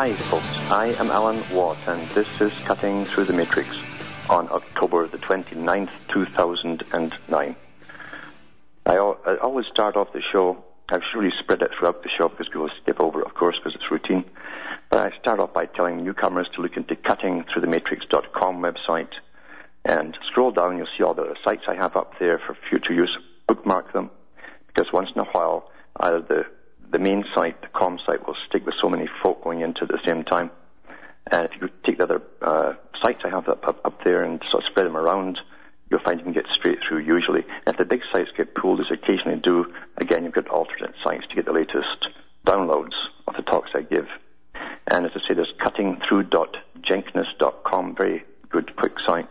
Hi, 0.00 0.12
folks. 0.12 0.56
I 0.70 0.94
am 1.00 1.10
Alan 1.10 1.42
Watt, 1.52 1.76
and 1.88 2.00
this 2.10 2.28
is 2.40 2.52
Cutting 2.60 3.04
Through 3.04 3.24
the 3.24 3.32
Matrix 3.32 3.68
on 4.30 4.48
October 4.48 5.08
the 5.08 5.18
29th, 5.18 5.90
2009. 6.06 7.56
I, 8.86 8.94
I 8.94 9.36
always 9.42 9.66
start 9.66 9.96
off 9.96 10.12
the 10.12 10.22
show, 10.22 10.64
I've 10.88 11.02
really 11.16 11.32
spread 11.40 11.62
it 11.62 11.72
throughout 11.76 12.04
the 12.04 12.10
show 12.16 12.28
because 12.28 12.46
people 12.46 12.70
skip 12.80 13.00
over 13.00 13.22
it, 13.22 13.26
of 13.26 13.34
course, 13.34 13.56
because 13.58 13.74
it's 13.74 13.90
routine. 13.90 14.24
But 14.88 15.12
I 15.12 15.18
start 15.18 15.40
off 15.40 15.52
by 15.52 15.66
telling 15.66 16.04
newcomers 16.04 16.46
to 16.54 16.62
look 16.62 16.76
into 16.76 16.94
cuttingthroughthematrix.com 16.94 18.62
website 18.62 19.14
and 19.84 20.16
scroll 20.28 20.52
down, 20.52 20.76
you'll 20.78 20.86
see 20.96 21.02
all 21.02 21.14
the 21.14 21.34
sites 21.42 21.64
I 21.66 21.74
have 21.74 21.96
up 21.96 22.20
there 22.20 22.38
for 22.38 22.56
future 22.70 22.92
use. 22.94 23.18
Bookmark 23.48 23.92
them, 23.92 24.10
because 24.68 24.92
once 24.92 25.10
in 25.12 25.22
a 25.22 25.24
while, 25.24 25.72
either 25.98 26.20
the 26.20 26.46
the 26.90 26.98
main 26.98 27.24
site, 27.34 27.60
the 27.62 27.68
com 27.68 27.98
site, 28.06 28.26
will 28.26 28.36
stick 28.48 28.64
with 28.64 28.74
so 28.80 28.88
many 28.88 29.06
folk 29.22 29.44
going 29.44 29.60
into 29.60 29.82
at 29.82 29.88
the 29.88 30.00
same 30.04 30.24
time. 30.24 30.50
And 31.30 31.46
if 31.46 31.52
you 31.60 31.68
take 31.84 31.98
the 31.98 32.04
other 32.04 32.22
uh, 32.40 32.72
sites 33.02 33.20
I 33.24 33.28
have 33.28 33.46
up, 33.48 33.66
up, 33.66 33.84
up 33.84 34.02
there 34.04 34.22
and 34.22 34.40
sort 34.50 34.64
of 34.64 34.70
spread 34.70 34.86
them 34.86 34.96
around, 34.96 35.38
you'll 35.90 36.00
find 36.00 36.18
you 36.18 36.24
can 36.24 36.32
get 36.32 36.46
straight 36.52 36.78
through 36.86 37.00
usually. 37.00 37.44
And 37.66 37.74
if 37.74 37.76
the 37.76 37.84
big 37.84 38.00
sites 38.12 38.30
get 38.36 38.54
pulled, 38.54 38.80
as 38.80 38.86
occasionally 38.90 39.40
do, 39.40 39.74
again, 39.98 40.24
you've 40.24 40.32
got 40.32 40.48
alternate 40.48 40.94
sites 41.04 41.26
to 41.28 41.34
get 41.34 41.44
the 41.44 41.52
latest 41.52 42.08
downloads 42.46 42.94
of 43.26 43.36
the 43.36 43.42
talks 43.42 43.72
I 43.74 43.82
give. 43.82 44.08
And 44.90 45.04
as 45.04 45.12
I 45.14 45.20
say, 45.28 45.34
there's 45.34 45.52
cuttingthrough.jenkness.com, 45.60 47.94
very 47.94 48.24
good, 48.48 48.74
quick 48.76 48.94
site, 49.06 49.28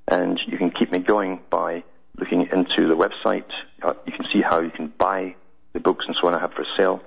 And 0.08 0.38
you 0.46 0.58
can 0.58 0.70
keep 0.70 0.92
me 0.92 1.00
going 1.00 1.40
by 1.50 1.82
looking 2.18 2.42
into 2.42 2.88
the 2.88 2.96
website. 2.96 3.50
Uh, 3.82 3.94
you 4.06 4.12
can 4.12 4.26
see 4.32 4.40
how 4.40 4.60
you 4.60 4.70
can 4.70 4.92
buy 4.98 5.34
the 5.72 5.80
books 5.80 6.04
and 6.06 6.16
so 6.20 6.28
on 6.28 6.34
I 6.34 6.40
have 6.40 6.52
for 6.52 6.64
sale, 6.78 7.00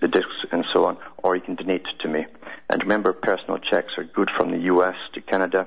the, 0.00 0.08
discs 0.08 0.46
and 0.52 0.64
so 0.72 0.84
on, 0.84 0.96
or 1.22 1.34
you 1.34 1.42
can 1.42 1.56
donate 1.56 1.84
to 2.00 2.08
me. 2.08 2.24
And 2.70 2.82
remember, 2.82 3.12
personal 3.12 3.58
checks 3.58 3.92
are 3.98 4.04
good 4.04 4.30
from 4.36 4.50
the 4.50 4.58
US 4.58 4.94
to 5.14 5.20
Canada, 5.20 5.66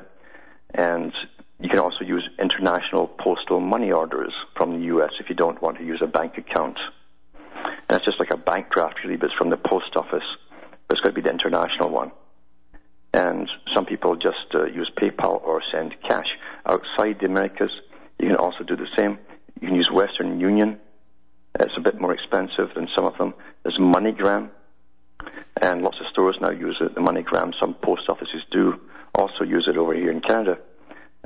and 0.73 1.13
you 1.59 1.69
can 1.69 1.79
also 1.79 2.03
use 2.03 2.28
international 2.39 3.07
postal 3.07 3.59
money 3.59 3.91
orders 3.91 4.34
from 4.56 4.79
the 4.79 4.85
US 4.95 5.12
if 5.19 5.29
you 5.29 5.35
don't 5.35 5.62
want 5.62 5.78
to 5.78 5.84
use 5.84 6.01
a 6.01 6.07
bank 6.07 6.38
account. 6.38 6.78
And 7.88 7.97
it's 7.97 8.06
just 8.06 8.19
like 8.19 8.31
a 8.31 8.38
bank 8.38 8.68
draft 8.73 8.95
really, 9.03 9.18
but 9.18 9.28
it's 9.28 9.35
from 9.35 9.50
the 9.50 9.57
post 9.57 9.95
office. 9.95 10.25
But 10.88 10.97
it's 10.97 11.01
got 11.01 11.09
to 11.09 11.16
be 11.16 11.22
the 11.22 11.31
international 11.31 11.89
one 11.89 12.12
and 13.15 13.49
some 13.73 13.85
people 13.85 14.17
just 14.17 14.53
uh, 14.53 14.65
use 14.65 14.91
PayPal 14.97 15.41
or 15.41 15.61
send 15.71 15.95
cash. 16.07 16.27
Outside 16.65 17.17
the 17.21 17.27
Americas, 17.27 17.71
you 18.19 18.27
can 18.27 18.35
also 18.35 18.65
do 18.65 18.75
the 18.75 18.87
same. 18.97 19.17
You 19.61 19.69
can 19.69 19.77
use 19.77 19.89
Western 19.89 20.41
Union. 20.41 20.77
It's 21.57 21.77
a 21.77 21.81
bit 21.81 21.99
more 22.01 22.13
expensive 22.13 22.73
than 22.75 22.89
some 22.93 23.05
of 23.05 23.17
them. 23.17 23.33
There's 23.63 23.79
MoneyGram, 23.79 24.49
and 25.61 25.81
lots 25.81 25.97
of 26.01 26.07
stores 26.11 26.37
now 26.41 26.51
use 26.51 26.75
it, 26.81 26.93
the 26.93 26.99
MoneyGram. 26.99 27.53
Some 27.57 27.75
post 27.75 28.01
offices 28.09 28.43
do 28.51 28.81
also 29.13 29.45
use 29.45 29.65
it 29.71 29.77
over 29.77 29.93
here 29.93 30.11
in 30.11 30.19
Canada. 30.19 30.57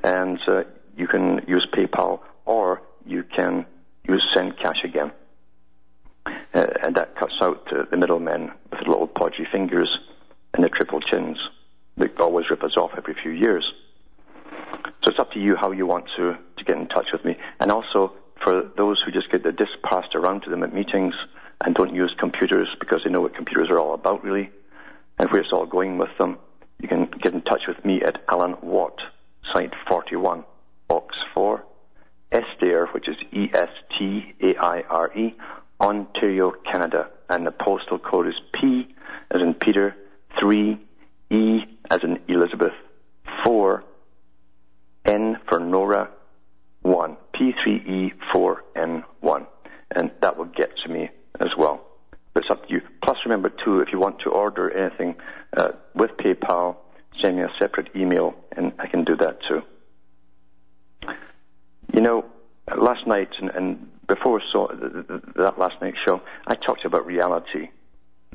And 0.03 0.39
uh, 0.47 0.63
you 0.95 1.07
can 1.07 1.41
use 1.47 1.67
PayPal 1.73 2.19
or 2.45 2.83
you 3.07 3.23
can 3.23 3.65
use 4.07 4.23
Send 4.35 4.59
Cash 4.59 4.83
again. 4.83 5.11
Uh, 6.27 6.65
and 6.83 6.95
that 6.95 7.15
cuts 7.15 7.33
out 7.41 7.67
uh, 7.73 7.85
the 7.89 7.97
middlemen 7.97 8.51
with 8.69 8.81
the 8.81 8.89
little 8.89 9.07
podgy 9.07 9.47
fingers 9.51 9.89
and 10.53 10.63
the 10.63 10.69
triple 10.69 11.01
chins 11.01 11.37
they 11.99 12.07
always 12.19 12.49
rip 12.49 12.63
us 12.63 12.77
off 12.77 12.91
every 12.97 13.15
few 13.21 13.31
years. 13.31 13.71
So 15.03 15.11
it's 15.11 15.19
up 15.19 15.31
to 15.33 15.39
you 15.39 15.55
how 15.55 15.71
you 15.71 15.85
want 15.85 16.05
to, 16.17 16.37
to 16.57 16.63
get 16.63 16.77
in 16.77 16.87
touch 16.87 17.07
with 17.11 17.23
me. 17.25 17.37
And 17.59 17.71
also, 17.71 18.13
for 18.43 18.71
those 18.77 19.01
who 19.05 19.11
just 19.11 19.29
get 19.31 19.43
the 19.43 19.51
disc 19.51 19.73
passed 19.83 20.15
around 20.15 20.41
to 20.43 20.49
them 20.49 20.63
at 20.63 20.73
meetings 20.73 21.13
and 21.63 21.75
don't 21.75 21.93
use 21.93 22.15
computers 22.17 22.69
because 22.79 23.01
they 23.03 23.11
know 23.11 23.21
what 23.21 23.35
computers 23.35 23.69
are 23.69 23.77
all 23.77 23.93
about 23.93 24.23
really 24.23 24.49
and 25.17 25.29
where 25.29 25.41
it's 25.41 25.51
all 25.51 25.65
going 25.65 25.97
with 25.97 26.09
them, 26.17 26.37
you 26.79 26.87
can 26.87 27.09
get 27.21 27.33
in 27.33 27.41
touch 27.41 27.63
with 27.67 27.83
me 27.83 28.01
at 28.01 28.23
Alan 28.29 28.55
Watt, 28.61 28.97
site 29.53 29.73
41, 29.89 30.45
box 30.87 31.15
4, 31.33 31.65
Estaire, 32.31 32.87
which 32.87 33.09
is 33.09 33.17
E-S-T-A-I-R-E, 33.33 35.35
Ontario, 35.81 36.53
Canada. 36.71 37.09
And 37.29 37.45
the 37.45 37.51
postal 37.51 37.99
code 37.99 38.27
is 38.27 38.39
P, 38.53 38.87
as 39.31 39.41
in 39.41 39.53
Peter, 39.53 39.95
3 40.39 40.79
E 41.31 41.61
as 41.89 41.99
in 42.03 42.19
Elizabeth, 42.27 42.73
4, 43.43 43.83
N 45.05 45.37
for 45.47 45.59
Nora, 45.59 46.09
1. 46.81 47.17
P3E4N1. 47.35 49.45
And 49.95 50.11
that 50.21 50.37
will 50.37 50.45
get 50.45 50.71
to 50.85 50.91
me 50.91 51.09
as 51.39 51.49
well. 51.57 51.85
But 52.33 52.43
it's 52.43 52.51
up 52.51 52.67
to 52.67 52.73
you. 52.73 52.81
Plus, 53.03 53.17
remember, 53.25 53.49
too, 53.49 53.79
if 53.79 53.91
you 53.91 53.99
want 53.99 54.19
to 54.19 54.29
order 54.29 54.69
anything 54.69 55.15
uh, 55.57 55.69
with 55.95 56.11
PayPal, 56.11 56.75
send 57.21 57.37
me 57.37 57.43
a 57.43 57.49
separate 57.59 57.89
email, 57.95 58.35
and 58.55 58.73
I 58.79 58.87
can 58.87 59.03
do 59.03 59.15
that 59.17 59.39
too. 59.47 59.61
You 61.93 62.01
know, 62.01 62.25
last 62.77 63.07
night 63.07 63.29
and, 63.39 63.49
and 63.49 63.89
before 64.07 64.41
so, 64.53 64.67
that 65.35 65.57
last 65.57 65.75
night's 65.81 65.97
show, 66.05 66.21
I 66.47 66.55
talked 66.55 66.85
about 66.85 67.05
reality. 67.05 67.69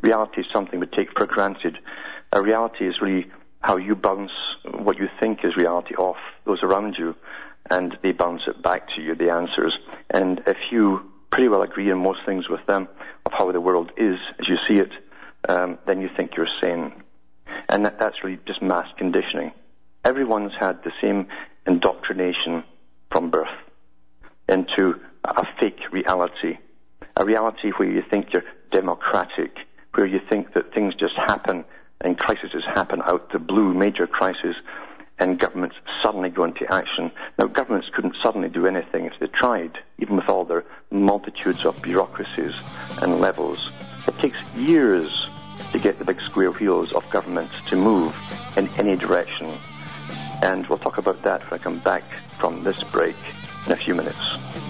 Reality 0.02 0.40
is 0.40 0.46
something 0.52 0.80
we 0.80 0.86
take 0.86 1.08
for 1.16 1.26
granted. 1.26 1.78
A 2.32 2.42
reality 2.42 2.86
is 2.86 3.00
really 3.00 3.26
how 3.64 3.78
you 3.78 3.94
bounce 3.94 4.30
what 4.74 4.98
you 4.98 5.08
think 5.22 5.38
is 5.42 5.56
reality 5.56 5.94
off 5.94 6.18
those 6.44 6.62
around 6.62 6.96
you, 6.98 7.14
and 7.70 7.96
they 8.02 8.12
bounce 8.12 8.42
it 8.46 8.62
back 8.62 8.86
to 8.94 9.00
you, 9.00 9.14
the 9.14 9.30
answers. 9.30 9.72
And 10.10 10.42
if 10.46 10.58
you 10.70 11.00
pretty 11.30 11.48
well 11.48 11.62
agree 11.62 11.90
on 11.90 11.98
most 11.98 12.20
things 12.26 12.46
with 12.46 12.60
them 12.66 12.86
of 13.24 13.32
how 13.32 13.50
the 13.52 13.62
world 13.62 13.90
is 13.96 14.18
as 14.38 14.46
you 14.48 14.56
see 14.68 14.82
it, 14.82 14.90
um, 15.48 15.78
then 15.86 16.02
you 16.02 16.10
think 16.14 16.32
you're 16.36 16.46
sane. 16.62 16.92
And 17.70 17.86
that, 17.86 17.98
that's 17.98 18.22
really 18.22 18.38
just 18.46 18.60
mass 18.60 18.86
conditioning. 18.98 19.52
Everyone's 20.04 20.52
had 20.60 20.84
the 20.84 20.92
same 21.00 21.26
indoctrination 21.66 22.64
from 23.10 23.30
birth 23.30 23.48
into 24.46 25.00
a 25.24 25.46
fake 25.58 25.80
reality, 25.90 26.58
a 27.16 27.24
reality 27.24 27.70
where 27.78 27.90
you 27.90 28.02
think 28.10 28.26
you're 28.34 28.44
democratic, 28.70 29.56
where 29.94 30.04
you 30.04 30.20
think 30.30 30.52
that 30.52 30.74
things 30.74 30.94
just 30.96 31.14
happen 31.16 31.64
and 32.00 32.18
crises 32.18 32.64
happen 32.74 33.02
out 33.02 33.30
the 33.32 33.38
blue, 33.38 33.74
major 33.74 34.06
crises, 34.06 34.56
and 35.18 35.38
governments 35.38 35.76
suddenly 36.02 36.28
go 36.28 36.44
into 36.44 36.70
action. 36.72 37.10
Now, 37.38 37.46
governments 37.46 37.88
couldn't 37.94 38.16
suddenly 38.22 38.48
do 38.48 38.66
anything 38.66 39.06
if 39.06 39.12
they 39.20 39.28
tried, 39.28 39.78
even 39.98 40.16
with 40.16 40.28
all 40.28 40.44
their 40.44 40.64
multitudes 40.90 41.64
of 41.64 41.80
bureaucracies 41.82 42.52
and 43.00 43.20
levels. 43.20 43.58
It 44.08 44.18
takes 44.18 44.38
years 44.56 45.10
to 45.72 45.78
get 45.78 45.98
the 45.98 46.04
big 46.04 46.20
square 46.22 46.50
wheels 46.50 46.92
of 46.92 47.08
governments 47.10 47.54
to 47.68 47.76
move 47.76 48.14
in 48.56 48.68
any 48.70 48.96
direction. 48.96 49.58
And 50.42 50.66
we'll 50.66 50.78
talk 50.78 50.98
about 50.98 51.22
that 51.22 51.48
when 51.50 51.60
I 51.60 51.62
come 51.62 51.78
back 51.78 52.02
from 52.40 52.64
this 52.64 52.82
break 52.82 53.16
in 53.66 53.72
a 53.72 53.76
few 53.76 53.94
minutes. 53.94 54.63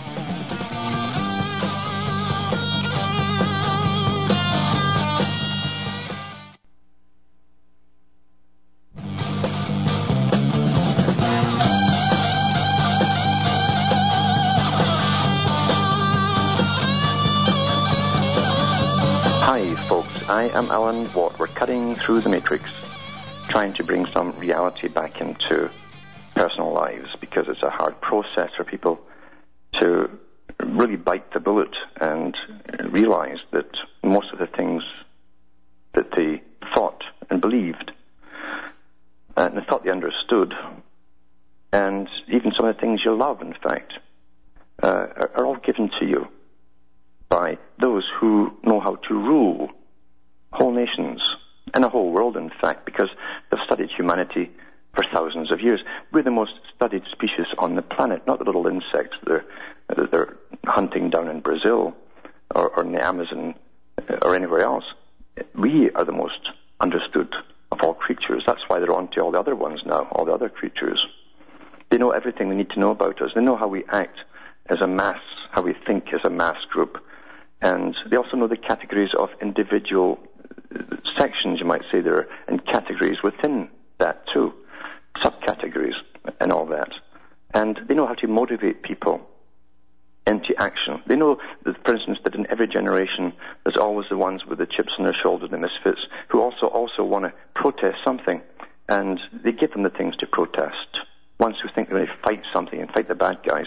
Cutting 21.54 21.94
through 21.94 22.20
the 22.20 22.28
matrix, 22.28 22.64
trying 23.48 23.72
to 23.74 23.84
bring 23.84 24.06
some 24.12 24.38
reality 24.38 24.88
back 24.88 25.20
into 25.20 25.70
personal 26.34 26.72
lives 26.72 27.08
because 27.20 27.46
it's 27.48 27.62
a 27.62 27.70
hard 27.70 28.00
process 28.00 28.50
for 28.56 28.64
people 28.64 29.00
to 29.78 30.10
really 30.64 30.96
bite 30.96 31.32
the 31.32 31.40
bullet 31.40 31.74
and 32.00 32.36
realize 32.90 33.38
that 33.52 33.68
most 34.02 34.32
of 34.32 34.38
the 34.38 34.46
things 34.46 34.82
that 35.92 36.10
they 36.16 36.42
thought 36.74 37.02
and 37.30 37.40
believed 37.40 37.92
and 39.36 39.56
they 39.56 39.62
thought 39.68 39.84
they 39.84 39.90
understood, 39.90 40.54
and 41.72 42.08
even 42.28 42.52
some 42.56 42.66
of 42.66 42.76
the 42.76 42.80
things 42.80 43.00
you 43.04 43.16
love, 43.16 43.40
in 43.40 43.52
fact, 43.52 43.94
uh, 44.82 44.86
are, 44.86 45.30
are 45.34 45.46
all 45.46 45.56
given 45.56 45.90
to 45.98 46.06
you 46.06 46.28
by 47.28 47.58
those 47.80 48.04
who 48.20 48.56
know 48.62 48.78
how 48.78 48.94
to 48.96 49.14
rule 49.14 49.70
whole 50.52 50.72
nations 50.72 51.20
and 51.74 51.82
the 51.82 51.88
whole 51.88 52.12
world, 52.12 52.36
in 52.36 52.50
fact, 52.60 52.84
because 52.86 53.08
they've 53.50 53.60
studied 53.66 53.90
humanity 53.96 54.50
for 54.94 55.04
thousands 55.12 55.52
of 55.52 55.60
years. 55.60 55.80
We're 56.12 56.22
the 56.22 56.30
most 56.30 56.52
studied 56.74 57.02
species 57.10 57.46
on 57.58 57.74
the 57.74 57.82
planet, 57.82 58.26
not 58.26 58.38
the 58.38 58.44
little 58.44 58.66
insects 58.66 59.16
that 59.24 59.44
they're, 59.96 60.06
they're 60.06 60.36
hunting 60.66 61.10
down 61.10 61.28
in 61.28 61.40
Brazil 61.40 61.94
or, 62.54 62.68
or 62.70 62.84
in 62.84 62.92
the 62.92 63.04
Amazon 63.04 63.54
uh, 64.08 64.18
or 64.22 64.34
anywhere 64.34 64.60
else. 64.60 64.84
We 65.54 65.90
are 65.94 66.04
the 66.04 66.12
most 66.12 66.48
understood 66.80 67.34
of 67.72 67.78
all 67.82 67.94
creatures. 67.94 68.44
That's 68.46 68.62
why 68.68 68.78
they're 68.78 68.94
on 68.94 69.10
to 69.12 69.20
all 69.20 69.32
the 69.32 69.40
other 69.40 69.56
ones 69.56 69.80
now, 69.84 70.08
all 70.12 70.24
the 70.24 70.32
other 70.32 70.48
creatures. 70.48 71.04
They 71.90 71.98
know 71.98 72.10
everything 72.10 72.48
they 72.48 72.56
need 72.56 72.70
to 72.70 72.80
know 72.80 72.90
about 72.90 73.20
us. 73.20 73.30
They 73.34 73.40
know 73.40 73.56
how 73.56 73.68
we 73.68 73.84
act 73.88 74.18
as 74.68 74.78
a 74.80 74.86
mass, 74.86 75.20
how 75.50 75.62
we 75.62 75.74
think 75.86 76.04
as 76.14 76.20
a 76.24 76.30
mass 76.30 76.56
group. 76.70 76.98
And 77.60 77.96
they 78.08 78.16
also 78.16 78.36
know 78.36 78.46
the 78.46 78.56
categories 78.56 79.10
of 79.18 79.30
individual 79.40 80.18
sections, 81.16 81.60
you 81.60 81.66
might 81.66 81.82
say, 81.90 82.00
there, 82.00 82.14
are, 82.14 82.28
and 82.48 82.64
categories 82.66 83.18
within 83.22 83.68
that 83.98 84.24
too, 84.32 84.52
subcategories 85.18 85.94
and 86.40 86.52
all 86.52 86.66
that. 86.66 86.90
And 87.52 87.80
they 87.88 87.94
know 87.94 88.06
how 88.06 88.14
to 88.14 88.26
motivate 88.28 88.82
people 88.82 89.28
into 90.26 90.54
action. 90.58 91.02
They 91.06 91.16
know, 91.16 91.38
that, 91.64 91.76
for 91.84 91.94
instance, 91.94 92.18
that 92.24 92.34
in 92.34 92.50
every 92.50 92.66
generation 92.66 93.32
there's 93.64 93.76
always 93.76 94.06
the 94.08 94.16
ones 94.16 94.44
with 94.46 94.58
the 94.58 94.66
chips 94.66 94.92
on 94.98 95.04
their 95.04 95.16
shoulders, 95.22 95.50
the 95.50 95.58
misfits, 95.58 96.00
who 96.28 96.40
also 96.40 96.66
also 96.66 97.04
want 97.04 97.26
to 97.26 97.32
protest 97.54 97.98
something, 98.04 98.40
and 98.88 99.20
they 99.44 99.52
give 99.52 99.72
them 99.72 99.82
the 99.82 99.90
things 99.90 100.16
to 100.16 100.26
protest. 100.26 100.88
Ones 101.38 101.56
who 101.62 101.68
think 101.74 101.88
they're 101.88 101.98
going 101.98 102.06
to 102.06 102.22
fight 102.22 102.42
something 102.52 102.80
and 102.80 102.90
fight 102.92 103.08
the 103.08 103.14
bad 103.14 103.38
guys, 103.46 103.66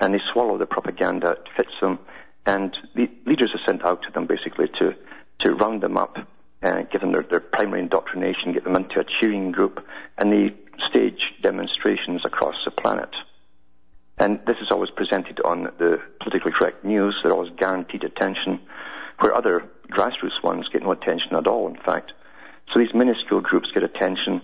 and 0.00 0.12
they 0.12 0.20
swallow 0.32 0.58
the 0.58 0.66
propaganda 0.66 1.28
that 1.28 1.48
fits 1.56 1.74
them, 1.80 1.98
and 2.46 2.76
the 2.94 3.08
leaders 3.26 3.50
are 3.54 3.66
sent 3.66 3.84
out 3.84 4.02
to 4.02 4.10
them 4.12 4.26
basically 4.26 4.68
to 4.78 4.94
to 5.40 5.54
round 5.54 5.80
them 5.82 5.96
up 5.96 6.16
and 6.62 6.90
give 6.90 7.00
them 7.00 7.12
their, 7.12 7.22
their 7.22 7.40
primary 7.40 7.80
indoctrination, 7.80 8.52
get 8.52 8.64
them 8.64 8.76
into 8.76 9.00
a 9.00 9.04
cheering 9.20 9.52
group, 9.52 9.84
and 10.18 10.32
they 10.32 10.54
stage 10.88 11.20
demonstrations 11.42 12.22
across 12.24 12.56
the 12.64 12.70
planet. 12.70 13.10
And 14.18 14.40
this 14.46 14.56
is 14.60 14.70
always 14.70 14.90
presented 14.90 15.40
on 15.44 15.64
the 15.78 16.00
politically 16.20 16.52
correct 16.52 16.84
news. 16.84 17.16
They're 17.22 17.32
always 17.32 17.52
guaranteed 17.56 18.02
attention, 18.02 18.60
where 19.20 19.34
other 19.34 19.64
grassroots 19.90 20.42
ones 20.42 20.68
get 20.72 20.82
no 20.82 20.92
attention 20.92 21.34
at 21.34 21.46
all, 21.46 21.68
in 21.68 21.76
fact. 21.76 22.12
So 22.72 22.80
these 22.80 22.92
minuscule 22.94 23.40
groups 23.40 23.70
get 23.72 23.82
attention 23.82 24.42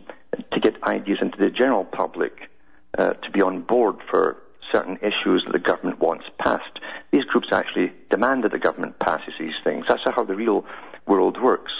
to 0.52 0.60
get 0.60 0.82
ideas 0.84 1.18
into 1.20 1.38
the 1.38 1.50
general 1.50 1.84
public 1.84 2.50
uh, 2.96 3.14
to 3.14 3.30
be 3.30 3.42
on 3.42 3.62
board 3.62 3.96
for 4.08 4.38
certain 4.72 4.96
issues 4.98 5.44
that 5.46 5.52
the 5.52 5.58
government 5.58 6.00
wants 6.00 6.24
passed. 6.38 6.78
These 7.12 7.24
groups 7.24 7.48
actually 7.52 7.92
demand 8.10 8.44
that 8.44 8.52
the 8.52 8.58
government 8.58 8.98
passes 8.98 9.34
these 9.38 9.54
things. 9.62 9.86
That's 9.88 10.00
how 10.04 10.24
the 10.24 10.34
real 10.34 10.64
world 11.06 11.40
works. 11.40 11.72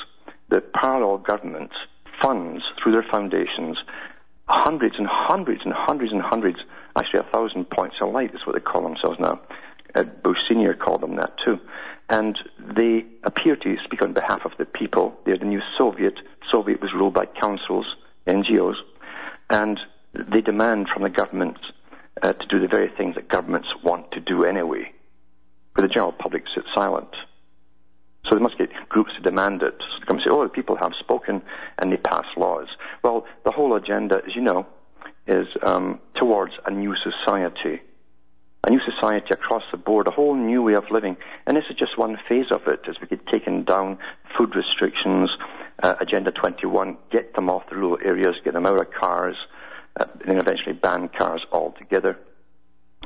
The 0.55 0.61
parallel 0.61 1.19
government 1.19 1.73
funds, 2.23 2.63
through 2.81 2.93
their 2.93 3.07
foundations, 3.11 3.77
hundreds 4.47 4.95
and 4.99 5.09
hundreds 5.11 5.63
and 5.65 5.75
hundreds 5.75 6.13
and 6.13 6.23
hundreds, 6.23 6.59
actually 6.97 7.19
a 7.19 7.33
thousand 7.33 7.69
points 7.71 7.97
of 8.01 8.13
light 8.13 8.33
is 8.33 8.47
what 8.47 8.55
they 8.55 8.61
call 8.61 8.85
themselves 8.85 9.19
now. 9.19 9.41
Uh, 9.97 10.05
Bush 10.05 10.39
Sr. 10.49 10.75
called 10.75 11.01
them 11.01 11.17
that 11.17 11.33
too. 11.45 11.59
And 12.09 12.39
they 12.61 13.05
appear 13.25 13.57
to 13.57 13.77
speak 13.83 14.01
on 14.01 14.13
behalf 14.13 14.45
of 14.45 14.53
the 14.57 14.65
people. 14.65 15.19
They're 15.27 15.39
the 15.39 15.45
new 15.45 15.61
Soviet. 15.77 16.21
Soviet 16.53 16.81
was 16.81 16.95
ruled 16.95 17.15
by 17.15 17.27
councils, 17.27 17.87
NGOs, 18.29 18.77
and 19.51 19.81
they 20.13 20.41
demand 20.41 20.89
from 20.89 21.03
the 21.03 21.11
government 21.11 21.59
uh, 22.23 22.33
to 22.33 22.47
do 22.47 22.61
the 22.61 22.69
very 22.69 22.93
things 22.97 23.17
that 23.17 23.29
governments 23.29 23.71
want 23.83 24.13
to 24.13 24.21
do 24.21 24.45
anyway, 24.45 24.93
but 25.75 25.83
the 25.83 25.89
general 25.89 26.13
public 26.13 26.45
sits 26.55 26.69
silent. 26.77 27.11
So 28.29 28.37
they 28.37 28.43
must 28.43 28.57
get 28.57 28.71
groups 28.89 29.13
to 29.17 29.23
demand 29.23 29.63
it. 29.63 29.75
So 29.79 30.07
come 30.07 30.19
say, 30.19 30.31
oh, 30.31 30.43
the 30.45 30.49
people 30.49 30.77
have 30.77 30.93
spoken 30.99 31.43
and 31.79 31.93
they 31.93 31.97
pass 31.99 32.25
laws. 32.37 32.69
Well, 33.03 33.27
the 33.45 33.51
whole 33.51 33.77
agenda, 33.77 34.23
as 34.27 34.35
you 34.35 34.41
know, 34.41 34.67
is 35.27 35.47
um, 35.63 36.01
towards 36.15 36.55
a 36.67 36.71
new 36.71 36.95
society. 36.97 37.81
A 38.67 38.71
new 38.71 38.81
society 38.81 39.29
across 39.31 39.63
the 39.71 39.77
board, 39.77 40.07
a 40.07 40.11
whole 40.11 40.35
new 40.35 40.63
way 40.63 40.75
of 40.75 40.85
living. 40.91 41.19
And 41.47 41.57
this 41.57 41.65
is 41.69 41.77
just 41.77 41.99
one 41.99 42.19
phase 42.29 42.47
of 42.51 42.67
it 42.67 42.81
as 42.89 42.97
we 43.01 43.07
get 43.07 43.27
taken 43.27 43.65
down 43.65 43.99
food 44.39 44.55
restrictions, 44.57 45.31
uh, 45.83 45.97
Agenda 46.01 46.31
21, 46.33 46.97
get 47.11 47.35
them 47.35 47.51
off 47.51 47.69
the 47.69 47.77
rural 47.77 47.99
areas, 48.03 48.37
get 48.43 48.55
them 48.55 48.65
out 48.65 48.81
of 48.81 48.91
cars, 48.91 49.37
uh, 50.01 50.07
and 50.21 50.31
then 50.31 50.39
eventually 50.39 50.73
ban 50.73 51.11
cars 51.11 51.43
altogether, 51.53 52.19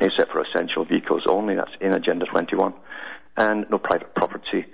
except 0.01 0.31
for 0.31 0.41
essential 0.41 0.85
vehicles 0.85 1.25
only. 1.27 1.57
That's 1.57 1.73
in 1.81 1.93
Agenda 1.93 2.27
21. 2.27 2.73
And 3.37 3.69
no 3.69 3.79
private 3.79 4.15
property 4.15 4.67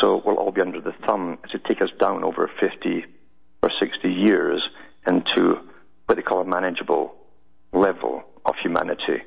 so 0.00 0.22
we'll 0.24 0.36
all 0.36 0.52
be 0.52 0.60
under 0.60 0.80
the 0.80 0.92
thumb 1.06 1.38
it 1.52 1.64
take 1.64 1.80
us 1.82 1.90
down 1.98 2.24
over 2.24 2.50
50 2.60 3.04
or 3.62 3.70
60 3.80 4.08
years 4.08 4.62
into 5.06 5.60
what 6.06 6.16
they 6.16 6.22
call 6.22 6.40
a 6.40 6.44
manageable 6.44 7.14
level 7.72 8.22
of 8.44 8.54
humanity 8.62 9.22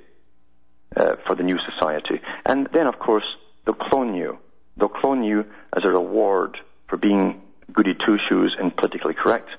uh, 0.96 1.16
for 1.26 1.36
the 1.36 1.44
new 1.44 1.58
society. 1.72 2.22
And 2.46 2.68
then, 2.74 2.88
of 2.88 3.00
course, 3.00 3.26
they'll 3.66 3.76
clone 3.76 4.14
you. 4.14 4.38
They'll 4.78 4.90
clone 4.90 5.24
you 5.24 5.46
as 5.76 5.84
a 5.86 5.90
reward 5.90 6.58
for 6.88 6.98
being 6.98 7.42
goody 7.72 7.94
two 7.94 8.18
shoes 8.30 8.56
and 8.60 8.76
politically 8.76 9.14
correct. 9.14 9.50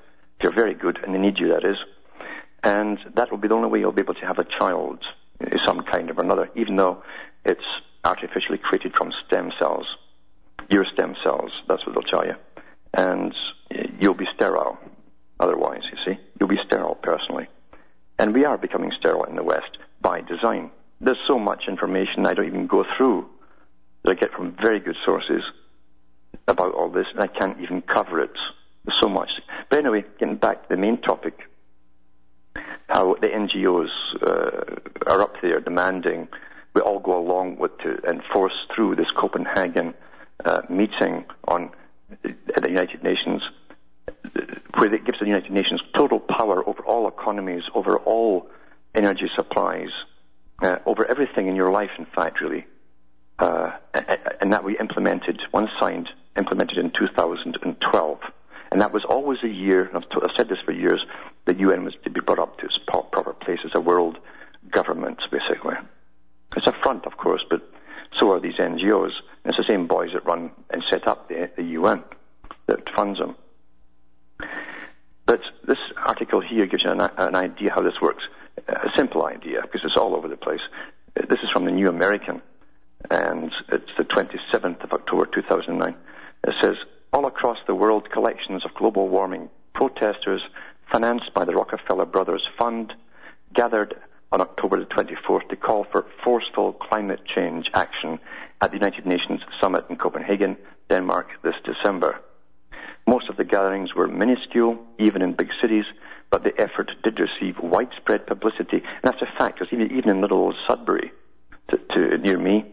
You're 0.41 0.53
very 0.53 0.73
good, 0.73 0.99
and 1.03 1.13
they 1.13 1.19
need 1.19 1.39
you, 1.39 1.49
that 1.49 1.65
is. 1.65 1.77
And 2.63 2.99
that 3.15 3.31
will 3.31 3.37
be 3.37 3.47
the 3.47 3.55
only 3.55 3.69
way 3.69 3.79
you'll 3.79 3.91
be 3.91 4.01
able 4.01 4.13
to 4.15 4.25
have 4.25 4.39
a 4.39 4.45
child 4.59 5.03
of 5.39 5.59
some 5.65 5.81
kind 5.83 6.09
or 6.11 6.21
another, 6.21 6.49
even 6.55 6.75
though 6.75 7.03
it's 7.45 7.65
artificially 8.03 8.57
created 8.57 8.95
from 8.95 9.11
stem 9.25 9.51
cells 9.59 9.85
your 10.69 10.85
stem 10.93 11.15
cells. 11.23 11.51
That's 11.67 11.85
what 11.85 11.93
they'll 11.93 12.03
tell 12.03 12.25
you. 12.25 12.35
And 12.93 13.33
you'll 13.99 14.13
be 14.13 14.27
sterile 14.35 14.77
otherwise, 15.39 15.81
you 15.91 15.97
see. 16.05 16.19
You'll 16.39 16.49
be 16.49 16.59
sterile 16.65 16.95
personally. 16.95 17.47
And 18.19 18.33
we 18.33 18.45
are 18.45 18.57
becoming 18.57 18.91
sterile 18.97 19.25
in 19.25 19.35
the 19.35 19.43
West 19.43 19.77
by 20.01 20.21
design. 20.21 20.71
There's 20.99 21.19
so 21.27 21.37
much 21.37 21.65
information 21.67 22.25
I 22.25 22.33
don't 22.33 22.47
even 22.47 22.67
go 22.67 22.83
through 22.97 23.27
that 24.03 24.11
I 24.11 24.13
get 24.15 24.31
from 24.31 24.55
very 24.59 24.79
good 24.79 24.95
sources 25.05 25.43
about 26.47 26.73
all 26.73 26.89
this, 26.89 27.05
and 27.11 27.21
I 27.21 27.27
can't 27.27 27.59
even 27.61 27.81
cover 27.81 28.21
it. 28.21 28.31
There's 28.85 28.97
so 29.01 29.09
much. 29.09 29.29
But 29.69 29.79
anyway, 29.79 30.05
getting 30.19 30.37
back 30.37 30.63
to 30.63 30.75
the 30.75 30.77
main 30.77 31.01
topic, 31.01 31.39
how 32.87 33.15
the 33.15 33.27
NGOs 33.27 33.89
uh, 34.21 35.11
are 35.11 35.21
up 35.21 35.33
there 35.41 35.59
demanding 35.59 36.27
we 36.73 36.81
all 36.81 36.99
go 36.99 37.17
along 37.17 37.57
with 37.57 37.77
to 37.79 37.97
enforce 38.07 38.53
through 38.73 38.95
this 38.95 39.07
Copenhagen 39.17 39.93
meeting 40.69 41.25
on 41.47 41.71
at 42.23 42.63
the 42.63 42.69
United 42.69 43.03
Nations, 43.03 43.41
where 44.75 44.93
it 44.93 45.05
gives 45.05 45.19
the 45.19 45.25
United 45.25 45.51
Nations 45.51 45.81
total 45.95 46.19
power 46.19 46.67
over 46.67 46.83
all 46.85 47.07
economies, 47.07 47.63
over 47.73 47.97
all 47.97 48.49
energy 48.95 49.29
supplies, 49.35 49.89
uh, 50.63 50.77
over 50.85 51.05
everything 51.05 51.47
in 51.47 51.55
your 51.55 51.71
life, 51.71 51.91
in 51.97 52.05
fact, 52.05 52.41
really. 52.41 52.65
Uh, 53.39 53.71
and 54.41 54.53
that 54.53 54.63
we 54.63 54.77
implemented, 54.79 55.39
one 55.51 55.69
signed, 55.79 56.09
implemented 56.37 56.77
in 56.77 56.91
2012. 56.91 58.19
And 58.71 58.81
that 58.81 58.91
was 58.91 59.05
always 59.07 59.39
a 59.43 59.47
year, 59.47 59.85
and 59.85 59.97
I've, 59.97 60.09
t- 60.09 60.17
I've 60.21 60.35
said 60.35 60.49
this 60.49 60.57
for 60.65 60.71
years, 60.71 61.05
the 61.45 61.55
UN 61.55 61.83
was 61.83 61.93
to 62.03 62.09
be 62.09 62.19
brought 62.19 62.39
up 62.39 62.57
to 62.59 62.65
its 62.65 62.77
proper 62.87 63.33
place 63.33 63.59
as 63.63 63.71
a 63.75 63.79
world 63.79 64.17
government, 64.71 65.19
basically. 65.31 65.75
It's 66.55 66.67
a 66.67 66.73
front, 66.83 67.05
of 67.05 67.17
course, 67.17 67.45
but 67.49 67.61
so 68.19 68.31
are 68.31 68.39
these 68.39 68.55
NGOs. 68.55 69.11
And 69.43 69.53
it's 69.53 69.57
the 69.57 69.65
same 69.67 69.87
boys 69.87 70.11
that 70.13 70.25
run 70.25 70.51
and 70.69 70.83
set 70.89 71.07
up 71.07 71.29
the, 71.29 71.49
the 71.55 71.63
UN 71.63 72.03
that 72.67 72.89
funds 72.95 73.19
them. 73.19 73.35
But 75.25 75.41
this 75.65 75.77
article 75.97 76.41
here 76.41 76.65
gives 76.65 76.83
you 76.83 76.91
an, 76.91 77.01
an 77.01 77.35
idea 77.35 77.71
how 77.73 77.81
this 77.81 78.01
works. 78.01 78.23
A 78.67 78.89
simple 78.95 79.25
idea, 79.25 79.61
because 79.61 79.81
it's 79.83 79.97
all 79.97 80.15
over 80.15 80.27
the 80.27 80.37
place. 80.37 80.61
This 81.15 81.39
is 81.43 81.49
from 81.53 81.65
the 81.65 81.71
New 81.71 81.87
American, 81.87 82.41
and 83.09 83.51
it's 83.69 83.91
the 83.97 84.03
27th 84.03 84.83
of 84.83 84.93
October 84.93 85.25
2009. 85.25 85.95
It 86.43 86.53
says, 86.61 86.75
all 87.13 87.25
across 87.25 87.57
the 87.67 87.75
world, 87.75 88.09
collections 88.11 88.65
of 88.65 88.73
global 88.73 89.07
warming 89.09 89.49
protesters 89.73 90.41
financed 90.91 91.33
by 91.33 91.45
the 91.45 91.53
Rockefeller 91.53 92.05
Brothers 92.05 92.47
Fund 92.57 92.93
gathered 93.53 93.95
on 94.31 94.41
October 94.41 94.79
the 94.79 94.85
24th 94.85 95.47
to 95.49 95.55
call 95.55 95.85
for 95.91 96.05
forceful 96.23 96.73
climate 96.73 97.21
change 97.35 97.67
action 97.73 98.19
at 98.61 98.71
the 98.71 98.77
United 98.77 99.05
Nations 99.05 99.41
Summit 99.61 99.85
in 99.89 99.95
Copenhagen, 99.95 100.57
Denmark 100.89 101.27
this 101.43 101.55
December. 101.63 102.19
Most 103.07 103.29
of 103.29 103.37
the 103.37 103.45
gatherings 103.45 103.95
were 103.95 104.07
minuscule, 104.07 104.77
even 104.99 105.21
in 105.21 105.33
big 105.33 105.49
cities, 105.61 105.85
but 106.29 106.43
the 106.43 106.59
effort 106.59 106.91
did 107.03 107.19
receive 107.19 107.55
widespread 107.61 108.27
publicity. 108.27 108.77
And 108.77 109.03
that's 109.03 109.21
a 109.21 109.37
fact, 109.37 109.59
because 109.59 109.71
even, 109.71 109.95
even 109.97 110.09
in 110.09 110.21
little 110.21 110.39
old 110.39 110.55
Sudbury, 110.67 111.11
to, 111.69 111.77
to, 111.77 112.17
near 112.17 112.37
me, 112.37 112.65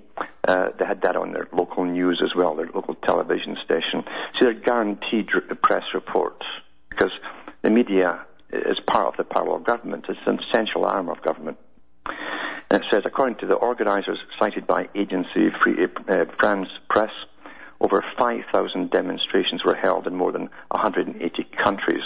uh, 0.49 0.70
they 0.78 0.84
had 0.84 1.02
that 1.02 1.16
on 1.16 1.32
their 1.32 1.49
local 1.52 1.84
news 1.84 2.20
as 2.25 2.34
well, 2.34 2.56
their 2.56 2.68
local 2.75 2.94
television 2.96 3.56
station. 3.64 4.02
So 4.38 4.46
they're 4.46 4.54
guaranteed 4.54 5.28
press 5.62 5.84
reports, 5.94 6.44
because 6.90 7.12
the 7.62 7.70
media 7.70 8.24
is 8.54 8.78
part 8.87 9.06
of 9.08 9.16
the 9.16 9.25
parallel 9.25 9.61
government. 9.61 10.06
It's 10.08 10.18
an 10.26 10.38
essential 10.38 10.84
arm 10.84 11.08
of 11.08 11.23
government. 11.23 11.58
And 12.70 12.82
it 12.82 12.87
says, 12.90 13.02
according 13.04 13.38
to 13.38 13.46
the 13.46 13.54
organisers 13.54 14.18
cited 14.38 14.66
by 14.66 14.88
agency 14.94 15.50
Free 15.62 15.87
uh, 16.08 16.25
France 16.38 16.68
Press, 16.88 17.11
over 17.80 18.02
5,000 18.18 18.90
demonstrations 18.90 19.62
were 19.64 19.75
held 19.75 20.06
in 20.06 20.14
more 20.14 20.32
than 20.32 20.49
180 20.70 21.46
countries. 21.62 22.02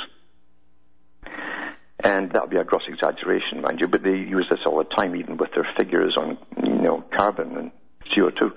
And 2.05 2.31
that 2.33 2.43
would 2.43 2.51
be 2.51 2.57
a 2.57 2.65
gross 2.65 2.83
exaggeration, 2.89 3.61
mind 3.61 3.81
you, 3.81 3.89
but 3.89 4.03
they 4.03 4.11
use 4.11 4.47
this 4.51 4.61
all 4.67 4.79
the 4.79 4.85
time, 4.85 5.17
even 5.17 5.37
with 5.37 5.51
their 5.53 5.69
figures 5.77 6.17
on, 6.17 6.39
you 6.63 6.81
know, 6.81 7.05
carbon 7.17 7.57
and 7.57 7.71
CO2. 8.07 8.53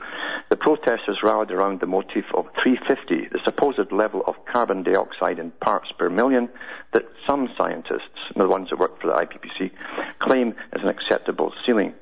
The 0.49 0.57
protesters 0.57 1.19
rallied 1.23 1.51
around 1.51 1.79
the 1.79 1.87
motif 1.87 2.25
of 2.33 2.45
350, 2.61 3.29
the 3.31 3.39
supposed 3.43 3.91
level 3.91 4.23
of 4.27 4.35
carbon 4.51 4.83
dioxide 4.83 5.39
in 5.39 5.51
parts 5.51 5.91
per 5.97 6.09
million 6.09 6.49
that 6.93 7.05
some 7.27 7.49
scientists, 7.57 8.19
the 8.35 8.47
ones 8.47 8.69
that 8.69 8.79
work 8.79 8.99
for 9.01 9.07
the 9.07 9.13
IPCC, 9.13 9.71
claim 10.19 10.49
is 10.73 10.81
an 10.81 10.89
acceptable 10.89 11.53
ceiling. 11.65 11.93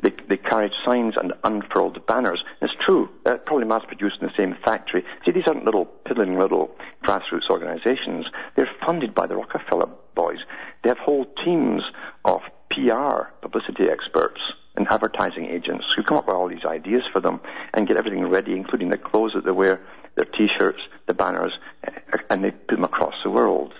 They, 0.00 0.12
they 0.28 0.36
carried 0.36 0.72
signs 0.84 1.14
and 1.16 1.32
unfurled 1.44 2.06
banners. 2.06 2.42
It's 2.60 2.74
true, 2.84 3.08
uh, 3.24 3.36
probably 3.46 3.66
mass 3.66 3.84
produced 3.86 4.16
in 4.20 4.28
the 4.28 4.34
same 4.36 4.56
factory. 4.64 5.04
See, 5.24 5.32
these 5.32 5.46
aren't 5.46 5.64
little 5.64 5.86
piddling 5.86 6.38
little 6.38 6.76
grassroots 7.04 7.48
organizations. 7.50 8.26
They're 8.56 8.68
funded 8.84 9.14
by 9.14 9.26
the 9.26 9.36
Rockefeller 9.36 9.88
boys. 10.14 10.38
They 10.82 10.90
have 10.90 10.98
whole 10.98 11.26
teams 11.44 11.82
of 12.24 12.40
PR, 12.70 13.30
publicity 13.40 13.88
experts, 13.90 14.40
and 14.76 14.86
advertising 14.90 15.46
agents 15.46 15.84
who 15.96 16.02
come 16.02 16.18
up 16.18 16.26
with 16.26 16.34
all 16.34 16.48
these 16.48 16.64
ideas 16.64 17.02
for 17.12 17.20
them 17.20 17.40
and 17.72 17.86
get 17.86 17.96
everything 17.96 18.26
ready, 18.28 18.52
including 18.52 18.90
the 18.90 18.98
clothes 18.98 19.32
that 19.34 19.44
they 19.44 19.50
wear, 19.52 19.80
their 20.16 20.24
t-shirts, 20.24 20.80
the 21.06 21.14
banners, 21.14 21.52
uh, 21.86 22.18
and 22.30 22.44
they 22.44 22.50
put 22.50 22.76
them 22.76 22.84
across 22.84 23.14
the 23.24 23.30
world. 23.30 23.72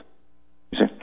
You 0.70 0.86
see? 0.86 0.94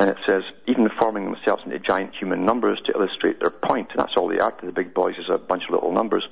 And 0.00 0.10
it 0.10 0.16
says, 0.26 0.42
even 0.66 0.88
forming 0.98 1.24
themselves 1.24 1.62
into 1.64 1.78
giant 1.78 2.14
human 2.18 2.44
numbers 2.44 2.80
to 2.86 2.92
illustrate 2.92 3.40
their 3.40 3.50
point. 3.50 3.88
And 3.90 4.00
that's 4.00 4.14
all 4.16 4.28
they 4.28 4.38
are 4.38 4.50
to 4.50 4.66
the 4.66 4.72
big 4.72 4.94
boys 4.94 5.14
is 5.18 5.26
a 5.30 5.38
bunch 5.38 5.64
of 5.64 5.70
little 5.70 5.92
numbers. 5.92 6.26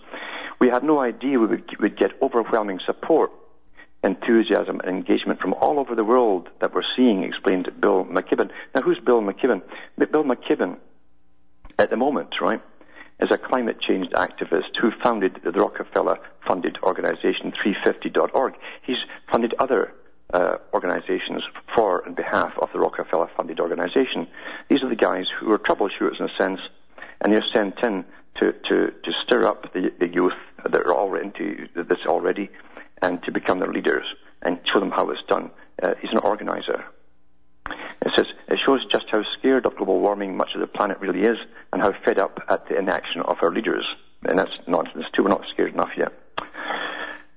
We 0.58 0.68
had 0.68 0.82
no 0.82 0.98
idea 0.98 1.38
we 1.38 1.46
would, 1.46 1.64
would 1.78 1.98
get 1.98 2.12
overwhelming 2.22 2.80
support, 2.86 3.30
enthusiasm, 4.02 4.80
and 4.80 4.88
engagement 4.88 5.40
from 5.40 5.54
all 5.54 5.78
over 5.78 5.94
the 5.94 6.04
world 6.04 6.48
that 6.60 6.74
we're 6.74 6.82
seeing, 6.96 7.22
explained 7.22 7.68
Bill 7.80 8.04
McKibben. 8.04 8.50
Now, 8.74 8.80
who's 8.82 8.98
Bill 8.98 9.20
McKibben? 9.20 9.62
Bill 9.98 10.24
McKibben, 10.24 10.78
at 11.78 11.90
the 11.90 11.96
moment, 11.96 12.30
right, 12.40 12.62
is 13.22 13.30
a 13.30 13.38
climate 13.38 13.80
change 13.80 14.08
activist 14.10 14.76
who 14.80 14.90
founded 15.02 15.40
the 15.44 15.52
Rockefeller 15.52 16.18
funded 16.46 16.78
organization 16.82 17.52
350.org. 17.52 18.54
He's 18.82 18.96
funded 19.30 19.54
other 19.58 19.92
uh, 20.32 20.56
organizations 20.72 21.42
for 21.74 22.02
and 22.06 22.16
behalf 22.16 22.52
of 22.58 22.70
the 22.72 22.78
Rockefeller 22.78 23.30
funded 23.36 23.60
organization. 23.60 24.26
These 24.68 24.82
are 24.82 24.88
the 24.88 24.96
guys 24.96 25.26
who 25.38 25.50
are 25.52 25.58
troubleshooters 25.58 26.18
in 26.18 26.26
a 26.26 26.36
sense, 26.38 26.60
and 27.20 27.32
they're 27.32 27.44
sent 27.52 27.78
in 27.82 28.04
to, 28.36 28.52
to, 28.52 28.90
to 28.90 29.12
stir 29.24 29.46
up 29.46 29.72
the, 29.72 29.92
the 29.98 30.08
youth 30.08 30.32
that 30.64 30.80
are 30.80 30.94
already 30.94 31.26
into 31.26 31.68
this 31.74 31.98
already 32.06 32.48
and 33.02 33.22
to 33.24 33.32
become 33.32 33.58
their 33.58 33.72
leaders 33.72 34.04
and 34.42 34.58
show 34.72 34.80
them 34.80 34.90
how 34.90 35.10
it's 35.10 35.22
done. 35.28 35.50
Uh, 35.82 35.94
he's 36.00 36.12
an 36.12 36.18
organizer. 36.18 36.84
It 38.02 38.12
says 38.16 38.26
it 38.48 38.58
shows 38.64 38.84
just 38.90 39.04
how 39.10 39.22
scared 39.38 39.66
of 39.66 39.76
global 39.76 40.00
warming 40.00 40.36
much 40.36 40.50
of 40.54 40.60
the 40.60 40.66
planet 40.66 40.98
really 41.00 41.20
is 41.20 41.36
and 41.72 41.82
how 41.82 41.92
fed 42.04 42.18
up 42.18 42.40
at 42.48 42.68
the 42.68 42.78
inaction 42.78 43.22
of 43.22 43.38
our 43.42 43.52
leaders. 43.52 43.86
And 44.24 44.38
that's 44.38 44.52
nonsense 44.66 45.04
too. 45.14 45.22
We're 45.22 45.30
not 45.30 45.44
scared 45.52 45.72
enough 45.72 45.90
yet. 45.96 46.12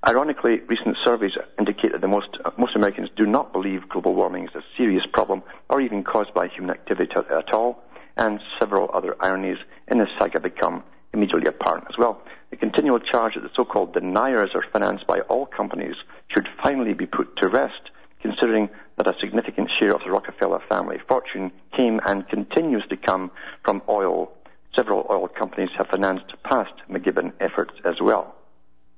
Ironically, 0.06 0.60
recent 0.68 0.96
surveys 1.02 1.32
indicate 1.58 1.92
that 1.98 2.06
most, 2.06 2.28
uh, 2.44 2.50
most 2.58 2.76
Americans 2.76 3.08
do 3.16 3.24
not 3.24 3.54
believe 3.54 3.88
global 3.88 4.14
warming 4.14 4.44
is 4.44 4.54
a 4.54 4.62
serious 4.76 5.04
problem 5.12 5.42
or 5.70 5.80
even 5.80 6.04
caused 6.04 6.34
by 6.34 6.48
human 6.48 6.70
activity 6.70 7.14
at 7.16 7.54
all, 7.54 7.82
and 8.18 8.38
several 8.60 8.90
other 8.92 9.16
ironies 9.20 9.56
in 9.88 9.98
this 9.98 10.08
saga 10.18 10.40
become 10.40 10.84
immediately 11.14 11.48
apparent 11.48 11.86
as 11.88 11.96
well. 11.96 12.20
The 12.50 12.56
continual 12.56 12.98
charge 12.98 13.34
that 13.34 13.42
the 13.42 13.50
so-called 13.56 13.94
deniers 13.94 14.50
are 14.54 14.64
financed 14.72 15.06
by 15.06 15.20
all 15.20 15.46
companies 15.46 15.96
should 16.28 16.48
finally 16.62 16.92
be 16.92 17.06
put 17.06 17.36
to 17.38 17.48
rest, 17.48 17.90
considering 18.24 18.70
that 18.96 19.06
a 19.06 19.14
significant 19.20 19.70
share 19.78 19.94
of 19.94 20.00
the 20.02 20.10
Rockefeller 20.10 20.60
family 20.66 20.98
fortune 21.06 21.52
came 21.76 22.00
and 22.06 22.26
continues 22.28 22.82
to 22.88 22.96
come 22.96 23.30
from 23.62 23.82
oil. 23.86 24.32
Several 24.74 25.06
oil 25.10 25.28
companies 25.28 25.68
have 25.76 25.88
financed 25.88 26.32
past 26.42 26.72
McKibben 26.90 27.32
efforts 27.38 27.74
as 27.84 28.00
well. 28.00 28.34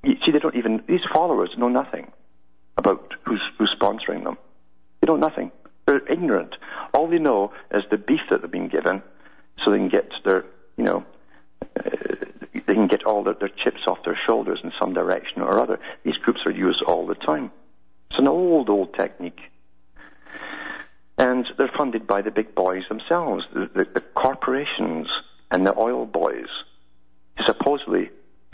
You 0.05 0.15
see, 0.25 0.31
they 0.31 0.39
don't 0.39 0.55
even, 0.55 0.85
these 0.87 1.01
followers 1.13 1.51
know 1.59 1.69
nothing 1.69 2.13
about 2.77 3.15
who's, 3.25 3.43
who's 3.59 3.75
sponsoring 3.81 4.23
them. 4.23 4.39
They 5.01 5.07
know 5.07 5.17
nothing. 5.17 5.51
They're 5.87 6.07
ignorant. 6.07 6.55
All 6.95 7.09
they 7.09 7.19
know 7.19 7.53
is 7.73 7.83
the 7.91 7.99
beef 7.99 8.21
that 8.31 8.43
they've 8.43 8.51
been 8.51 8.69
given 8.69 9.03
so 9.65 9.73
they 9.73 9.79
can 9.79 9.89
get 9.89 10.13
their, 10.25 10.45
you 10.77 10.85
know, 10.85 11.05
uh, 11.77 11.91
they 12.55 12.75
can 12.75 12.87
get 12.87 13.05
all 13.05 13.25
their, 13.25 13.35
their 13.35 13.49
chips 13.49 13.81
off 13.89 13.99
their 14.05 14.19
shoulders 14.27 14.61
in 14.63 14.73
some 14.81 14.95
direction 14.95 15.43
or 15.43 15.59
other. 15.59 15.81
These 16.05 16.17
groups 16.19 16.41
are 16.47 16.53
used 16.53 16.83
all 16.83 17.07
the 17.07 17.17
time. 17.17 17.51
It's 18.11 18.21
an 18.21 18.29
old, 18.29 18.71
old 18.71 18.95
technique. 18.95 19.41
And 21.19 21.47
they're 21.59 21.71
funded 21.77 22.07
by 22.07 22.23
the 22.23 22.31
big 22.31 22.55
boys 22.55 22.83
themselves, 22.89 23.45
the, 23.53 23.71
the, 23.75 23.85
the 23.95 24.01
corporations 24.01 25.09
and 25.51 25.67
the 25.67 25.77
oil 25.79 26.05
boys, 26.05 26.49
to 27.39 27.45
supposedly 27.47 28.11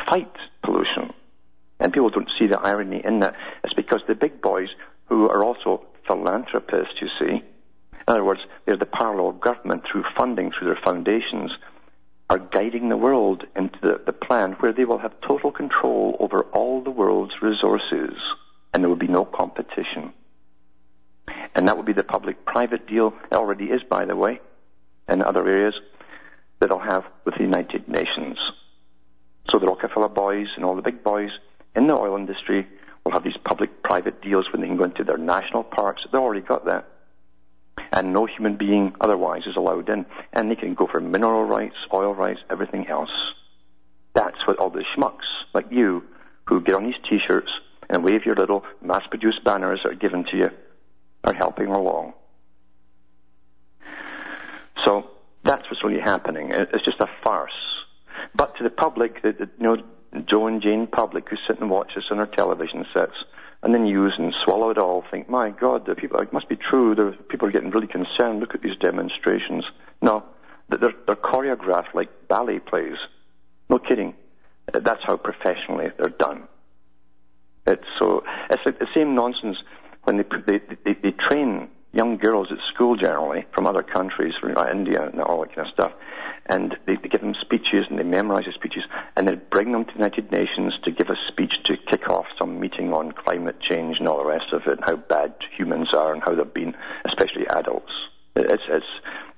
fight 0.07 0.33
pollution. 0.63 1.13
And 1.81 1.93
people 1.93 2.11
don't 2.11 2.31
see 2.39 2.47
the 2.47 2.61
irony 2.61 3.03
in 3.05 3.21
that. 3.21 3.35
It's 3.65 3.75
because 3.75 4.01
the 4.07 4.15
big 4.15 4.41
boys, 4.41 4.69
who 5.07 5.29
are 5.29 5.45
also 5.45 5.87
philanthropists, 6.07 6.95
you 7.01 7.09
see, 7.19 7.35
in 7.35 7.43
other 8.07 8.25
words, 8.25 8.41
they're 8.65 8.77
the 8.77 8.87
parallel 8.87 9.33
government 9.33 9.83
through 9.91 10.05
funding 10.17 10.53
through 10.53 10.69
their 10.69 10.81
foundations, 10.85 11.53
are 12.31 12.39
guiding 12.39 12.89
the 12.89 12.97
world 12.97 13.45
into 13.57 13.79
the, 13.83 14.01
the 14.07 14.13
plan 14.13 14.53
where 14.61 14.73
they 14.73 14.85
will 14.85 14.99
have 14.99 15.13
total 15.21 15.51
control 15.51 16.17
over 16.21 16.45
all 16.53 16.83
the 16.83 16.91
world's 16.91 17.35
resources 17.43 18.15
and 18.73 18.83
there 18.83 18.89
will 18.89 18.97
be 18.97 19.09
no 19.09 19.25
competition. 19.25 20.13
And 21.55 21.69
that 21.69 21.77
will 21.77 21.85
be 21.85 21.93
the 21.93 22.05
public-private 22.05 22.87
deal. 22.87 23.15
It 23.31 23.35
already 23.35 23.67
is, 23.67 23.83
by 23.89 24.05
the 24.05 24.17
way, 24.17 24.41
in 25.09 25.23
other 25.23 25.47
areas 25.47 25.75
that 26.61 26.71
I'll 26.71 26.79
have 26.79 27.05
with 27.25 27.35
the 27.35 27.43
United 27.43 27.89
Nations. 27.89 28.39
So 29.51 29.59
the 29.59 29.67
Rockefeller 29.67 30.09
boys 30.09 30.47
and 30.57 30.65
all 30.65 30.77
the 30.77 30.83
big 30.83 31.03
boys 31.03 31.31
in 31.77 31.87
the 31.87 31.95
oil 31.95 32.17
industry 32.17 32.67
will 33.05 33.13
have 33.13 33.25
these 33.25 33.37
public-private 33.45 34.23
deals 34.23 34.47
when 34.53 34.63
they 34.63 34.69
can 34.69 34.77
go 34.77 34.85
into 34.85 35.05
their 35.05 35.19
national 35.19 35.65
parks. 35.65 36.03
They've 36.11 36.21
already 36.21 36.41
got 36.41 36.67
that. 36.67 36.89
And 37.93 38.13
no 38.13 38.27
human 38.27 38.57
being 38.57 38.95
otherwise 39.01 39.43
is 39.47 39.57
allowed 39.57 39.89
in. 39.89 40.07
And 40.33 40.51
they 40.51 40.57
can 40.57 40.75
go 40.75 40.87
for 40.87 41.01
mineral 41.01 41.45
rights, 41.45 41.77
oil 41.93 42.15
rights, 42.15 42.41
everything 42.49 42.87
else. 42.89 43.11
That's 44.15 44.47
what 44.47 44.59
all 44.59 44.71
the 44.71 44.85
schmucks 44.97 45.27
like 45.53 45.67
you 45.71 46.05
who 46.47 46.61
get 46.61 46.75
on 46.75 46.85
these 46.85 46.95
t-shirts 47.09 47.51
and 47.93 48.03
wave 48.03 48.25
your 48.25 48.35
little 48.35 48.65
mass-produced 48.81 49.45
banners 49.45 49.81
that 49.85 49.93
are 49.93 49.95
given 49.95 50.25
to 50.25 50.37
you 50.37 50.51
are 51.25 51.35
helping 51.35 51.69
along. 51.69 52.15
So 54.85 55.11
that's 55.45 55.63
what's 55.71 55.85
really 55.85 56.01
happening. 56.01 56.51
It's 56.51 56.85
just 56.85 57.01
a 57.01 57.07
farce. 57.23 57.53
But 58.35 58.57
to 58.57 58.65
the 58.65 58.71
public, 58.71 59.21
you 59.23 59.47
know, 59.61 59.77
Joe 60.29 60.47
and 60.47 60.61
Jane 60.61 60.87
public 60.87 61.29
who 61.29 61.37
sit 61.47 61.61
and 61.61 61.71
watch 61.71 61.93
us 61.97 62.05
on 62.11 62.19
our 62.19 62.27
television 62.27 62.85
sets 62.93 63.15
and 63.63 63.73
then 63.73 63.87
use 63.87 64.15
and 64.19 64.35
swallow 64.45 64.71
it 64.71 64.79
all, 64.79 65.05
think, 65.11 65.29
my 65.29 65.51
God, 65.51 65.87
the 65.87 65.95
people, 65.95 66.19
it 66.21 66.33
must 66.33 66.49
be 66.49 66.57
true. 66.57 66.95
The 66.95 67.17
people 67.29 67.47
are 67.49 67.53
getting 67.53 67.71
really 67.71 67.87
concerned. 67.87 68.41
Look 68.41 68.55
at 68.55 68.63
these 68.63 68.77
demonstrations. 68.81 69.65
No, 70.01 70.25
they're, 70.69 70.93
they're 71.07 71.15
choreographed 71.15 71.95
like 71.95 72.29
ballet 72.29 72.59
plays. 72.59 72.97
No 73.71 73.79
kidding. 73.79 74.15
That's 74.73 75.03
how 75.05 75.17
professionally 75.17 75.87
they're 75.99 76.09
done. 76.09 76.49
It's 77.67 77.85
so 77.99 78.25
it's 78.51 78.63
like 78.65 78.79
the 78.79 78.89
same 78.95 79.15
nonsense 79.15 79.57
when 80.05 80.17
they 80.17 80.25
they, 80.47 80.61
they, 80.85 80.95
they 81.03 81.11
train 81.13 81.69
young 81.93 82.17
girls 82.17 82.49
at 82.51 82.59
school 82.75 82.97
generally 82.97 83.45
from 83.55 83.67
other 83.67 83.83
countries, 83.83 84.35
from 84.41 84.57
India 84.71 85.07
and 85.07 85.21
all 85.21 85.41
that 85.41 85.55
kind 85.55 85.69
of 85.69 85.73
stuff, 85.73 85.93
and 86.47 86.77
they, 86.87 86.97
they 86.97 87.09
give 87.09 87.21
them 87.21 87.35
speeches 87.41 87.85
and 87.91 87.99
they 87.99 88.03
memorize 88.03 88.45
the 88.47 88.53
speeches 88.53 88.83
and 89.17 89.29
they 89.29 89.35
bring 89.35 89.73
them 89.73 89.85
to 89.85 89.93
the 89.93 89.99
United 89.99 90.33
Nations 90.33 90.73
to 90.85 90.91
give 90.91 91.09
a 91.11 91.17
speech 91.29 91.53
to 91.65 91.77
kick 91.91 92.09
off 92.09 92.27
some 92.39 92.59
meeting 92.59 92.93
on 92.93 93.13
climate 93.13 93.57
change 93.61 93.99
and 93.99 94.09
all 94.09 94.19
the 94.19 94.25
rest 94.25 94.53
of 94.53 94.63
it, 94.67 94.79
and 94.79 94.85
how 94.85 94.97
bad 94.97 95.35
humans 95.57 95.93
are 95.95 96.13
and 96.13 96.23
how 96.23 96.35
they've 96.35 96.55
been, 96.55 96.75
especially 97.05 97.47
adults. 97.49 97.93
It's, 98.35 98.63
it's 98.69 98.87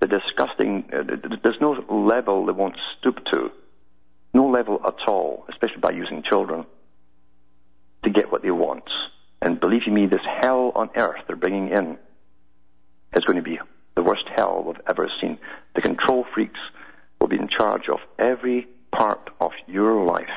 the 0.00 0.06
disgusting, 0.06 0.84
uh, 0.92 1.02
there's 1.42 1.60
no 1.60 1.72
level 1.90 2.46
they 2.46 2.52
won't 2.52 2.78
stoop 2.98 3.18
to. 3.32 3.50
No 4.32 4.48
level 4.48 4.80
at 4.86 5.08
all, 5.08 5.44
especially 5.48 5.80
by 5.80 5.90
using 5.90 6.22
children, 6.22 6.64
to 8.04 8.10
get 8.10 8.30
what 8.30 8.42
they 8.42 8.50
want. 8.50 8.84
And 9.42 9.60
believe 9.60 9.82
you 9.86 9.92
me, 9.92 10.06
this 10.06 10.24
hell 10.40 10.72
on 10.74 10.90
earth 10.96 11.20
they're 11.26 11.36
bringing 11.36 11.68
in 11.68 11.98
is 13.16 13.24
going 13.24 13.36
to 13.36 13.42
be 13.42 13.58
the 13.94 14.02
worst 14.02 14.24
hell 14.34 14.64
we've 14.66 14.80
ever 14.88 15.10
seen. 15.20 15.38
The 15.74 15.82
control 15.82 16.24
freaks 16.34 16.60
will 17.20 17.28
be 17.28 17.36
in 17.36 17.48
charge 17.48 17.88
of 17.88 17.98
every 18.18 18.66
part 18.90 19.30
of 19.40 19.52
your 19.66 20.04
life, 20.04 20.28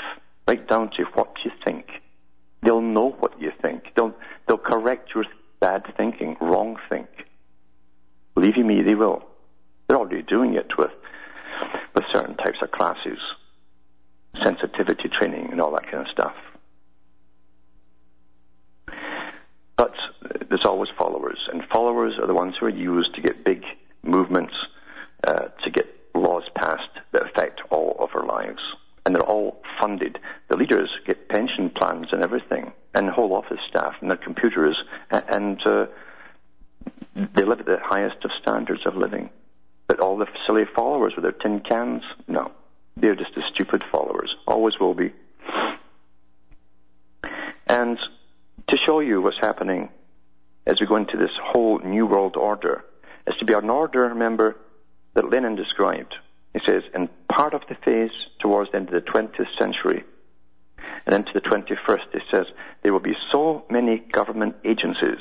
right 0.48 0.68
down 0.68 0.92
to 0.98 1.04
what 1.14 1.34
you 1.44 1.52
think. 1.66 1.88
They'll 2.64 2.82
know 2.82 3.12
what 3.20 3.40
you 3.42 3.52
think. 3.62 3.84
They'll, 3.96 4.16
they'll 4.48 4.58
correct 4.58 5.12
your 5.16 5.26
bad 5.60 5.84
thinking, 5.96 6.38
wrong 6.42 6.78
think. 6.90 7.08
Believe 8.36 8.58
you 8.58 8.66
me, 8.66 8.82
they 8.82 8.96
will. 8.96 9.24
They're 9.88 9.98
already 9.98 10.22
doing 10.22 10.56
it 10.56 10.78
with, 10.78 10.92
with 11.96 12.04
certain 12.14 12.36
types 12.36 12.58
of 12.62 12.72
classes, 12.72 13.20
sensitivity 14.44 15.10
training 15.10 15.50
and 15.52 15.62
all 15.62 15.72
that 15.72 15.90
kind 15.90 16.06
of 16.06 16.12
stuff. 16.12 16.36
But 19.78 19.94
there's 20.50 20.66
always 20.66 20.90
followers, 20.98 21.38
and 21.52 21.64
followers 21.72 22.16
are 22.20 22.28
the 22.28 22.34
ones 22.34 22.56
who 22.60 22.66
are 22.66 22.70
used 22.70 23.14
to 23.16 23.22
get 23.22 23.46
big 23.46 23.64
movements, 24.04 24.54
uh, 25.26 25.50
to 25.64 25.70
get 25.72 25.86
laws 26.16 26.44
passed 26.56 26.90
that 27.12 27.24
affect 27.24 27.62
all 27.70 27.96
of 28.00 28.10
our 28.16 28.26
lives. 28.26 28.60
And 29.06 29.16
they're 29.16 29.24
all 29.24 29.62
funded. 29.80 30.20
The 30.50 30.58
leaders 30.58 30.90
get 31.06 31.30
pension 31.30 31.70
plans 31.70 32.08
and 32.12 32.24
everything, 32.24 32.74
and 32.94 33.10
whole 33.10 33.34
office 33.34 33.60
staff 33.70 33.94
and 34.02 34.10
their 34.10 34.18
computers, 34.18 34.76
and 35.12 35.66
uh, 35.66 35.86
they 37.16 37.44
live 37.44 37.60
at 37.60 37.66
the 37.66 37.78
highest 37.82 38.26
of 38.26 38.32
standards 38.42 38.82
of 38.86 38.96
living. 38.96 39.30
But 39.88 40.00
all 40.00 40.18
the 40.18 40.28
silly 40.46 40.66
followers 40.76 41.14
with 41.16 41.24
their 41.24 41.32
tin 41.32 41.62
cans, 41.62 42.04
no. 42.28 42.52
They're 42.98 43.16
just 43.16 43.36
the 43.36 43.44
stupid 43.54 43.84
followers. 43.92 44.36
Always 44.48 44.80
will 44.80 44.94
be. 44.94 45.14
And 47.68 47.98
to 48.70 48.77
show 48.88 49.02
you 49.02 49.22
what's 49.22 49.38
happening 49.42 49.90
as 50.66 50.80
we 50.80 50.88
go 50.88 50.96
into 50.96 51.18
this 51.18 51.32
whole 51.44 51.80
new 51.80 52.06
world 52.06 52.38
order 52.38 52.86
is 53.28 53.36
to 53.38 53.46
be 53.46 53.54
an 53.54 53.70
order, 53.70 54.02
remember, 54.02 54.56
that 55.14 55.30
Lenin 55.30 55.56
described. 55.56 56.16
He 56.54 56.62
says, 56.66 56.84
in 56.96 57.10
part 57.28 57.54
of 57.54 57.62
the 57.68 57.76
phase 57.84 58.12
towards 58.40 58.72
the 58.72 58.78
end 58.78 58.88
of 58.88 58.94
the 58.94 59.12
20th 59.12 59.46
century 59.60 60.06
and 61.06 61.14
into 61.14 61.32
the 61.34 61.42
21st, 61.42 62.14
he 62.14 62.20
says, 62.32 62.46
there 62.82 62.94
will 62.94 63.02
be 63.02 63.16
so 63.32 63.66
many 63.70 63.98
government 63.98 64.56
agencies 64.64 65.20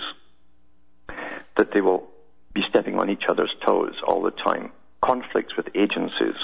that 1.57 1.73
they 1.73 1.81
will 1.81 2.07
be 2.53 2.63
stepping 2.69 2.99
on 2.99 3.11
each 3.11 3.25
other's 3.29 3.55
toes 3.65 3.95
all 4.07 4.23
the 4.23 4.31
time. 4.31 4.71
Conflicts 5.03 5.57
with 5.57 5.67
agencies. 5.75 6.39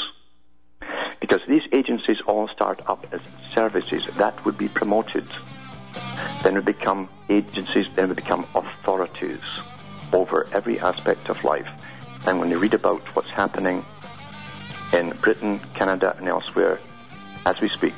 Because 1.21 1.41
these 1.49 1.63
agencies 1.73 2.17
all 2.27 2.49
start 2.49 2.83
up 2.87 3.07
as 3.13 3.21
services 3.55 4.03
that 4.17 4.45
would 4.45 4.59
be 4.59 4.69
promoted 4.69 5.27
then 6.43 6.57
we 6.57 6.61
become 6.61 7.09
agencies, 7.29 7.87
then 7.95 8.09
we 8.09 8.15
become 8.15 8.47
authorities 8.55 9.41
over 10.13 10.49
every 10.53 10.79
aspect 10.81 11.29
of 11.29 11.45
life. 11.45 11.69
And 12.27 12.41
when 12.41 12.51
you 12.51 12.59
read 12.59 12.75
about 12.75 13.03
what's 13.15 13.31
happening 13.31 13.85
in 14.93 15.11
Britain, 15.21 15.61
Canada, 15.75 16.15
and 16.19 16.29
elsewhere 16.29 16.81
as 17.47 17.61
we 17.61 17.69
speak, 17.69 17.95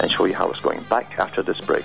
and 0.00 0.10
show 0.10 0.24
you 0.24 0.34
how 0.34 0.50
it's 0.50 0.60
going. 0.60 0.82
Back 0.84 1.18
after 1.18 1.42
this 1.42 1.60
break. 1.60 1.84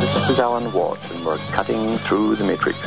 This 0.00 0.30
is 0.30 0.38
Alan 0.38 0.72
Watt, 0.72 0.98
and 1.10 1.24
we're 1.26 1.38
cutting 1.52 1.96
through 1.98 2.36
the 2.36 2.44
matrix 2.44 2.78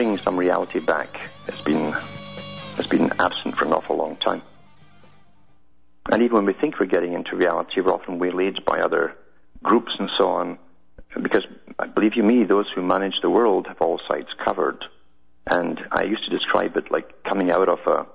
bring 0.00 0.18
some 0.24 0.38
reality 0.38 0.78
back 0.78 1.14
has 1.44 1.60
been 1.60 1.92
has 1.92 2.86
been 2.86 3.12
absent 3.18 3.54
for 3.54 3.66
an 3.66 3.74
awful 3.74 3.98
long 3.98 4.16
time. 4.16 4.40
And 6.10 6.22
even 6.22 6.36
when 6.36 6.46
we 6.46 6.54
think 6.54 6.80
we're 6.80 6.86
getting 6.86 7.12
into 7.12 7.36
reality, 7.36 7.82
we're 7.82 7.92
often 7.92 8.18
waylaid 8.18 8.64
by 8.64 8.78
other 8.78 9.14
groups 9.62 9.92
and 9.98 10.08
so 10.16 10.30
on. 10.30 10.58
Because 11.20 11.44
believe 11.94 12.16
you 12.16 12.22
me, 12.22 12.44
those 12.44 12.64
who 12.74 12.80
manage 12.80 13.16
the 13.20 13.28
world 13.28 13.66
have 13.66 13.82
all 13.82 14.00
sides 14.10 14.28
covered. 14.42 14.82
And 15.50 15.78
I 15.92 16.04
used 16.04 16.24
to 16.24 16.30
describe 16.30 16.78
it 16.78 16.90
like 16.90 17.22
coming 17.24 17.50
out 17.50 17.68
of 17.68 17.80
a, 17.86 18.06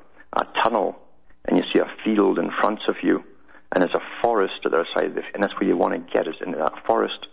a 0.42 0.48
tunnel 0.64 0.98
and 1.48 1.56
you 1.56 1.64
see 1.72 1.80
a 1.80 1.92
field 2.04 2.40
in 2.40 2.50
front 2.60 2.80
of 2.88 2.96
you 3.04 3.24
and 3.72 3.84
there's 3.84 3.94
a 3.94 4.24
forest 4.24 4.56
to 4.64 4.70
the 4.70 4.78
other 4.78 4.88
side 4.98 5.16
of 5.16 5.24
and 5.36 5.44
that's 5.44 5.54
where 5.60 5.70
you 5.70 5.78
want 5.78 5.94
to 5.94 6.12
get 6.12 6.28
is 6.28 6.34
into 6.44 6.58
that 6.58 6.84
forest. 6.88 7.28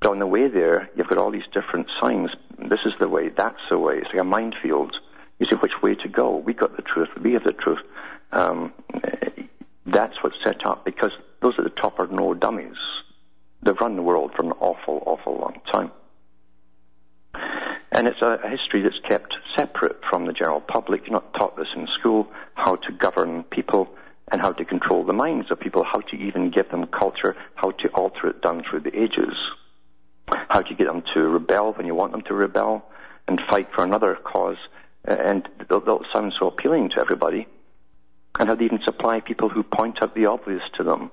But 0.00 0.10
on 0.10 0.18
the 0.18 0.26
way 0.26 0.48
there, 0.48 0.90
you've 0.94 1.08
got 1.08 1.18
all 1.18 1.30
these 1.30 1.46
different 1.52 1.88
signs. 2.00 2.30
This 2.58 2.80
is 2.84 2.92
the 3.00 3.08
way, 3.08 3.30
that's 3.30 3.60
the 3.70 3.78
way. 3.78 3.98
It's 3.98 4.08
like 4.08 4.20
a 4.20 4.24
minefield. 4.24 4.94
You 5.38 5.46
see 5.46 5.56
which 5.56 5.82
way 5.82 5.94
to 5.94 6.08
go. 6.08 6.36
We 6.36 6.54
got 6.54 6.76
the 6.76 6.82
truth. 6.82 7.08
We 7.20 7.32
have 7.32 7.44
the 7.44 7.52
truth. 7.52 7.80
Um, 8.32 8.72
that's 9.86 10.14
what's 10.22 10.36
set 10.44 10.66
up 10.66 10.84
because 10.84 11.12
those 11.40 11.54
at 11.58 11.64
the 11.64 11.70
top 11.70 11.98
are 11.98 12.06
no 12.06 12.34
dummies. 12.34 12.76
They've 13.62 13.76
run 13.80 13.96
the 13.96 14.02
world 14.02 14.32
for 14.36 14.44
an 14.44 14.52
awful, 14.52 15.02
awful 15.06 15.38
long 15.38 15.60
time. 15.72 15.90
And 17.92 18.06
it's 18.06 18.20
a, 18.20 18.38
a 18.44 18.48
history 18.48 18.82
that's 18.82 18.98
kept 19.08 19.34
separate 19.56 20.00
from 20.10 20.26
the 20.26 20.32
general 20.32 20.60
public. 20.60 21.06
You're 21.06 21.14
not 21.14 21.32
taught 21.34 21.56
this 21.56 21.68
in 21.74 21.86
school, 21.98 22.28
how 22.54 22.76
to 22.76 22.92
govern 22.92 23.44
people 23.44 23.88
and 24.30 24.40
how 24.40 24.52
to 24.52 24.64
control 24.64 25.04
the 25.04 25.12
minds 25.12 25.50
of 25.50 25.60
people, 25.60 25.84
how 25.84 26.00
to 26.00 26.16
even 26.16 26.50
give 26.50 26.68
them 26.70 26.86
culture, 26.86 27.36
how 27.54 27.70
to 27.70 27.88
alter 27.88 28.28
it 28.28 28.42
down 28.42 28.64
through 28.68 28.80
the 28.80 28.98
ages 28.98 29.34
how 30.28 30.62
do 30.62 30.70
you 30.70 30.76
get 30.76 30.86
them 30.86 31.02
to 31.14 31.20
rebel 31.20 31.72
when 31.72 31.86
you 31.86 31.94
want 31.94 32.12
them 32.12 32.22
to 32.22 32.34
rebel 32.34 32.84
and 33.28 33.40
fight 33.48 33.68
for 33.74 33.84
another 33.84 34.16
cause? 34.16 34.56
And 35.04 35.48
they'll, 35.68 36.02
sound 36.12 36.32
so 36.38 36.48
appealing 36.48 36.90
to 36.90 37.00
everybody. 37.00 37.46
And 38.38 38.48
how 38.48 38.54
they 38.54 38.64
even 38.64 38.80
supply 38.84 39.20
people 39.20 39.48
who 39.48 39.62
point 39.62 40.02
out 40.02 40.14
the 40.14 40.26
obvious 40.26 40.62
to 40.76 40.84
them 40.84 41.10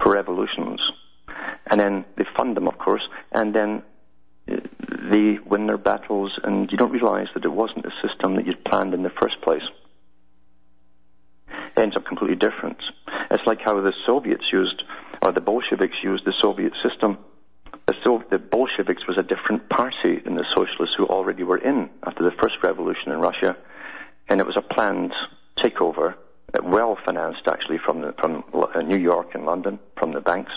for 0.00 0.12
revolutions. 0.12 0.80
And 1.66 1.80
then 1.80 2.04
they 2.16 2.24
fund 2.36 2.56
them, 2.56 2.68
of 2.68 2.78
course, 2.78 3.02
and 3.32 3.54
then 3.54 3.82
uh, 4.50 4.56
they 5.10 5.38
win 5.44 5.66
their 5.66 5.78
battles, 5.78 6.38
and 6.42 6.70
you 6.70 6.78
don't 6.78 6.92
realize 6.92 7.26
that 7.34 7.44
it 7.44 7.52
wasn't 7.52 7.86
a 7.86 8.06
system 8.06 8.36
that 8.36 8.46
you'd 8.46 8.64
planned 8.64 8.94
in 8.94 9.02
the 9.02 9.12
first 9.20 9.40
place. 9.42 9.62
It 11.48 11.80
ends 11.80 11.96
up 11.96 12.06
completely 12.06 12.36
different. 12.36 12.78
It's 13.30 13.46
like 13.46 13.60
how 13.62 13.80
the 13.80 13.92
Soviets 14.06 14.44
used, 14.52 14.82
or 15.22 15.32
the 15.32 15.40
Bolsheviks 15.40 15.96
used 16.02 16.24
the 16.24 16.34
Soviet 16.40 16.72
system 16.82 17.18
so 18.04 18.22
the 18.30 18.38
Bolsheviks 18.38 19.06
was 19.06 19.16
a 19.18 19.22
different 19.22 19.68
party 19.68 20.18
than 20.18 20.34
the 20.34 20.44
socialists 20.56 20.94
who 20.96 21.06
already 21.06 21.42
were 21.42 21.58
in 21.58 21.88
after 22.04 22.22
the 22.22 22.32
first 22.42 22.56
revolution 22.62 23.12
in 23.12 23.18
Russia, 23.18 23.56
and 24.28 24.40
it 24.40 24.46
was 24.46 24.56
a 24.56 24.62
planned 24.62 25.12
takeover, 25.64 26.14
well 26.62 26.98
financed 27.04 27.46
actually 27.46 27.78
from 27.78 28.00
the, 28.00 28.14
from 28.20 28.44
uh, 28.52 28.80
New 28.82 28.98
York 28.98 29.34
and 29.34 29.46
London 29.46 29.78
from 29.98 30.12
the 30.12 30.20
banks, 30.20 30.52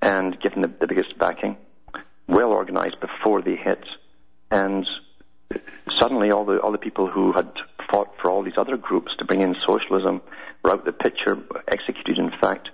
and 0.00 0.38
given 0.40 0.62
the, 0.62 0.68
the 0.80 0.86
biggest 0.86 1.18
backing, 1.18 1.56
well 2.28 2.50
organized 2.50 2.96
before 3.00 3.42
they 3.42 3.56
hit, 3.56 3.84
and 4.50 4.86
suddenly 5.98 6.30
all 6.30 6.44
the 6.44 6.58
all 6.58 6.72
the 6.72 6.78
people 6.78 7.08
who 7.08 7.32
had 7.32 7.50
fought 7.90 8.08
for 8.20 8.30
all 8.30 8.42
these 8.42 8.58
other 8.58 8.76
groups 8.76 9.12
to 9.18 9.24
bring 9.24 9.40
in 9.40 9.54
socialism 9.66 10.20
were 10.62 10.72
out 10.72 10.84
the 10.84 10.92
picture, 10.92 11.38
executed 11.68 12.18
in 12.18 12.30
fact, 12.40 12.68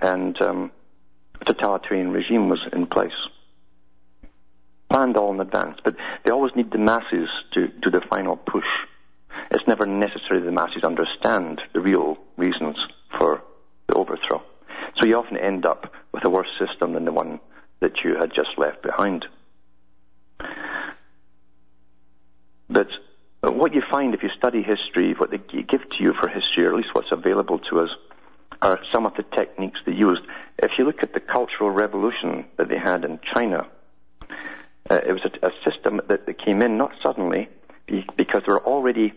and 0.00 0.40
um, 0.42 0.70
totalitarian 1.44 2.10
regime 2.10 2.48
was 2.48 2.60
in 2.72 2.86
place. 2.86 3.12
Planned 4.90 5.16
all 5.16 5.32
in 5.32 5.40
advance, 5.40 5.78
but 5.84 5.96
they 6.24 6.30
always 6.30 6.54
need 6.54 6.70
the 6.70 6.78
masses 6.78 7.28
to 7.52 7.68
do 7.68 7.90
the 7.90 8.00
final 8.08 8.36
push. 8.36 8.64
It's 9.50 9.66
never 9.66 9.86
necessary 9.86 10.40
the 10.40 10.52
masses 10.52 10.84
understand 10.84 11.60
the 11.72 11.80
real 11.80 12.18
reasons 12.36 12.76
for 13.18 13.42
the 13.88 13.94
overthrow. 13.94 14.42
So 14.96 15.06
you 15.06 15.16
often 15.16 15.36
end 15.36 15.66
up 15.66 15.92
with 16.12 16.24
a 16.24 16.30
worse 16.30 16.48
system 16.58 16.92
than 16.92 17.04
the 17.04 17.12
one 17.12 17.40
that 17.80 18.04
you 18.04 18.16
had 18.16 18.32
just 18.34 18.50
left 18.56 18.82
behind. 18.82 19.26
But 22.68 22.88
what 23.42 23.74
you 23.74 23.82
find 23.90 24.14
if 24.14 24.22
you 24.22 24.30
study 24.36 24.62
history, 24.62 25.14
what 25.14 25.30
they 25.30 25.38
give 25.38 25.80
to 25.80 26.02
you 26.02 26.14
for 26.14 26.28
history, 26.28 26.66
or 26.66 26.68
at 26.68 26.76
least 26.76 26.94
what's 26.94 27.12
available 27.12 27.58
to 27.70 27.80
us, 27.80 27.90
are 28.64 28.80
some 28.92 29.04
of 29.04 29.14
the 29.14 29.22
techniques 29.22 29.78
they 29.84 29.92
used. 29.92 30.22
If 30.58 30.72
you 30.78 30.84
look 30.84 31.02
at 31.02 31.12
the 31.12 31.20
Cultural 31.20 31.70
Revolution 31.70 32.46
that 32.56 32.68
they 32.68 32.78
had 32.78 33.04
in 33.04 33.20
China, 33.34 33.68
uh, 34.90 35.00
it 35.06 35.12
was 35.12 35.20
a, 35.24 35.48
a 35.48 35.50
system 35.70 36.00
that, 36.08 36.26
that, 36.26 36.38
came 36.38 36.62
in 36.62 36.78
not 36.78 36.92
suddenly 37.02 37.48
because 38.16 38.42
they 38.46 38.52
were 38.52 38.64
already 38.64 39.12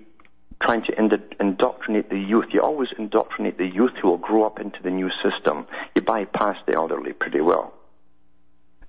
trying 0.62 0.84
to 0.84 1.00
ind- 1.00 1.36
indoctrinate 1.40 2.10
the 2.10 2.20
youth. 2.20 2.48
You 2.52 2.62
always 2.62 2.90
indoctrinate 2.98 3.58
the 3.58 3.68
youth 3.68 3.94
who 4.02 4.10
will 4.10 4.18
grow 4.18 4.44
up 4.44 4.60
into 4.60 4.82
the 4.84 4.90
new 4.90 5.10
system. 5.24 5.66
You 5.96 6.02
bypass 6.02 6.58
the 6.66 6.76
elderly 6.76 7.14
pretty 7.14 7.42
well. 7.42 7.74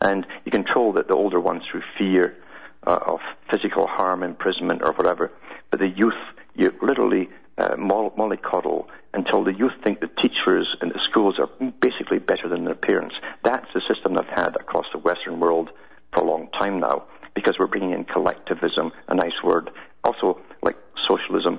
And 0.00 0.26
you 0.44 0.50
control 0.50 0.92
the, 0.92 1.04
the 1.04 1.14
older 1.14 1.40
ones 1.40 1.62
through 1.70 1.82
fear 1.96 2.36
uh, 2.84 2.98
of 3.06 3.20
physical 3.50 3.86
harm, 3.86 4.22
imprisonment, 4.24 4.82
or 4.82 4.92
whatever. 4.92 5.30
But 5.70 5.80
the 5.80 5.88
youth, 5.88 6.14
you 6.54 6.74
literally 6.82 7.28
uh, 7.58 7.76
mollycoddle 7.76 8.86
until 9.14 9.44
the 9.44 9.52
youth 9.52 9.72
think 9.84 10.00
the 10.00 10.10
teachers 10.22 10.76
and 10.80 10.90
the 10.90 11.00
schools 11.10 11.38
are 11.38 11.48
basically 11.80 12.18
better 12.18 12.48
than 12.48 12.64
their 12.64 12.74
parents. 12.74 13.16
That's 13.42 13.66
the 13.74 13.82
system 13.92 14.14
they've 14.14 14.24
had 14.34 14.56
across 14.56 14.86
the 14.92 14.98
Western 14.98 15.40
world 15.40 15.70
for 16.12 16.22
a 16.22 16.26
long 16.26 16.48
time 16.58 16.80
now 16.80 17.04
because 17.34 17.56
we're 17.58 17.66
bringing 17.66 17.92
in 17.92 18.04
collectivism, 18.04 18.92
a 19.08 19.14
nice 19.14 19.42
word, 19.44 19.70
also 20.04 20.40
like 20.62 20.76
socialism, 21.08 21.58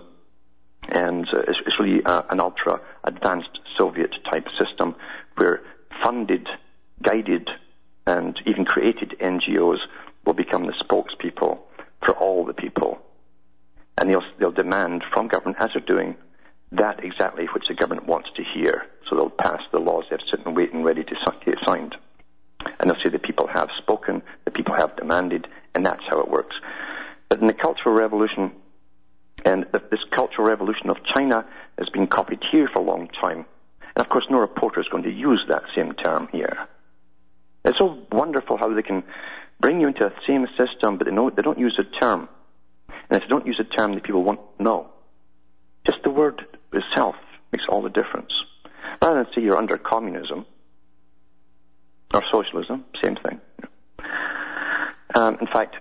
and 0.92 1.28
uh, 1.34 1.42
it's, 1.48 1.60
it's, 1.66 1.80
really 1.80 2.04
uh, 2.06 2.24
an 2.30 2.40
ultra 2.40 2.82
advanced 3.04 3.60
Soviet 3.78 4.14
type 4.32 4.48
system 4.58 4.96
where 5.36 5.62
funded, 6.02 6.48
guided, 7.02 7.50
and 8.08 8.38
even 8.46 8.66
created 8.66 9.16
NGOs 9.22 9.78
will 10.26 10.34
become 10.34 10.66
the 10.66 10.74
spokespeople 10.84 11.60
for 12.06 12.14
all 12.18 12.46
the 12.46 12.54
people. 12.54 13.00
And 14.00 14.10
they'll, 14.10 14.24
they'll 14.40 14.52
demand 14.52 15.04
from 15.14 15.28
government, 15.28 15.58
as 15.60 15.72
they're 15.74 15.82
doing, 15.82 16.16
that 16.72 17.04
exactly 17.04 17.46
which 17.54 17.66
the 17.68 17.74
government 17.74 18.08
wants 18.08 18.30
to 18.36 18.44
hear. 18.44 18.86
So 19.08 19.16
they'll 19.16 19.30
pass 19.30 19.62
the 19.72 19.80
laws 19.80 20.06
they 20.10 20.16
have 20.18 20.26
sitting 20.32 20.56
waiting 20.56 20.84
ready 20.84 21.04
to 21.04 21.16
get 21.46 21.56
signed. 21.68 21.96
And 22.80 22.90
they'll 22.90 23.02
say 23.04 23.10
the 23.10 23.20
people 23.20 23.48
have 23.48 23.70
spoken, 23.78 24.22
the 24.46 24.52
people 24.52 24.76
have 24.76 24.96
demanded, 24.96 25.48
and 25.76 25.86
that's 25.86 26.04
how 26.10 26.20
it 26.20 26.30
works. 26.30 26.56
But 27.28 27.42
in 27.42 27.48
the 27.48 27.54
Cultural 27.54 27.96
Revolution, 27.96 28.52
and 29.46 29.66
this 29.72 30.04
Cultural 30.12 30.48
Revolution 30.48 30.90
of 30.90 30.98
China 31.16 31.46
has 31.78 31.90
been 31.90 32.08
copied 32.08 32.40
here 32.52 32.70
for 32.72 32.80
a 32.80 32.86
long 32.86 33.10
time. 33.22 33.46
And 33.96 34.06
of 34.06 34.10
course, 34.10 34.26
no 34.30 34.38
reporter 34.38 34.80
is 34.80 34.88
going 34.88 35.04
to 35.04 35.12
use 35.12 35.44
that 35.50 35.64
same 35.76 35.94
term 35.94 36.30
here. 36.32 36.68
It's 37.66 37.78
so 37.78 38.00
wonderful 38.12 38.58
how 38.58 38.74
they 38.74 38.82
can 38.82 39.04
bring 39.60 39.82
you 39.82 39.88
into 39.88 40.04
the 40.04 40.14
same 40.28 40.48
system, 40.58 40.98
but 40.98 41.06
they, 41.06 41.12
know, 41.12 41.30
they 41.30 41.42
don't 41.42 41.60
use 41.60 41.76
the 41.78 41.84
term. 42.00 42.30
And 43.10 43.22
if 43.22 43.28
they 43.28 43.30
don't 43.30 43.46
use 43.46 43.58
the 43.58 43.64
term, 43.64 43.96
the 43.96 44.02
people 44.02 44.24
won't 44.24 44.42
know. 44.60 44.90
Just 45.86 46.04
the 46.04 46.10
word 46.10 46.46
itself 46.74 47.16
makes 47.52 47.66
all 47.70 47.82
the 47.82 47.90
difference. 47.90 48.32
Rather 49.02 49.24
than 49.24 49.34
say 49.34 49.42
you're 49.42 49.58
under 49.58 49.78
communism 49.78 50.46
or 52.14 52.24
socialism, 52.32 52.86
same 53.04 53.16
thing. 53.16 53.42
Um, 55.16 55.38
in 55.42 55.48
fact, 55.48 55.76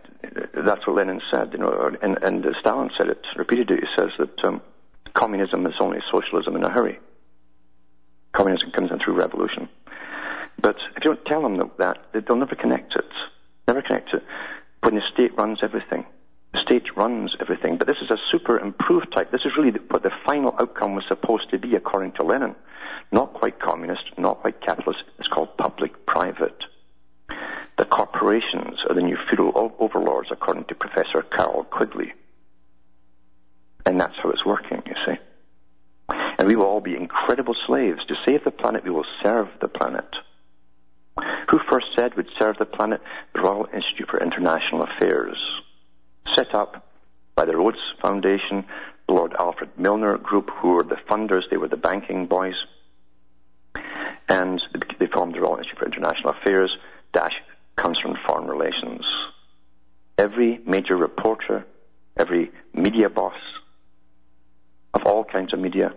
that's 0.55 0.87
what 0.87 0.97
Lenin 0.97 1.21
said, 1.31 1.53
you 1.53 1.59
know, 1.59 1.91
and, 2.03 2.19
and 2.23 2.47
Stalin 2.61 2.91
said 2.97 3.09
it 3.09 3.21
repeatedly. 3.37 3.77
He 3.77 3.87
says 3.97 4.11
that 4.19 4.45
um, 4.45 4.63
communism 5.15 5.67
is 5.67 5.75
only 5.81 5.99
socialism 6.11 6.57
in 6.57 6.65
a 6.65 6.71
hurry. 6.71 6.99
Communism 8.33 8.71
comes 8.71 8.91
in 8.91 8.99
through 9.01 9.15
revolution. 9.15 9.69
But 10.61 10.77
if 10.97 11.05
you 11.05 11.15
don't 11.15 11.25
tell 11.27 11.43
them 11.43 11.71
that, 11.79 11.99
they'll 12.13 12.37
never 12.37 12.55
connect 12.55 12.95
it. 12.97 13.05
Never 13.67 13.83
connect 13.83 14.15
it. 14.15 14.23
When 14.83 14.95
the 14.95 15.03
state 15.13 15.37
runs 15.37 15.59
everything. 15.63 16.07
The 16.53 16.61
state 16.63 16.97
runs 16.97 17.35
everything. 17.41 17.77
But 17.77 17.87
this 17.87 17.99
is 18.03 18.11
a 18.11 18.17
super 18.31 18.59
improved 18.59 19.13
type. 19.15 19.31
This 19.31 19.45
is 19.45 19.53
really 19.57 19.79
what 19.89 20.03
the 20.03 20.11
final 20.25 20.55
outcome 20.61 20.95
was 20.95 21.05
supposed 21.09 21.51
to 21.51 21.59
be 21.59 21.75
according 21.75 22.13
to 22.13 22.23
Lenin. 22.23 22.55
Not 23.13 23.35
quite 23.35 23.61
communist, 23.61 24.05
not 24.17 24.41
quite 24.41 24.61
capitalist. 24.61 25.03
It's 25.19 25.29
called 25.29 25.57
public-private. 25.57 26.65
The 27.79 27.85
corporations 27.85 28.79
are 28.89 28.95
the 28.95 29.03
new 29.03 29.17
feudal 29.29 29.75
overlords, 29.79 30.31
according 30.33 30.65
to 30.65 30.75
Professor 30.75 31.23
Carroll 31.23 31.65
Quigley. 31.65 32.13
And 33.87 34.01
that's 34.01 34.17
how 34.23 34.31
it's 34.31 34.45
working, 34.45 34.83
you 34.85 34.95
see. 35.07 35.19
And 36.39 36.49
we 36.49 36.57
will 36.57 36.67
all 36.67 36.81
be 36.81 36.97
incredible 36.97 37.55
slaves. 37.67 38.05
To 38.07 38.15
save 38.27 38.45
the 38.45 38.51
planet, 38.51 38.85
we 38.85 38.91
will 38.91 39.07
serve 39.23 39.49
the 39.61 39.69
planet. 39.69 40.09
Who 41.51 41.59
first 41.71 41.87
said 41.97 42.17
we'd 42.17 42.27
serve 42.39 42.57
the 42.59 42.65
planet? 42.65 43.01
The 43.35 43.41
Royal 43.41 43.67
Institute 43.73 44.09
for 44.11 44.23
International 44.23 44.83
Affairs, 44.83 45.37
set 46.35 46.55
up 46.55 46.87
by 47.35 47.45
the 47.45 47.57
Rhodes 47.57 47.79
Foundation, 48.03 48.65
the 49.07 49.15
Lord 49.15 49.35
Alfred 49.39 49.71
Milner 49.79 50.19
Group, 50.19 50.51
who 50.61 50.71
were 50.71 50.83
the 50.83 50.99
funders, 51.09 51.43
they 51.51 51.57
were 51.57 51.69
the 51.69 51.77
banking 51.77 52.27
boys, 52.27 52.55
and 54.29 54.61
they 54.99 55.07
formed 55.07 55.35
the 55.35 55.41
Royal 55.41 55.59
Institute 55.59 55.79
for 55.79 55.87
International 55.87 56.31
Affairs, 56.31 56.77
dash 57.13 57.35
comes 57.77 57.99
from 58.01 58.17
foreign 58.27 58.49
relations. 58.49 59.05
Every 60.19 60.61
major 60.67 60.97
reporter, 60.97 61.65
every 62.17 62.51
media 62.75 63.09
boss 63.09 63.39
of 64.95 65.03
all 65.07 65.25
kinds 65.25 65.53
of 65.55 65.61
media, 65.61 65.95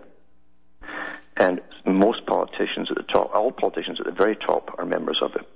and 1.36 1.60
most 1.84 2.24
politicians 2.26 2.88
at 2.90 2.96
the 2.96 3.02
top, 3.02 3.34
all 3.34 3.50
politicians 3.50 3.98
at 3.98 4.06
the 4.06 4.12
very 4.12 4.36
top 4.36 4.76
are 4.78 4.84
members 4.84 5.18
of 5.22 5.34
it. 5.34 5.46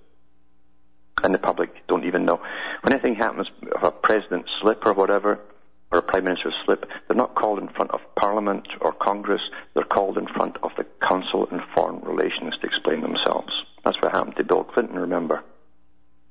And 1.23 1.35
the 1.35 1.39
public 1.39 1.71
don't 1.89 2.05
even 2.05 2.25
know. 2.25 2.41
When 2.83 2.93
anything 2.93 3.15
happens, 3.15 3.49
if 3.63 3.83
a 3.83 3.91
president 3.91 4.47
slip 4.61 4.85
or 4.85 4.93
whatever, 4.93 5.41
or 5.91 5.99
a 5.99 6.03
prime 6.03 6.25
minister 6.25 6.53
slip, 6.65 6.85
they're 7.07 7.17
not 7.17 7.35
called 7.35 7.59
in 7.59 7.69
front 7.69 7.91
of 7.93 8.01
Parliament 8.17 8.67
or 8.81 8.93
Congress, 8.93 9.41
they're 9.75 9.85
called 9.85 10.19
in 10.19 10.27
front 10.27 10.57
of 10.63 10.73
the 10.77 10.85
Council 11.07 11.49
on 11.51 11.63
Foreign 11.75 12.01
Relations 12.01 12.55
to 12.61 12.67
explain 12.67 13.01
themselves. 13.01 13.53
That's 13.85 13.97
what 14.03 14.13
happened 14.13 14.37
to 14.37 14.45
Bill 14.45 14.65
Clinton, 14.65 14.99
remember. 14.99 15.43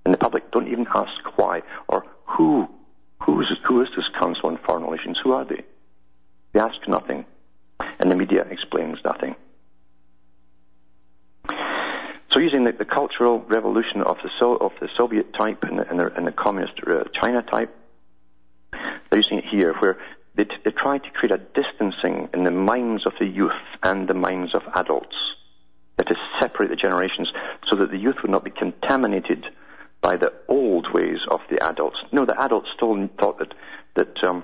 And 0.03 0.13
the 0.13 0.17
public 0.17 0.51
don't 0.51 0.67
even 0.67 0.87
ask 0.93 1.37
why 1.37 1.61
or 1.87 2.05
who. 2.25 2.67
Who 3.25 3.41
is, 3.41 3.47
who 3.67 3.81
is 3.81 3.87
this 3.95 4.05
Council 4.19 4.49
on 4.49 4.59
Foreign 4.65 4.83
Relations? 4.83 5.17
Who 5.23 5.31
are 5.31 5.45
they? 5.45 5.63
They 6.53 6.59
ask 6.59 6.75
nothing. 6.87 7.25
And 7.99 8.11
the 8.11 8.15
media 8.15 8.45
explains 8.49 8.99
nothing. 9.03 9.35
So 12.35 12.41
using 12.41 12.65
the, 12.65 12.73
the 12.73 12.83
cultural 12.83 13.39
revolution 13.47 14.01
of 14.01 14.17
the, 14.21 14.29
so, 14.41 14.57
of 14.57 14.73
the 14.81 14.89
Soviet 14.97 15.33
type 15.33 15.63
and 15.63 15.79
the, 15.79 15.89
and 15.89 15.97
the, 15.97 16.13
and 16.17 16.27
the 16.27 16.33
communist 16.33 16.73
uh, 16.85 17.05
China 17.13 17.41
type, 17.41 17.73
they're 18.73 19.21
using 19.21 19.37
it 19.37 19.45
here 19.49 19.73
where 19.79 19.97
they, 20.35 20.43
t- 20.43 20.57
they 20.65 20.71
try 20.71 20.97
to 20.97 21.09
create 21.11 21.33
a 21.33 21.37
distancing 21.37 22.27
in 22.33 22.43
the 22.43 22.51
minds 22.51 23.05
of 23.05 23.13
the 23.21 23.25
youth 23.25 23.53
and 23.83 24.09
the 24.09 24.13
minds 24.13 24.53
of 24.53 24.63
adults. 24.73 25.15
That 25.95 26.11
is, 26.11 26.17
separate 26.41 26.69
the 26.69 26.75
generations 26.75 27.31
so 27.69 27.77
that 27.77 27.89
the 27.89 27.97
youth 27.97 28.17
would 28.21 28.31
not 28.31 28.43
be 28.43 28.51
contaminated 28.51 29.45
by 30.01 30.17
the 30.17 30.33
old 30.49 30.93
ways 30.93 31.19
of 31.31 31.39
the 31.49 31.63
adults. 31.63 31.95
No, 32.11 32.25
the 32.25 32.37
adults 32.37 32.67
still 32.75 33.07
thought 33.17 33.39
that 33.39 33.53
that 33.95 34.23
um, 34.25 34.43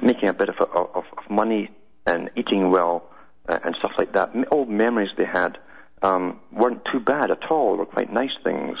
making 0.00 0.30
a 0.30 0.32
bit 0.32 0.48
of, 0.48 0.54
a, 0.58 0.64
of, 0.64 1.04
of 1.18 1.30
money 1.30 1.68
and 2.06 2.30
eating 2.34 2.70
well 2.70 3.10
uh, 3.46 3.58
and 3.62 3.76
stuff 3.78 3.92
like 3.98 4.14
that, 4.14 4.30
old 4.50 4.70
memories 4.70 5.10
they 5.18 5.26
had 5.26 5.58
um, 6.02 6.40
weren't 6.52 6.84
too 6.84 7.00
bad 7.00 7.30
at 7.30 7.50
all. 7.50 7.76
Were 7.76 7.86
quite 7.86 8.12
nice 8.12 8.36
things. 8.42 8.78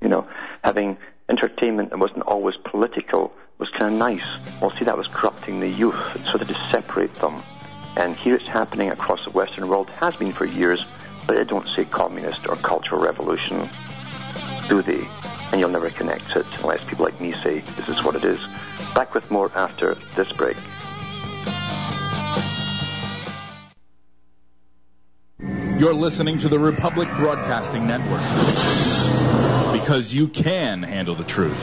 You 0.00 0.08
know, 0.08 0.28
having 0.64 0.96
entertainment 1.28 1.90
that 1.90 1.98
wasn't 1.98 2.22
always 2.22 2.54
political 2.64 3.32
was 3.58 3.68
kind 3.70 3.92
of 3.92 3.98
nice. 3.98 4.24
Well, 4.60 4.72
see, 4.78 4.84
that 4.84 4.96
was 4.96 5.08
corrupting 5.08 5.60
the 5.60 5.68
youth, 5.68 5.96
so 6.30 6.38
they 6.38 6.44
just 6.44 6.70
separate 6.70 7.14
them. 7.16 7.42
And 7.96 8.16
here 8.16 8.36
it's 8.36 8.46
happening 8.46 8.90
across 8.90 9.24
the 9.24 9.30
Western 9.30 9.68
world, 9.68 9.90
has 9.90 10.14
been 10.16 10.32
for 10.32 10.44
years, 10.44 10.84
but 11.26 11.36
they 11.36 11.44
don't 11.44 11.68
say 11.68 11.84
communist 11.84 12.46
or 12.46 12.54
cultural 12.56 13.00
revolution, 13.00 13.68
do 14.68 14.82
they? 14.82 15.08
and 15.52 15.60
you'll 15.60 15.70
never 15.70 15.90
connect 15.90 16.36
it 16.36 16.46
unless 16.60 16.84
people 16.84 17.04
like 17.04 17.20
me 17.20 17.32
say 17.32 17.60
this 17.60 17.88
is 17.88 18.02
what 18.04 18.14
it 18.14 18.24
is. 18.24 18.40
Back 18.94 19.14
with 19.14 19.30
more 19.30 19.50
after 19.54 19.96
this 20.16 20.30
break. 20.32 20.56
You're 25.78 25.94
listening 25.94 26.38
to 26.38 26.48
the 26.48 26.58
Republic 26.58 27.08
Broadcasting 27.18 27.86
Network 27.86 28.20
because 29.80 30.12
you 30.12 30.26
can 30.26 30.82
handle 30.82 31.14
the 31.14 31.22
truth. 31.22 31.56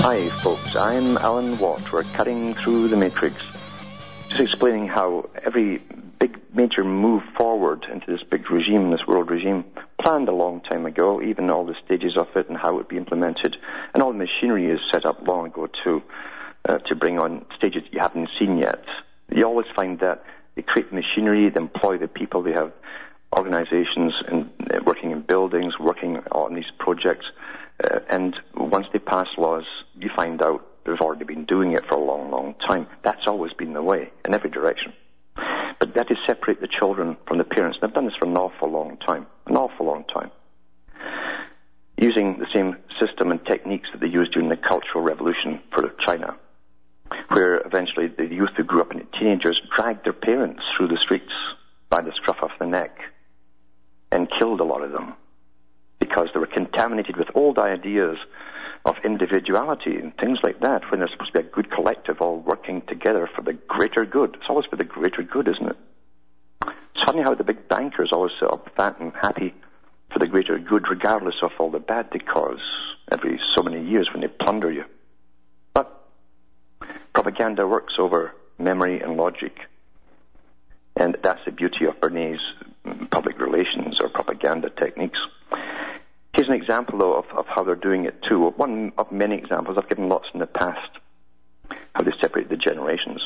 Hi, 0.00 0.28
folks, 0.42 0.74
I'm 0.74 1.16
Alan 1.18 1.56
Watt. 1.60 1.92
We're 1.92 2.02
cutting 2.02 2.56
through 2.64 2.88
the 2.88 2.96
matrix. 2.96 3.36
Just 4.30 4.40
explaining 4.40 4.88
how 4.88 5.30
every 5.44 5.80
big 6.22 6.38
major 6.54 6.84
move 6.84 7.20
forward 7.36 7.84
into 7.92 8.06
this 8.06 8.22
big 8.30 8.48
regime, 8.48 8.92
this 8.92 9.04
world 9.08 9.28
regime, 9.28 9.64
planned 10.00 10.28
a 10.28 10.32
long 10.32 10.60
time 10.60 10.86
ago, 10.86 11.20
even 11.20 11.50
all 11.50 11.66
the 11.66 11.74
stages 11.84 12.16
of 12.16 12.28
it 12.36 12.48
and 12.48 12.56
how 12.56 12.70
it 12.70 12.74
would 12.74 12.88
be 12.88 12.96
implemented. 12.96 13.56
And 13.92 14.00
all 14.00 14.12
the 14.12 14.18
machinery 14.18 14.70
is 14.70 14.78
set 14.92 15.04
up 15.04 15.26
long 15.26 15.46
ago 15.46 15.66
too, 15.82 16.00
uh, 16.68 16.78
to 16.78 16.94
bring 16.94 17.18
on 17.18 17.44
stages 17.56 17.82
you 17.90 17.98
haven't 17.98 18.28
seen 18.38 18.56
yet. 18.56 18.84
You 19.34 19.44
always 19.46 19.66
find 19.74 19.98
that 19.98 20.22
they 20.54 20.62
create 20.62 20.92
machinery, 20.92 21.50
they 21.50 21.60
employ 21.60 21.98
the 21.98 22.06
people, 22.06 22.44
they 22.44 22.52
have 22.52 22.72
organizations 23.36 24.12
and 24.28 24.48
uh, 24.72 24.78
working 24.86 25.10
in 25.10 25.22
buildings, 25.22 25.74
working 25.80 26.18
on 26.30 26.54
these 26.54 26.70
projects. 26.78 27.26
Uh, 27.82 27.98
and 28.10 28.38
once 28.54 28.86
they 28.92 29.00
pass 29.00 29.26
laws, 29.36 29.64
you 29.98 30.08
find 30.14 30.40
out 30.40 30.68
They've 30.84 31.00
already 31.00 31.24
been 31.24 31.44
doing 31.44 31.72
it 31.74 31.86
for 31.86 31.94
a 31.94 32.02
long, 32.02 32.32
long 32.32 32.56
time. 32.66 32.88
That's 33.04 33.26
always 33.28 33.52
been 33.52 33.72
the 33.72 33.82
way, 33.82 34.10
in 34.24 34.34
every 34.34 34.50
direction. 34.50 34.92
But 35.36 35.94
that 35.94 36.10
is 36.10 36.18
separate 36.26 36.60
the 36.60 36.68
children 36.68 37.16
from 37.26 37.38
the 37.38 37.44
parents. 37.44 37.78
They've 37.80 37.92
done 37.92 38.04
this 38.04 38.14
for 38.18 38.26
an 38.26 38.36
awful 38.36 38.70
long 38.70 38.98
time. 38.98 39.26
An 39.46 39.56
awful 39.56 39.86
long 39.86 40.04
time. 40.04 40.30
Using 41.98 42.38
the 42.38 42.46
same 42.52 42.76
system 43.00 43.30
and 43.30 43.44
techniques 43.44 43.88
that 43.92 44.00
they 44.00 44.08
used 44.08 44.32
during 44.32 44.48
the 44.48 44.56
Cultural 44.56 45.02
Revolution 45.02 45.60
for 45.72 45.88
China, 46.00 46.36
where 47.28 47.58
eventually 47.58 48.08
the 48.08 48.26
youth 48.26 48.50
who 48.56 48.64
grew 48.64 48.80
up 48.80 48.92
into 48.92 49.06
teenagers 49.18 49.60
dragged 49.74 50.04
their 50.04 50.12
parents 50.12 50.62
through 50.76 50.88
the 50.88 50.98
streets 50.98 51.32
by 51.90 52.00
the 52.00 52.12
scruff 52.16 52.42
of 52.42 52.50
the 52.58 52.66
neck 52.66 52.98
and 54.10 54.30
killed 54.38 54.60
a 54.60 54.64
lot 54.64 54.82
of 54.82 54.92
them 54.92 55.14
because 55.98 56.28
they 56.32 56.40
were 56.40 56.46
contaminated 56.46 57.16
with 57.16 57.28
old 57.34 57.58
ideas 57.58 58.18
of 58.84 58.96
individuality 59.04 59.96
and 59.96 60.16
things 60.16 60.38
like 60.42 60.60
that 60.60 60.90
when 60.90 61.00
there's 61.00 61.12
supposed 61.12 61.32
to 61.32 61.42
be 61.42 61.48
a 61.48 61.50
good 61.50 61.70
collective 61.70 62.20
all 62.20 62.38
working 62.40 62.82
together 62.82 63.28
for 63.34 63.42
the 63.42 63.52
greater 63.52 64.04
good. 64.04 64.34
It's 64.34 64.48
always 64.48 64.66
for 64.66 64.76
the 64.76 64.84
greater 64.84 65.22
good, 65.22 65.48
isn't 65.48 65.68
it? 65.68 65.76
It's 66.94 67.04
funny 67.04 67.22
how 67.22 67.34
the 67.34 67.44
big 67.44 67.68
bankers 67.68 68.10
always 68.12 68.32
sit 68.40 68.50
up 68.50 68.68
fat 68.76 68.98
and 69.00 69.12
happy 69.20 69.54
for 70.12 70.18
the 70.18 70.26
greater 70.26 70.58
good, 70.58 70.88
regardless 70.88 71.36
of 71.42 71.52
all 71.58 71.70
the 71.70 71.78
bad 71.78 72.08
they 72.12 72.18
cause 72.18 72.60
every 73.10 73.40
so 73.56 73.62
many 73.62 73.84
years 73.84 74.08
when 74.12 74.20
they 74.20 74.28
plunder 74.28 74.70
you. 74.70 74.84
But 75.74 75.90
propaganda 77.14 77.66
works 77.66 77.94
over 77.98 78.32
memory 78.58 79.00
and 79.00 79.16
logic. 79.16 79.56
And 80.96 81.16
that's 81.22 81.44
the 81.44 81.52
beauty 81.52 81.86
of 81.86 81.98
Bernays' 82.00 82.38
public 83.10 83.40
relations 83.40 83.98
or 84.02 84.08
propaganda 84.08 84.70
techniques. 84.70 85.18
Here's 86.42 86.56
an 86.56 86.60
example, 86.60 86.98
though, 86.98 87.14
of, 87.14 87.26
of 87.38 87.46
how 87.46 87.62
they're 87.62 87.76
doing 87.76 88.04
it, 88.04 88.20
too. 88.28 88.48
One 88.56 88.90
of 88.98 89.12
many 89.12 89.36
examples. 89.36 89.78
I've 89.78 89.88
given 89.88 90.08
lots 90.08 90.26
in 90.34 90.40
the 90.40 90.46
past, 90.48 90.90
how 91.94 92.02
they 92.02 92.10
separate 92.20 92.48
the 92.48 92.56
generations. 92.56 93.22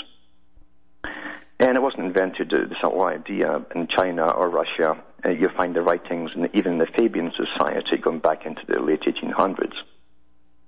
And 1.59 1.79
it 1.79 1.83
wasn't 1.83 2.05
invented, 2.05 2.53
uh, 2.53 2.67
this 2.69 2.77
whole 2.83 3.07
idea, 3.07 3.65
in 3.75 3.89
China 3.89 4.29
or 4.29 4.51
Russia. 4.51 5.03
Uh, 5.25 5.31
you 5.31 5.49
find 5.57 5.75
the 5.75 5.81
writings, 5.81 6.33
in, 6.35 6.51
even 6.53 6.73
in 6.73 6.79
the 6.79 6.89
Fabian 6.95 7.33
Society, 7.35 7.97
going 7.97 8.19
back 8.19 8.45
into 8.45 8.61
the 8.69 8.81
late 8.81 9.01
1800s, 9.01 9.73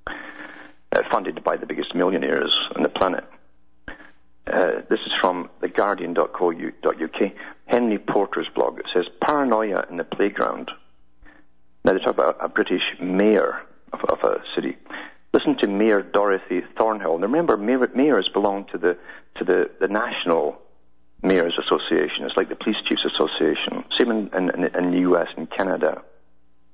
uh, 0.07 1.03
funded 1.11 1.45
by 1.45 1.59
the 1.59 1.67
biggest 1.67 1.95
millionaires 1.95 2.57
on 2.75 2.83
the 2.83 2.89
planet. 2.89 3.25
Uh, 4.47 4.81
this 4.89 5.01
is 5.01 5.13
from 5.21 5.51
theguardian.co.uk. 5.61 7.33
Henry 7.67 7.99
Porter's 7.99 8.49
blog. 8.55 8.79
It 8.79 8.87
says, 8.95 9.05
Paranoia 9.21 9.85
in 9.91 9.99
the 9.99 10.05
Playground. 10.05 10.71
Now 11.85 11.93
they 11.93 11.99
talk 12.01 12.15
about 12.15 12.37
a 12.41 12.49
British 12.49 12.83
mayor 13.01 13.61
of, 13.93 14.01
of 14.09 14.19
a 14.23 14.43
city. 14.55 14.77
Listen 15.33 15.57
to 15.59 15.69
Mayor 15.69 16.03
Dorothy 16.03 16.63
Thornhill. 16.79 17.19
Now 17.19 17.27
remember, 17.27 17.57
mayor, 17.57 17.89
mayors 17.95 18.29
belong 18.33 18.67
to 18.73 18.79
the 18.79 18.97
to 19.37 19.45
the, 19.45 19.71
the 19.81 19.89
national 19.89 20.59
mayors 21.23 21.59
association. 21.59 22.25
It's 22.25 22.37
like 22.37 22.49
the 22.49 22.57
police 22.57 22.77
chiefs 22.89 23.05
association. 23.05 23.85
Same 23.99 24.11
in, 24.11 24.31
in, 24.35 24.65
in 24.65 24.91
the 24.91 24.99
US 25.11 25.29
and 25.37 25.51
Canada. 25.51 26.03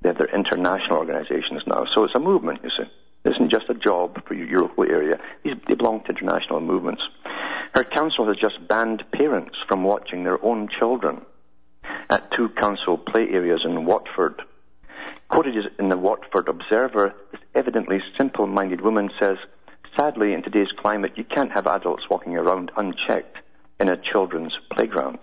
They 0.03 0.11
have 0.11 0.19
their 0.19 0.35
international 0.35 0.99
organizations 0.99 1.62
now. 1.67 1.85
So 1.95 2.05
it's 2.05 2.14
a 2.14 2.21
movement, 2.21 2.61
you 2.62 2.71
see. 2.71 2.88
It 3.25 3.31
isn't 3.31 3.51
just 3.51 3.71
a 3.71 3.75
job 3.75 4.23
for 4.27 4.35
your 4.35 4.62
local 4.62 4.85
area. 4.85 5.19
These, 5.43 5.55
they 5.67 5.75
belong 5.75 6.03
to 6.05 6.11
international 6.11 6.61
movements. 6.61 7.03
Her 7.75 7.85
council 7.85 8.27
has 8.29 8.37
just 8.37 8.69
banned 8.69 9.03
parents 9.12 9.57
from 9.67 9.83
watching 9.83 10.25
their 10.25 10.43
own 10.45 10.69
children 10.79 11.23
at 12.11 12.31
two 12.33 12.51
council 12.51 12.99
play 12.99 13.29
areas 13.31 13.62
in 13.64 13.87
Watford. 13.87 14.43
Quoted 15.35 15.73
in 15.81 15.88
the 15.88 15.99
Watford 15.99 16.47
Observer, 16.47 17.12
this 17.33 17.40
evidently 17.57 18.01
simple-minded 18.16 18.83
woman 18.83 19.11
says, 19.20 19.37
sadly, 19.99 20.33
in 20.33 20.44
today's 20.44 20.70
climate, 20.81 21.14
you 21.16 21.25
can't 21.25 21.51
have 21.51 21.66
adults 21.66 22.05
walking 22.09 22.37
around 22.37 22.70
unchecked 22.77 23.38
in 23.81 23.88
a 23.88 23.97
children's 23.97 24.57
playground. 24.70 25.18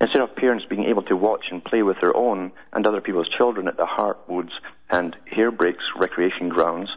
Instead 0.00 0.22
of 0.22 0.34
parents 0.36 0.64
being 0.70 0.84
able 0.84 1.02
to 1.02 1.14
watch 1.18 1.44
and 1.50 1.62
play 1.62 1.82
with 1.82 1.98
their 2.00 2.16
own 2.16 2.50
and 2.72 2.86
other 2.86 3.02
people's 3.02 3.28
children 3.28 3.68
at 3.68 3.76
the 3.76 3.84
Harwoods 3.84 4.52
and 4.88 5.14
Harebreaks 5.30 5.84
recreation 5.94 6.48
grounds, 6.48 6.88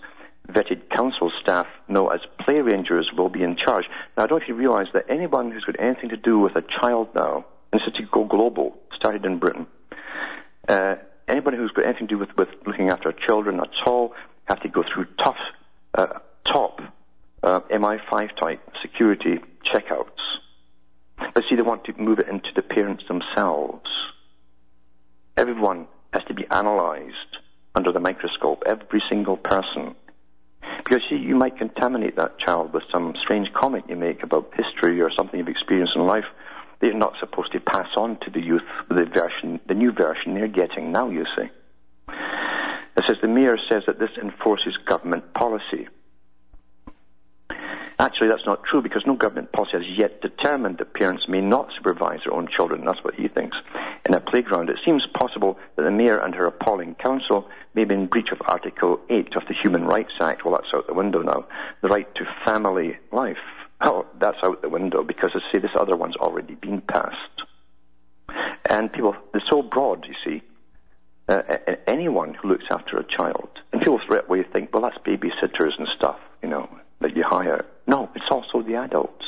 vetted 0.50 0.90
council 0.96 1.30
staff 1.42 1.68
know 1.90 2.08
as 2.08 2.22
play 2.40 2.62
rangers 2.62 3.12
will 3.18 3.28
be 3.28 3.44
in 3.44 3.58
charge. 3.58 3.84
Now, 4.16 4.24
I 4.24 4.28
don't 4.28 4.40
know 4.40 4.44
if 4.44 4.48
you 4.48 4.56
realize 4.56 4.88
that 4.94 5.10
anyone 5.10 5.52
who's 5.52 5.66
got 5.66 5.78
anything 5.78 6.12
to 6.12 6.18
do 6.18 6.40
with 6.40 6.56
a 6.56 6.64
child 6.80 7.10
now, 7.14 7.46
and 7.74 7.82
it's 7.86 7.98
to 7.98 8.04
go 8.04 8.24
global, 8.24 8.78
started 8.96 9.26
in 9.26 9.40
Britain, 9.40 9.68
uh, 10.70 10.96
anybody 11.28 11.58
who's 11.58 11.72
got 11.72 11.86
anything 11.86 12.08
to 12.08 12.16
do 12.16 12.18
with, 12.18 12.30
with 12.38 12.50
looking 12.66 12.90
after 12.90 13.12
children 13.12 13.60
at 13.60 13.70
all 13.86 14.14
have 14.46 14.62
to 14.62 14.70
go 14.70 14.84
through 14.84 15.08
tough, 15.24 15.38
uh, 15.94 16.20
top 16.52 16.82
uh, 17.44 17.62
MI5 17.72 18.30
type 18.40 18.62
security 18.82 19.40
checkouts. 19.66 20.10
But 21.34 21.44
see, 21.50 21.56
they 21.56 21.62
want 21.62 21.86
to 21.86 21.94
move 21.98 22.20
it 22.20 22.28
into 22.28 22.50
the 22.56 22.62
parents 22.62 23.04
themselves. 23.08 23.90
Everyone 25.38 25.88
has 26.14 26.24
to 26.28 26.34
be 26.34 26.46
analysed 26.50 27.38
under 27.76 27.92
the 27.92 28.00
microscope, 28.00 28.64
every 28.66 29.02
single 29.10 29.38
person. 29.38 29.96
Because 30.84 31.02
see, 31.10 31.18
you 31.18 31.36
might 31.36 31.58
contaminate 31.58 32.16
that 32.18 32.40
child 32.40 32.74
with 32.74 32.84
some 32.94 33.16
strange 33.22 33.52
comment 33.54 33.86
you 33.90 33.96
make 33.96 34.24
about 34.24 34.54
history 34.56 35.02
or 35.02 35.12
something 35.18 35.40
you've 35.40 35.48
experienced 35.48 35.94
in 35.96 36.06
life 36.06 36.26
they're 36.86 36.94
not 36.94 37.14
supposed 37.20 37.52
to 37.54 37.60
pass 37.60 37.88
on 37.98 38.18
to 38.22 38.30
the 38.30 38.42
youth 38.42 38.62
the 38.90 39.06
version, 39.06 39.60
the 39.68 39.74
new 39.74 39.92
version 39.92 40.36
they're 40.36 40.48
getting 40.48 40.92
now, 40.92 41.10
you 41.10 41.26
see. 41.36 41.50
It 42.08 43.04
says 43.08 43.18
the 43.22 43.28
mayor 43.28 43.58
says 43.70 43.84
that 43.88 44.00
this 44.00 44.12
enforces 44.22 44.78
government 44.86 45.34
policy. 45.34 45.88
Actually, 47.98 48.28
that's 48.28 48.46
not 48.46 48.64
true 48.70 48.82
because 48.82 49.04
no 49.08 49.16
government 49.16 49.52
policy 49.52 49.78
has 49.78 49.98
yet 49.98 50.22
determined 50.22 50.78
that 50.78 50.94
parents 50.94 51.24
may 51.28 51.42
not 51.42 51.70
supervise 51.78 52.20
their 52.24 52.34
own 52.34 52.48
children. 52.56 52.84
That's 52.86 53.04
what 53.04 53.16
he 53.16 53.30
thinks. 53.30 53.58
In 54.08 54.14
a 54.14 54.20
playground, 54.20 54.70
it 54.70 54.78
seems 54.86 55.08
possible 55.14 55.58
that 55.76 55.84
the 55.84 55.92
mayor 55.92 56.18
and 56.18 56.36
her 56.36 56.46
appalling 56.46 56.96
council 56.96 57.50
may 57.74 57.86
be 57.86 57.96
in 57.96 58.08
breach 58.08 58.32
of 58.32 58.42
Article 58.46 59.00
8 59.10 59.36
of 59.36 59.44
the 59.48 59.56
Human 59.64 59.86
Rights 59.86 60.14
Act. 60.22 60.46
Well, 60.46 60.56
that's 60.56 60.74
out 60.76 60.88
the 60.88 60.94
window 60.94 61.22
now. 61.22 61.48
The 61.82 61.88
right 61.88 62.14
to 62.16 62.26
family 62.46 62.98
life. 63.12 63.38
Oh, 63.82 64.06
that's 64.20 64.38
out 64.44 64.62
the 64.62 64.70
window 64.70 65.04
because, 65.04 65.32
I 65.36 65.40
say, 65.52 65.60
this 65.60 65.72
other 65.78 65.96
one's 65.96 66.16
already 66.16 66.56
been 66.56 66.82
passed. 66.82 67.44
And 68.70 68.92
people, 68.92 69.16
they're 69.32 69.44
so 69.50 69.62
broad, 69.62 70.06
you 70.08 70.16
see. 70.26 70.42
Uh, 71.28 71.42
anyone 71.88 72.36
who 72.36 72.50
looks 72.50 72.66
after 72.72 72.98
a 72.98 73.04
child, 73.04 73.50
and 73.72 73.82
people 73.82 74.00
straight 74.04 74.26
away 74.26 74.44
think, 74.44 74.72
well, 74.74 74.84
that's 74.84 74.98
babysitters 75.00 75.78
and 75.78 75.88
stuff, 75.96 76.20
you 76.44 76.50
know, 76.50 76.70
that 77.02 77.16
you 77.16 77.24
hire. 77.24 77.66
No, 77.88 78.10
it's 78.16 78.26
also 78.30 78.62
the 78.62 78.76
adults. 78.76 79.26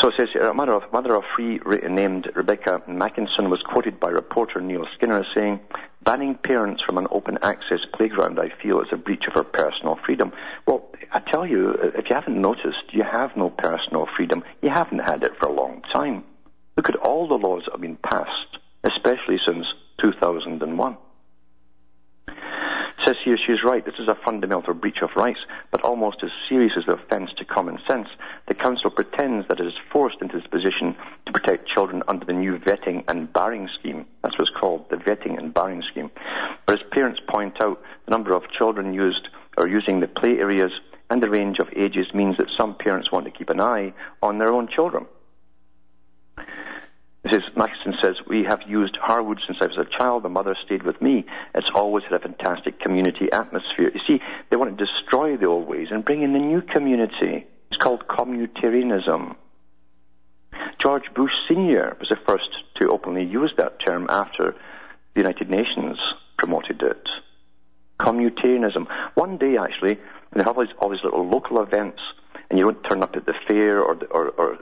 So 0.00 0.08
it 0.08 0.14
says 0.18 0.28
here, 0.32 0.48
a 0.48 0.54
mother 0.54 0.72
of, 0.72 0.90
mother 0.94 1.14
of 1.14 1.24
three 1.36 1.60
named 1.86 2.30
Rebecca 2.34 2.80
Mackinson 2.88 3.50
was 3.50 3.60
quoted 3.62 4.00
by 4.00 4.08
reporter 4.08 4.58
Neil 4.58 4.86
Skinner 4.94 5.20
as 5.20 5.26
saying, 5.36 5.60
banning 6.02 6.36
parents 6.36 6.82
from 6.86 6.96
an 6.96 7.06
open 7.10 7.36
access 7.42 7.80
playground, 7.94 8.40
I 8.40 8.48
feel, 8.62 8.80
is 8.80 8.86
a 8.92 8.96
breach 8.96 9.24
of 9.28 9.34
her 9.34 9.44
personal 9.44 9.98
freedom. 10.06 10.32
Well, 10.66 10.88
I 11.12 11.20
tell 11.30 11.46
you, 11.46 11.74
uh, 11.82 11.98
if 11.98 12.06
you 12.08 12.14
haven't 12.14 12.40
noticed, 12.40 12.92
you 12.92 13.02
have 13.02 13.36
no 13.36 13.50
personal 13.50 14.06
freedom. 14.16 14.42
You 14.62 14.70
haven't 14.70 15.00
had 15.00 15.22
it 15.22 15.32
for 15.38 15.50
a 15.50 15.52
long 15.52 15.82
time. 15.92 16.24
Look 16.78 16.88
at 16.88 16.96
all 16.96 17.28
the 17.28 17.34
laws 17.34 17.64
that 17.66 17.72
have 17.72 17.82
been 17.82 17.98
passed, 17.98 18.56
especially 18.84 19.38
since 19.46 19.66
2001 20.02 20.96
says 23.04 23.16
here 23.24 23.34
is 23.34 23.64
right. 23.64 23.84
This 23.84 23.98
is 23.98 24.08
a 24.08 24.18
fundamental 24.24 24.74
breach 24.74 24.98
of 25.02 25.10
rights, 25.16 25.40
but 25.70 25.82
almost 25.82 26.18
as 26.22 26.30
serious 26.48 26.72
as 26.76 26.84
the 26.86 26.94
offence 26.94 27.30
to 27.38 27.44
common 27.44 27.78
sense. 27.86 28.08
The 28.48 28.54
Council 28.54 28.90
pretends 28.90 29.48
that 29.48 29.60
it 29.60 29.66
is 29.66 29.74
forced 29.92 30.16
into 30.20 30.38
this 30.38 30.46
position 30.46 30.96
to 31.26 31.32
protect 31.32 31.68
children 31.68 32.02
under 32.08 32.24
the 32.24 32.32
new 32.32 32.58
vetting 32.58 33.04
and 33.08 33.32
barring 33.32 33.68
scheme. 33.78 34.06
That's 34.22 34.36
what's 34.38 34.50
called, 34.58 34.88
the 34.90 34.96
vetting 34.96 35.38
and 35.38 35.52
barring 35.54 35.82
scheme. 35.90 36.10
But 36.66 36.80
as 36.80 36.86
parents 36.90 37.20
point 37.28 37.62
out, 37.62 37.80
the 38.06 38.10
number 38.10 38.34
of 38.34 38.50
children 38.50 38.92
used 38.94 39.28
or 39.56 39.68
using 39.68 40.00
the 40.00 40.08
play 40.08 40.38
areas 40.38 40.72
and 41.10 41.22
the 41.22 41.30
range 41.30 41.58
of 41.58 41.68
ages 41.76 42.06
means 42.14 42.36
that 42.38 42.46
some 42.56 42.74
parents 42.74 43.10
want 43.10 43.24
to 43.24 43.30
keep 43.30 43.50
an 43.50 43.60
eye 43.60 43.92
on 44.22 44.38
their 44.38 44.52
own 44.52 44.68
children. 44.68 45.06
Mrs. 47.24 47.54
Maxson 47.54 47.94
says, 48.02 48.16
We 48.26 48.44
have 48.44 48.60
used 48.66 48.96
Harwood 49.00 49.40
since 49.46 49.58
I 49.60 49.66
was 49.66 49.76
a 49.76 49.98
child. 49.98 50.22
The 50.22 50.30
mother 50.30 50.56
stayed 50.64 50.84
with 50.84 51.02
me. 51.02 51.26
It's 51.54 51.70
always 51.74 52.04
had 52.04 52.14
a 52.14 52.18
fantastic 52.18 52.80
community 52.80 53.30
atmosphere. 53.30 53.90
You 53.94 54.00
see, 54.08 54.22
they 54.48 54.56
want 54.56 54.76
to 54.76 54.84
destroy 54.84 55.36
the 55.36 55.46
old 55.46 55.68
ways 55.68 55.88
and 55.90 56.04
bring 56.04 56.22
in 56.22 56.32
the 56.32 56.38
new 56.38 56.62
community. 56.62 57.46
It's 57.70 57.80
called 57.80 58.06
communitarianism. 58.08 59.36
George 60.78 61.04
Bush 61.14 61.32
Sr. 61.46 61.96
was 62.00 62.08
the 62.08 62.18
first 62.26 62.48
to 62.80 62.88
openly 62.88 63.24
use 63.24 63.52
that 63.58 63.84
term 63.86 64.06
after 64.08 64.54
the 65.14 65.20
United 65.20 65.50
Nations 65.50 65.98
promoted 66.38 66.82
it. 66.82 67.06
Communitarianism. 68.00 68.86
One 69.14 69.36
day, 69.36 69.58
actually, 69.58 69.98
they 70.32 70.42
have 70.42 70.56
all 70.56 70.64
these, 70.64 70.74
all 70.78 70.88
these 70.88 71.04
little 71.04 71.28
local 71.28 71.62
events, 71.62 72.00
and 72.48 72.58
you 72.58 72.64
don't 72.64 72.82
turn 72.84 73.02
up 73.02 73.14
at 73.14 73.26
the 73.26 73.34
fair 73.46 73.82
or, 73.82 73.94
the, 73.94 74.06
or, 74.06 74.28
or 74.30 74.58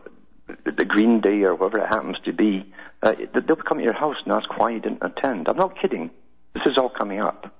the 0.76 0.84
Green 0.84 1.20
Day 1.20 1.42
or 1.42 1.54
whatever 1.54 1.84
it 1.84 1.88
happens 1.88 2.16
to 2.24 2.32
be, 2.32 2.72
uh, 3.02 3.12
they'll 3.32 3.56
come 3.56 3.78
to 3.78 3.84
your 3.84 3.94
house 3.94 4.16
and 4.24 4.32
ask 4.32 4.48
why 4.58 4.70
you 4.70 4.80
didn't 4.80 5.02
attend. 5.02 5.48
I'm 5.48 5.56
not 5.56 5.80
kidding. 5.80 6.10
This 6.54 6.64
is 6.66 6.78
all 6.78 6.90
coming 6.90 7.20
up. 7.20 7.54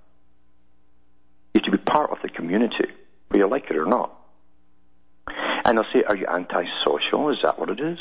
You 1.54 1.60
to 1.60 1.70
be 1.70 1.78
part 1.78 2.10
of 2.10 2.18
the 2.22 2.28
community, 2.28 2.86
whether 3.28 3.44
you 3.44 3.50
like 3.50 3.70
it 3.70 3.76
or 3.76 3.86
not. 3.86 4.14
And 5.64 5.78
they'll 5.78 5.86
say, 5.92 6.02
Are 6.04 6.16
you 6.16 6.26
antisocial? 6.26 7.30
Is 7.30 7.38
that 7.42 7.58
what 7.58 7.70
it 7.70 7.80
is? 7.80 7.98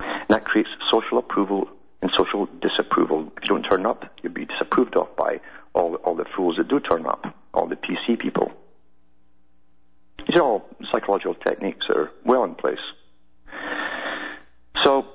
And 0.00 0.28
that 0.28 0.44
creates 0.44 0.70
social 0.92 1.18
approval 1.18 1.68
and 2.02 2.10
social 2.16 2.46
disapproval. 2.60 3.32
If 3.36 3.44
you 3.44 3.48
don't 3.48 3.62
turn 3.62 3.86
up, 3.86 4.04
you'll 4.22 4.32
be 4.32 4.44
disapproved 4.44 4.96
of 4.96 5.14
by 5.16 5.40
all, 5.74 5.94
all 5.96 6.14
the 6.14 6.26
fools 6.36 6.56
that 6.58 6.68
do 6.68 6.80
turn 6.80 7.06
up, 7.06 7.34
all 7.54 7.66
the 7.66 7.76
PC 7.76 8.18
people. 8.18 8.52
These 10.26 10.36
are 10.36 10.42
all 10.42 10.68
psychological 10.92 11.34
techniques 11.34 11.86
that 11.88 11.96
are 11.96 12.10
well 12.24 12.44
in 12.44 12.54
place. 12.54 12.78
So, 14.84 15.06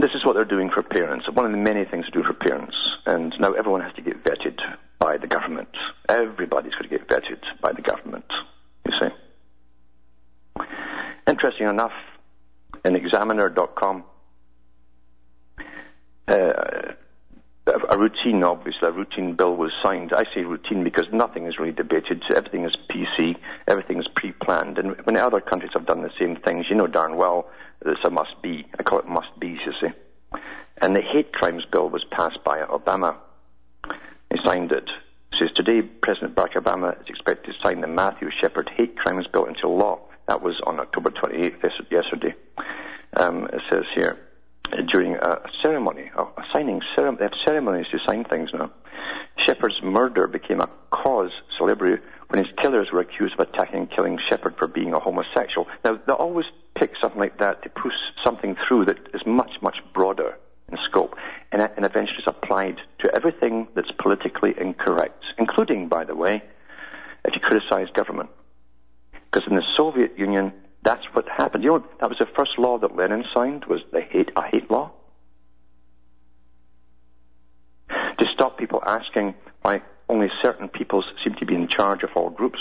this 0.00 0.10
is 0.14 0.24
what 0.24 0.34
they're 0.34 0.44
doing 0.44 0.70
for 0.70 0.82
parents. 0.82 1.26
One 1.32 1.46
of 1.46 1.52
the 1.52 1.58
many 1.58 1.84
things 1.84 2.06
to 2.06 2.10
do 2.10 2.22
for 2.22 2.34
parents. 2.34 2.76
And 3.06 3.34
now 3.40 3.52
everyone 3.52 3.80
has 3.80 3.94
to 3.94 4.02
get 4.02 4.22
vetted 4.24 4.60
by 4.98 5.16
the 5.16 5.26
government. 5.26 5.70
Everybody's 6.08 6.72
got 6.72 6.82
to 6.82 6.88
get 6.88 7.08
vetted 7.08 7.40
by 7.62 7.72
the 7.72 7.82
government, 7.82 8.26
you 8.84 8.92
see. 9.00 10.64
Interesting 11.26 11.68
enough, 11.68 11.92
in 12.84 12.96
examiner.com, 12.96 14.04
uh, 16.28 16.52
a 17.90 17.98
routine, 17.98 18.42
obviously, 18.42 18.88
a 18.88 18.92
routine 18.92 19.34
bill 19.34 19.56
was 19.56 19.72
signed. 19.82 20.12
I 20.14 20.24
say 20.34 20.42
routine 20.42 20.84
because 20.84 21.06
nothing 21.12 21.46
is 21.46 21.58
really 21.58 21.72
debated. 21.72 22.22
Everything 22.34 22.64
is 22.64 22.76
PC. 22.90 23.36
Everything 23.66 23.98
is 23.98 24.08
pre-planned. 24.14 24.78
And 24.78 24.96
when 25.04 25.16
other 25.16 25.40
countries 25.40 25.72
have 25.74 25.86
done 25.86 26.02
the 26.02 26.10
same 26.18 26.36
things, 26.36 26.66
you 26.70 26.76
know 26.76 26.86
darn 26.86 27.16
well 27.16 27.48
it's 27.84 28.04
a 28.04 28.10
must 28.10 28.40
be. 28.42 28.66
I 28.78 28.82
call 28.82 28.98
it 28.98 29.06
must 29.06 29.38
be, 29.38 29.48
you 29.48 29.72
see. 29.80 30.40
And 30.80 30.94
the 30.94 31.02
hate 31.02 31.32
crimes 31.32 31.64
bill 31.70 31.88
was 31.88 32.04
passed 32.10 32.42
by 32.44 32.62
Obama. 32.62 33.16
He 34.30 34.38
signed 34.44 34.72
it. 34.72 34.88
Says 35.38 35.50
today 35.54 35.82
President 35.82 36.34
Barack 36.34 36.54
Obama 36.54 37.00
is 37.00 37.06
expected 37.08 37.52
to 37.52 37.58
sign 37.62 37.80
the 37.80 37.86
Matthew 37.86 38.30
Shepard 38.40 38.70
hate 38.76 38.96
crimes 38.96 39.26
bill 39.32 39.44
into 39.46 39.68
law. 39.68 40.00
That 40.26 40.42
was 40.42 40.60
on 40.66 40.78
October 40.78 41.10
28th, 41.10 41.90
yesterday. 41.90 42.34
Um, 43.16 43.46
it 43.46 43.62
says 43.70 43.84
here 43.94 44.18
during 44.92 45.14
a 45.14 45.40
ceremony, 45.62 46.10
a 46.16 46.26
signing 46.52 46.80
ceremony. 46.94 47.18
They 47.18 47.24
have 47.24 47.46
ceremonies 47.46 47.86
to 47.92 47.98
sign 48.06 48.24
things 48.24 48.50
now. 48.52 48.70
Shepard's 49.38 49.80
murder 49.82 50.26
became 50.26 50.60
a 50.60 50.68
cause 50.90 51.30
celebre 51.56 52.00
when 52.28 52.44
his 52.44 52.52
killers 52.60 52.88
were 52.92 53.00
accused 53.00 53.34
of 53.38 53.48
attacking 53.48 53.88
killing 53.88 54.18
Shepard 54.28 54.56
for 54.58 54.66
being 54.66 54.92
a 54.92 54.98
homosexual. 54.98 55.66
Now, 55.84 55.98
they 56.06 56.12
always 56.12 56.46
pick 56.78 56.92
something 57.00 57.20
like 57.20 57.38
that 57.38 57.62
to 57.62 57.68
push 57.68 57.94
something 58.22 58.56
through 58.66 58.86
that 58.86 58.98
is 59.14 59.22
much, 59.26 59.52
much 59.62 59.76
broader 59.92 60.36
in 60.70 60.78
scope 60.88 61.14
and, 61.52 61.62
and 61.62 61.84
eventually 61.84 62.18
is 62.18 62.24
applied 62.26 62.76
to 63.00 63.14
everything 63.14 63.68
that's 63.74 63.90
politically 63.98 64.54
incorrect, 64.60 65.24
including, 65.38 65.88
by 65.88 66.04
the 66.04 66.14
way, 66.14 66.42
if 67.24 67.34
you 67.34 67.40
criticize 67.40 67.88
government. 67.94 68.30
Because 69.30 69.48
in 69.48 69.56
the 69.56 69.64
Soviet 69.76 70.18
Union, 70.18 70.52
that's 70.82 71.04
what 71.12 71.28
happened. 71.28 71.64
You 71.64 71.70
know, 71.70 71.84
that 72.00 72.08
was 72.08 72.18
the 72.18 72.28
first 72.36 72.52
law 72.58 72.78
that 72.78 72.96
Lenin 72.96 73.24
signed 73.34 73.64
was 73.66 73.80
the 73.92 74.00
hate 74.00 74.30
a 74.36 74.42
hate 74.42 74.70
law. 74.70 74.92
To 77.90 78.26
stop 78.32 78.58
people 78.58 78.82
asking 78.86 79.34
why 79.62 79.82
only 80.08 80.28
certain 80.42 80.68
peoples 80.68 81.04
seem 81.24 81.34
to 81.34 81.46
be 81.46 81.54
in 81.54 81.68
charge 81.68 82.02
of 82.02 82.10
all 82.14 82.30
groups. 82.30 82.58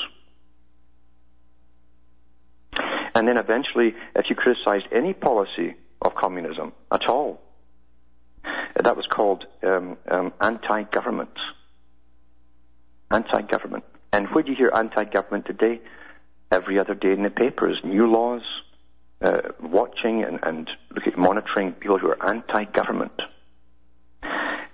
And 3.18 3.28
then 3.28 3.38
eventually, 3.38 3.96
if 4.16 4.30
you 4.30 4.36
criticized 4.36 4.86
any 4.92 5.14
policy 5.14 5.76
of 6.02 6.16
communism 6.16 6.72
at 6.92 7.10
all, 7.10 7.42
that 8.76 8.96
was 8.96 9.08
called 9.08 9.46
um, 9.64 9.98
um, 10.10 10.32
anti-government. 10.40 11.38
Anti-government. 13.12 13.84
And 14.14 14.28
where 14.28 14.44
do 14.44 14.52
you 14.52 14.58
hear 14.58 14.72
anti-government 14.74 15.46
today? 15.46 15.82
every 16.52 16.80
other 16.80 16.96
day 16.96 17.12
in 17.12 17.24
the 17.24 17.30
papers 17.30 17.80
new 17.84 18.10
laws, 18.10 18.42
uh, 19.22 19.42
watching 19.62 20.24
and, 20.24 20.40
and 20.44 20.70
monitoring 21.18 21.74
people 21.74 21.98
who 21.98 22.08
are 22.08 22.28
anti-government. 22.28 23.20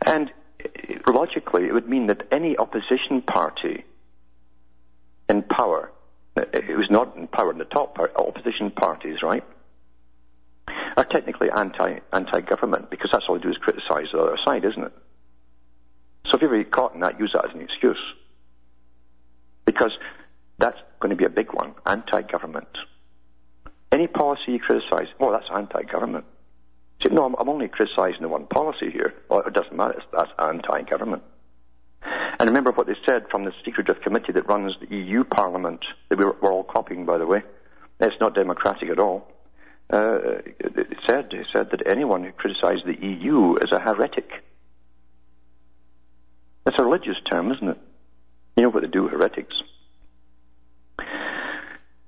And 0.06 0.32
uh, 0.64 1.12
logically, 1.12 1.66
it 1.66 1.74
would 1.74 1.88
mean 1.88 2.08
that 2.08 2.28
any 2.32 2.58
opposition 2.58 3.22
party 3.22 3.86
in 5.30 5.44
power, 5.44 5.92
uh, 6.36 6.46
it 6.54 6.78
was 6.78 6.90
not 6.90 7.16
in 7.16 7.28
power 7.28 7.52
in 7.52 7.58
the 7.58 7.66
top 7.66 7.98
opposition 8.00 8.72
parties, 8.72 9.22
right, 9.22 9.44
are 10.98 11.06
technically 11.06 11.50
anti 11.56 12.00
anti-government 12.12 12.90
because 12.90 13.10
that's 13.12 13.26
all 13.28 13.36
they 13.36 13.42
do 13.42 13.50
is 13.50 13.58
criticise 13.58 14.08
the 14.12 14.20
other 14.20 14.38
side, 14.46 14.66
isn't 14.66 14.84
it? 14.84 14.94
So 16.30 16.38
if 16.38 16.42
you 16.42 16.48
ever 16.48 16.58
get 16.58 16.72
caught 16.72 16.94
in 16.94 17.02
that, 17.02 17.20
use 17.20 17.32
that 17.34 17.46
as 17.46 17.56
an 17.56 17.62
excuse. 17.62 18.00
Because 19.66 19.92
that's 20.58 20.78
going 21.00 21.10
to 21.10 21.16
be 21.16 21.26
a 21.26 21.30
big 21.30 21.54
one. 21.54 21.74
Anti-government. 21.86 22.68
Any 23.92 24.08
policy 24.08 24.54
you 24.54 24.60
criticise, 24.60 25.08
well, 25.20 25.32
that's 25.32 25.50
anti-government. 25.54 26.26
See, 27.04 27.14
no, 27.14 27.26
I'm, 27.26 27.36
I'm 27.36 27.50
only 27.50 27.68
criticising 27.68 28.22
the 28.22 28.30
one 28.30 28.48
policy 28.48 28.90
here. 28.90 29.14
Well, 29.30 29.42
it 29.42 29.54
doesn't 29.54 29.76
matter. 29.76 30.02
That's 30.12 30.32
anti-government. 30.40 31.24
And 32.44 32.50
remember 32.50 32.74
what 32.74 32.88
they 32.88 32.98
said 33.08 33.28
from 33.32 33.46
the 33.46 33.54
secretive 33.64 34.02
committee 34.02 34.34
that 34.34 34.50
runs 34.50 34.76
the 34.82 34.94
EU 34.94 35.24
Parliament, 35.24 35.80
that 36.10 36.20
we 36.20 36.26
were, 36.26 36.36
all 36.42 36.66
copying, 36.66 37.06
by 37.06 37.18
the 37.18 37.26
way. 37.26 37.42
It's 38.02 38.20
not 38.20 38.36
democratic 38.36 38.90
at 38.90 39.00
all. 39.00 39.32
Uh, 39.90 40.42
it 40.60 40.98
said, 41.08 41.32
it 41.32 41.48
said 41.54 41.72
that 41.72 41.90
anyone 41.90 42.22
who 42.22 42.34
criticised 42.34 42.86
the 42.86 42.98
EU 43.02 43.56
is 43.56 43.72
a 43.72 43.80
heretic. 43.80 44.30
That's 46.66 46.78
a 46.78 46.84
religious 46.84 47.16
term, 47.32 47.50
isn't 47.54 47.70
it? 47.70 47.78
You 48.58 48.64
know 48.64 48.70
what 48.72 48.82
they 48.82 48.90
do, 48.90 49.08
heretics. 49.08 49.56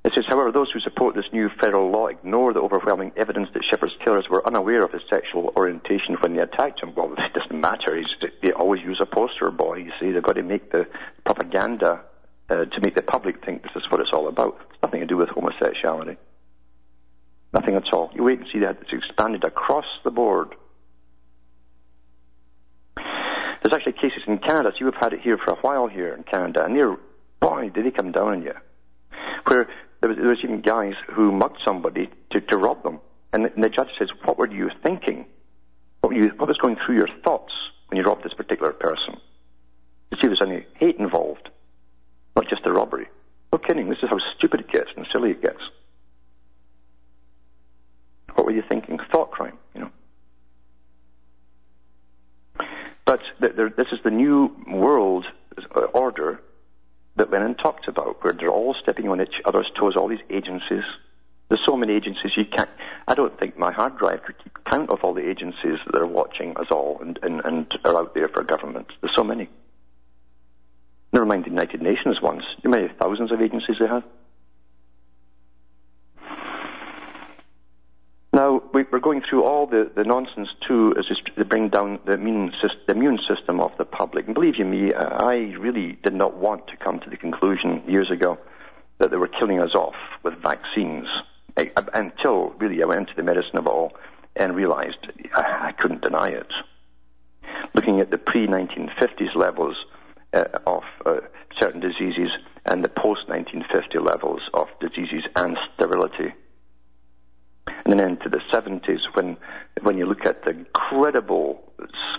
It 0.05 0.13
says, 0.13 0.25
however, 0.27 0.51
those 0.51 0.69
who 0.71 0.79
support 0.81 1.15
this 1.15 1.25
new 1.33 1.49
federal 1.59 1.89
law 1.89 2.05
ignore 2.05 2.53
the 2.53 2.59
overwhelming 2.59 3.11
evidence 3.17 3.49
that 3.55 3.63
Shepard's 3.67 3.95
killers 4.05 4.27
were 4.29 4.45
unaware 4.45 4.85
of 4.85 4.91
his 4.91 5.01
sexual 5.09 5.51
orientation 5.57 6.15
when 6.19 6.35
they 6.35 6.43
attacked 6.43 6.83
him. 6.83 6.93
Well, 6.95 7.11
it 7.17 7.33
doesn't 7.33 7.59
matter. 7.59 7.97
He's, 7.97 8.29
they 8.43 8.51
always 8.51 8.83
use 8.83 9.01
a 9.01 9.07
poster 9.07 9.49
boy. 9.49 9.77
You 9.77 9.91
see, 9.99 10.11
they've 10.11 10.21
got 10.21 10.35
to 10.35 10.43
make 10.43 10.71
the 10.71 10.85
propaganda 11.25 12.01
uh, 12.51 12.65
to 12.65 12.81
make 12.83 12.93
the 12.93 13.01
public 13.01 13.43
think 13.43 13.63
this 13.63 13.71
is 13.75 13.81
what 13.89 13.99
it's 13.99 14.11
all 14.13 14.27
about. 14.27 14.59
It's 14.69 14.83
nothing 14.83 14.99
to 14.99 15.07
do 15.07 15.17
with 15.17 15.29
homosexuality. 15.29 16.17
Nothing 17.51 17.73
at 17.73 17.91
all. 17.91 18.11
You 18.13 18.21
wait 18.21 18.37
and 18.37 18.47
see 18.53 18.59
that 18.59 18.77
it's 18.81 18.93
expanded 18.93 19.43
across 19.43 19.85
the 20.03 20.11
board. 20.11 20.53
There's 22.95 23.73
actually 23.73 23.93
cases 23.93 24.21
in 24.27 24.37
Canada, 24.37 24.69
so 24.71 24.77
you 24.81 24.85
have 24.85 25.01
had 25.01 25.13
it 25.13 25.21
here 25.21 25.39
for 25.39 25.53
a 25.53 25.57
while 25.61 25.87
here 25.87 26.13
in 26.13 26.21
Canada, 26.21 26.63
and 26.63 26.75
they're, 26.75 26.95
boy, 27.39 27.71
did 27.73 27.87
they 27.87 27.91
come 27.91 28.11
down 28.11 28.27
on 28.27 28.43
you. 28.43 28.53
Where 29.47 29.67
there 30.05 30.13
was, 30.13 30.17
there 30.17 30.29
was 30.29 30.39
even 30.43 30.61
guys 30.61 30.93
who 31.11 31.31
mugged 31.31 31.57
somebody 31.65 32.11
to, 32.29 32.39
to 32.39 32.57
rob 32.57 32.83
them. 32.83 32.99
And 33.33 33.45
the, 33.45 33.53
and 33.55 33.63
the 33.63 33.69
judge 33.69 33.89
says, 33.97 34.09
what 34.23 34.37
were 34.37 34.47
you 34.47 34.69
thinking? 34.85 35.25
What, 36.01 36.13
were 36.13 36.19
you, 36.19 36.31
what 36.37 36.47
was 36.47 36.57
going 36.57 36.77
through 36.85 36.97
your 36.97 37.09
thoughts 37.23 37.51
when 37.87 37.97
you 37.97 38.05
robbed 38.05 38.23
this 38.23 38.33
particular 38.33 38.71
person? 38.71 39.15
To 39.15 40.17
see 40.17 40.27
if 40.27 40.37
there's 40.37 40.41
any 40.43 40.63
hate 40.75 40.97
involved, 40.97 41.49
not 42.35 42.47
just 42.47 42.63
the 42.63 42.71
robbery. 42.71 43.07
No 43.51 43.57
kidding, 43.57 43.89
this 43.89 43.97
is 44.03 44.09
how 44.09 44.19
stupid 44.37 44.59
it 44.59 44.71
gets 44.71 44.89
and 44.95 45.07
silly 45.11 45.31
it 45.31 45.41
gets. 45.41 45.61
What 48.35 48.45
were 48.45 48.51
you 48.51 48.63
thinking? 48.69 48.99
Thought 49.11 49.31
crime, 49.31 49.57
you 49.73 49.81
know. 49.81 49.91
But 53.05 53.21
this 53.39 53.87
is 53.91 53.99
the 54.03 54.11
new 54.11 54.55
world 54.67 55.25
order 55.95 56.41
that 57.15 57.31
Lenin 57.31 57.55
talked 57.55 57.87
about, 57.87 58.23
where 58.23 58.33
they're 58.33 58.49
all 58.49 58.75
stepping 58.81 59.07
on 59.09 59.21
each 59.21 59.41
other's 59.45 59.69
toes, 59.79 59.95
all 59.95 60.07
these 60.07 60.19
agencies. 60.29 60.83
There's 61.49 61.61
so 61.65 61.77
many 61.77 61.93
agencies 61.93 62.31
you 62.35 62.45
can't. 62.45 62.69
I 63.07 63.13
don't 63.13 63.39
think 63.39 63.57
my 63.57 63.71
hard 63.71 63.97
drive 63.97 64.23
could 64.23 64.37
keep 64.43 64.57
count 64.69 64.89
of 64.89 64.99
all 65.03 65.13
the 65.13 65.27
agencies 65.29 65.77
that 65.91 66.01
are 66.01 66.07
watching 66.07 66.57
us 66.57 66.67
all 66.71 66.99
and, 67.01 67.19
and, 67.21 67.41
and 67.45 67.73
are 67.85 67.97
out 67.97 68.13
there 68.15 68.27
for 68.27 68.43
government. 68.43 68.87
There's 69.01 69.15
so 69.15 69.23
many. 69.23 69.49
Never 71.13 71.25
mind 71.25 71.45
the 71.45 71.49
United 71.49 71.81
Nations 71.81 72.19
ones. 72.21 72.43
You 72.63 72.69
know 72.69 72.77
how 72.77 72.83
many 72.83 72.93
thousands 72.99 73.31
of 73.31 73.41
agencies 73.41 73.77
they 73.79 73.87
have? 73.87 74.03
Now, 78.75 78.83
we're 78.91 78.99
going 78.99 79.21
through 79.21 79.45
all 79.45 79.67
the, 79.67 79.89
the 79.95 80.03
nonsense 80.03 80.49
too, 80.67 80.93
as 80.99 81.05
to 81.37 81.45
bring 81.45 81.69
down 81.69 81.97
the 82.05 82.13
immune, 82.13 82.51
the 82.87 82.93
immune 82.93 83.19
system 83.25 83.61
of 83.61 83.71
the 83.77 83.85
public. 83.85 84.25
And 84.25 84.35
believe 84.35 84.55
you 84.57 84.65
me, 84.65 84.93
I 84.93 85.53
really 85.57 85.97
did 86.03 86.13
not 86.13 86.35
want 86.35 86.67
to 86.67 86.75
come 86.75 86.99
to 86.99 87.09
the 87.09 87.15
conclusion 87.15 87.83
years 87.87 88.11
ago 88.11 88.37
that 88.99 89.11
they 89.11 89.17
were 89.17 89.29
killing 89.29 89.61
us 89.61 89.73
off 89.75 89.95
with 90.23 90.33
vaccines 90.43 91.07
I, 91.57 91.71
until 91.93 92.49
really 92.59 92.83
I 92.83 92.85
went 92.85 92.99
into 93.01 93.13
the 93.15 93.23
medicine 93.23 93.57
of 93.57 93.67
all 93.67 93.93
and 94.35 94.53
realized 94.53 94.97
I, 95.33 95.69
I 95.69 95.71
couldn't 95.71 96.01
deny 96.01 96.27
it. 96.27 96.51
Looking 97.75 98.01
at 98.01 98.11
the 98.11 98.17
pre-1950s 98.17 99.35
levels 99.37 99.77
uh, 100.33 100.43
of 100.67 100.83
uh, 101.05 101.21
certain 101.61 101.79
diseases 101.79 102.29
and 102.65 102.83
the 102.83 102.89
post-1950 102.89 104.05
levels 104.05 104.41
of 104.53 104.67
diseases 104.81 105.23
and 105.37 105.57
sterility 105.75 106.33
and 107.85 107.99
then 107.99 108.09
into 108.09 108.29
the 108.29 108.41
70s 108.51 109.01
when, 109.13 109.37
when 109.81 109.97
you 109.97 110.05
look 110.05 110.25
at 110.25 110.43
the 110.43 110.51
incredible 110.51 111.71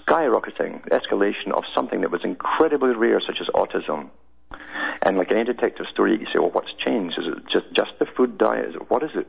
skyrocketing 0.06 0.88
escalation 0.90 1.50
of 1.52 1.64
something 1.74 2.02
that 2.02 2.10
was 2.10 2.20
incredibly 2.24 2.94
rare, 2.94 3.20
such 3.20 3.38
as 3.40 3.48
autism. 3.48 4.08
And 5.02 5.18
like 5.18 5.32
any 5.32 5.44
detective 5.44 5.86
story, 5.92 6.12
you 6.12 6.26
say, 6.26 6.38
well, 6.38 6.50
what's 6.50 6.72
changed? 6.86 7.18
Is 7.18 7.26
it 7.26 7.42
just, 7.52 7.66
just 7.74 7.90
the 7.98 8.06
food 8.16 8.38
diet? 8.38 8.70
Is 8.70 8.74
it, 8.76 8.90
what 8.90 9.02
is 9.02 9.10
it? 9.14 9.26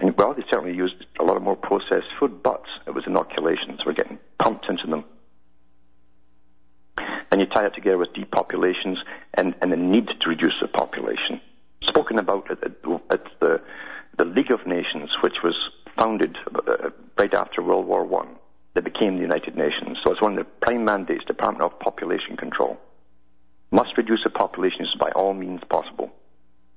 And 0.00 0.16
well, 0.16 0.34
they 0.34 0.42
certainly 0.50 0.74
used 0.74 1.04
a 1.20 1.24
lot 1.24 1.36
of 1.36 1.42
more 1.42 1.56
processed 1.56 2.08
food, 2.18 2.42
but 2.42 2.62
it 2.86 2.94
was 2.94 3.04
inoculations. 3.06 3.80
We're 3.84 3.92
getting 3.92 4.18
pumped 4.38 4.66
into 4.68 4.86
them. 4.86 5.04
And 7.30 7.40
you 7.40 7.46
tie 7.46 7.66
it 7.66 7.74
together 7.74 7.98
with 7.98 8.14
depopulations 8.14 8.96
and, 9.34 9.54
and 9.60 9.70
the 9.70 9.76
need 9.76 10.08
to 10.08 10.28
reduce 10.28 10.54
the 10.60 10.68
population. 10.68 11.40
Spoken 11.82 12.18
about 12.18 12.50
at, 12.50 12.62
at, 12.62 12.72
at 13.10 13.24
the 13.40 13.60
the 14.16 14.24
League 14.24 14.52
of 14.52 14.66
Nations, 14.66 15.10
which 15.22 15.36
was 15.42 15.54
founded 15.96 16.36
uh, 16.54 16.90
right 17.18 17.34
after 17.34 17.62
World 17.62 17.86
War 17.86 18.04
One 18.04 18.36
that 18.74 18.84
became 18.84 19.16
the 19.16 19.22
United 19.22 19.56
Nations. 19.56 19.98
So 20.04 20.12
it's 20.12 20.20
one 20.20 20.38
of 20.38 20.44
the 20.44 20.50
prime 20.66 20.84
mandates, 20.84 21.24
Department 21.24 21.62
of 21.62 21.78
Population 21.80 22.36
Control. 22.36 22.78
Must 23.70 23.96
reduce 23.96 24.22
the 24.22 24.30
populations 24.30 24.94
by 25.00 25.10
all 25.10 25.34
means 25.34 25.60
possible. 25.68 26.12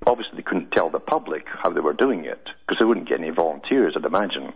Obviously, 0.07 0.37
they 0.37 0.43
couldn't 0.43 0.71
tell 0.71 0.89
the 0.89 0.99
public 0.99 1.45
how 1.47 1.69
they 1.69 1.81
were 1.81 1.93
doing 1.93 2.25
it 2.25 2.41
because 2.65 2.79
they 2.79 2.85
wouldn't 2.85 3.07
get 3.09 3.19
any 3.19 3.29
volunteers, 3.29 3.93
I'd 3.95 4.05
imagine. 4.05 4.53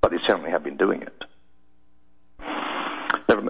But 0.00 0.10
they 0.10 0.18
certainly 0.26 0.50
have 0.50 0.64
been 0.64 0.76
doing 0.76 1.02
it. 1.02 1.24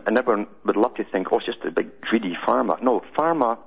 And 0.07 0.19
everyone 0.19 0.47
would 0.65 0.77
love 0.77 0.95
to 0.97 1.05
think, 1.05 1.29
oh, 1.33 1.39
it's 1.39 1.47
just 1.47 1.65
a 1.65 1.71
big 1.71 2.01
greedy 2.03 2.37
pharma. 2.47 2.83
No, 2.83 3.03
pharma, 3.19 3.59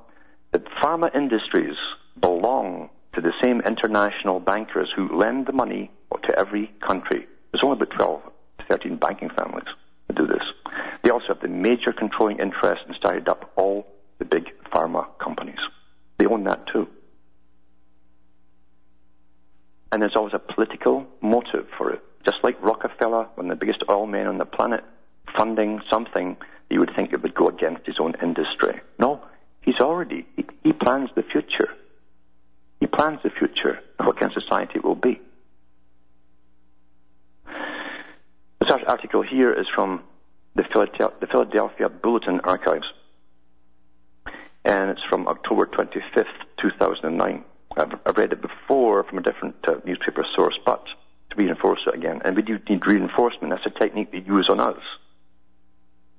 the 0.51 0.59
pharma 0.59 1.13
industries 1.15 1.75
belong 2.19 2.89
to 3.17 3.21
the 3.21 3.33
same 3.41 3.61
international 3.61 4.39
bankers 4.39 4.89
who 4.95 5.09
lend 5.17 5.47
the 5.47 5.51
money 5.51 5.89
to 6.23 6.37
every 6.37 6.71
country. 6.85 7.25
There's 7.51 7.63
only 7.63 7.77
about 7.77 7.97
12 7.97 8.21
to 8.59 8.65
13 8.69 8.97
banking 8.97 9.29
families 9.35 9.65
that 10.07 10.15
do 10.15 10.27
this. 10.27 10.43
They 11.03 11.09
also 11.09 11.29
have 11.29 11.41
the 11.41 11.47
major 11.47 11.91
controlling 11.93 12.37
interest 12.37 12.83
and 12.85 12.95
started 12.95 13.27
up 13.27 13.51
all 13.55 13.87
the 14.19 14.25
big 14.25 14.51
pharma 14.71 15.07
companies. 15.17 15.57
They 16.19 16.27
own 16.27 16.43
that 16.43 16.67
too. 16.71 16.87
And 19.91 20.01
there's 20.01 20.15
always 20.15 20.35
a 20.35 20.39
political 20.39 21.07
motive 21.19 21.65
for 21.75 21.91
it. 21.91 22.03
Just 22.23 22.37
like 22.43 22.61
Rockefeller, 22.61 23.29
one 23.33 23.49
of 23.49 23.57
the 23.57 23.65
biggest 23.65 23.83
oil 23.89 24.05
men 24.05 24.27
on 24.27 24.37
the 24.37 24.45
planet, 24.45 24.83
funding 25.35 25.81
something 25.89 26.37
you 26.69 26.81
would 26.81 26.91
think 26.95 27.13
it 27.13 27.23
would 27.23 27.33
go 27.33 27.47
against 27.47 27.87
his 27.87 27.95
own 27.99 28.13
industry. 28.21 28.79
No, 28.99 29.23
he's 29.61 29.79
already, 29.79 30.27
he, 30.35 30.45
he 30.63 30.71
plans 30.73 31.09
the 31.15 31.23
future. 31.23 31.69
He 32.79 32.87
plans 32.87 33.19
the 33.23 33.29
future 33.29 33.79
of 33.99 34.05
what 34.05 34.19
kind 34.19 34.31
of 34.31 34.41
society 34.41 34.73
it 34.75 34.83
will 34.83 34.95
be. 34.95 35.19
This 38.59 38.71
article 38.85 39.21
here 39.21 39.53
is 39.53 39.65
from 39.73 40.03
the 40.55 40.63
Philadelphia 40.63 41.89
Bulletin 41.89 42.41
Archives, 42.41 42.87
and 44.65 44.89
it's 44.89 45.03
from 45.09 45.27
October 45.27 45.65
25th, 45.67 46.25
2009. 46.61 47.43
I've, 47.77 47.93
I've 48.05 48.17
read 48.17 48.33
it 48.33 48.41
before 48.41 49.03
from 49.03 49.19
a 49.19 49.21
different 49.21 49.55
uh, 49.67 49.75
newspaper 49.85 50.25
source, 50.35 50.57
but 50.65 50.83
to 51.29 51.35
reinforce 51.37 51.79
it 51.87 51.95
again, 51.95 52.21
and 52.25 52.35
we 52.35 52.41
do 52.41 52.59
need 52.69 52.85
reinforcement. 52.85 53.53
That's 53.53 53.65
a 53.65 53.79
technique 53.79 54.11
they 54.11 54.19
use 54.19 54.47
on 54.49 54.59
us. 54.59 54.81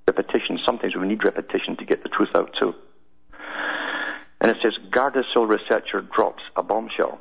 Repetition. 0.07 0.59
Sometimes 0.65 0.97
we 0.97 1.07
need 1.07 1.25
repetition 1.25 1.77
to 1.77 1.85
get 1.85 2.03
the 2.03 2.09
truth 2.09 2.31
out 2.35 2.55
too. 2.61 2.75
And 4.49 4.57
it 4.57 4.63
says 4.63 4.79
Gardasil 4.89 5.47
researcher 5.47 6.01
drops 6.01 6.43
a 6.57 6.63
bombshell. 6.63 7.21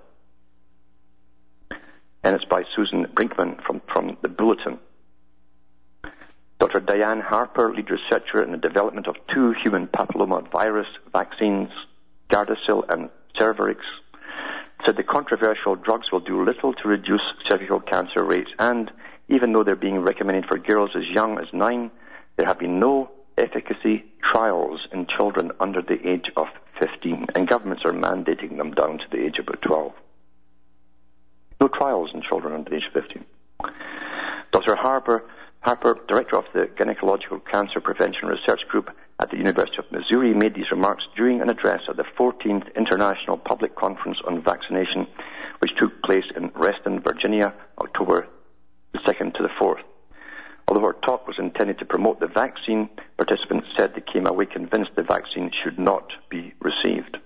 And 2.24 2.34
it's 2.34 2.46
by 2.46 2.64
Susan 2.74 3.06
Brinkman 3.14 3.62
from, 3.66 3.82
from 3.92 4.16
the 4.22 4.30
Bulletin. 4.30 4.80
Dr. 6.58 6.80
Diane 6.80 7.20
Harper, 7.20 7.74
lead 7.74 7.90
researcher 7.92 8.42
in 8.42 8.54
the 8.54 8.58
development 8.58 9.08
of 9.08 9.18
two 9.36 9.54
human 9.62 9.88
papilloma 9.88 10.50
virus 10.54 10.88
vaccines, 11.12 11.68
Gardasil 12.32 12.86
and 12.88 13.10
Cervarix, 13.38 13.82
said 14.86 14.96
the 14.96 15.04
controversial 15.04 15.76
drugs 15.76 16.10
will 16.14 16.22
do 16.22 16.46
little 16.46 16.72
to 16.76 16.88
reduce 16.88 17.20
cervical 17.46 17.82
cancer 17.82 18.24
rates, 18.24 18.52
and 18.58 18.90
even 19.28 19.52
though 19.52 19.66
they're 19.66 19.76
being 19.76 20.00
recommended 20.00 20.46
for 20.46 20.58
girls 20.58 20.92
as 20.96 21.04
young 21.14 21.40
as 21.40 21.48
nine, 21.52 21.92
there 22.38 22.48
have 22.48 22.60
been 22.60 22.80
no 22.80 23.12
efficacy 23.38 24.06
trials 24.24 24.80
in 24.94 25.08
children 25.08 25.52
under 25.60 25.82
the 25.82 26.08
age 26.08 26.32
of 26.38 26.48
15, 26.80 27.28
and 27.36 27.48
governments 27.48 27.84
are 27.86 27.94
mandating 27.94 28.58
them 28.58 28.72
down 28.72 28.98
to 28.98 29.06
the 29.12 29.26
age 29.26 29.40
of 29.40 29.48
about 29.48 29.62
12. 29.62 29.94
No 31.62 31.68
trials 31.68 32.12
in 32.14 32.22
children 32.22 32.54
under 32.54 32.70
the 32.70 32.76
age 32.76 32.88
of 32.88 32.94
15. 32.94 33.26
Dr. 34.52 34.76
Harper, 34.76 35.24
Harper, 35.62 35.98
director 36.08 36.38
of 36.38 36.46
the 36.54 36.70
Gynecological 36.78 37.42
Cancer 37.52 37.82
Prevention 37.82 38.28
Research 38.28 38.62
Group 38.70 38.90
at 39.20 39.32
the 39.32 39.38
University 39.38 39.78
of 39.80 39.92
Missouri, 39.92 40.34
made 40.34 40.56
these 40.56 40.72
remarks 40.72 41.04
during 41.16 41.42
an 41.42 41.50
address 41.50 41.82
at 41.90 41.98
the 41.98 42.06
14th 42.18 42.74
International 42.76 43.38
Public 43.38 43.76
Conference 43.76 44.20
on 44.28 44.42
Vaccination, 44.44 45.08
which 45.60 45.76
took 45.76 46.04
place 46.04 46.26
in 46.36 46.52
Reston, 46.56 47.02
Virginia, 47.02 47.54
October 47.80 48.28
2nd 48.96 49.34
to 49.34 49.44
the 49.44 49.50
4th. 49.60 49.82
Although 50.68 50.88
her 50.88 50.98
talk 51.06 51.28
was 51.28 51.40
intended 51.40 51.80
to 51.80 51.86
promote 51.86 52.20
the 52.20 52.28
vaccine, 52.28 52.90
participants 53.18 53.68
said 53.78 53.94
they 53.94 54.02
came 54.02 54.28
away 54.28 54.46
convinced 54.46 54.92
the 54.96 55.04
vaccine 55.04 55.52
should 55.64 55.80
not 55.80 56.12
be 56.30 56.54
received. 56.60 57.18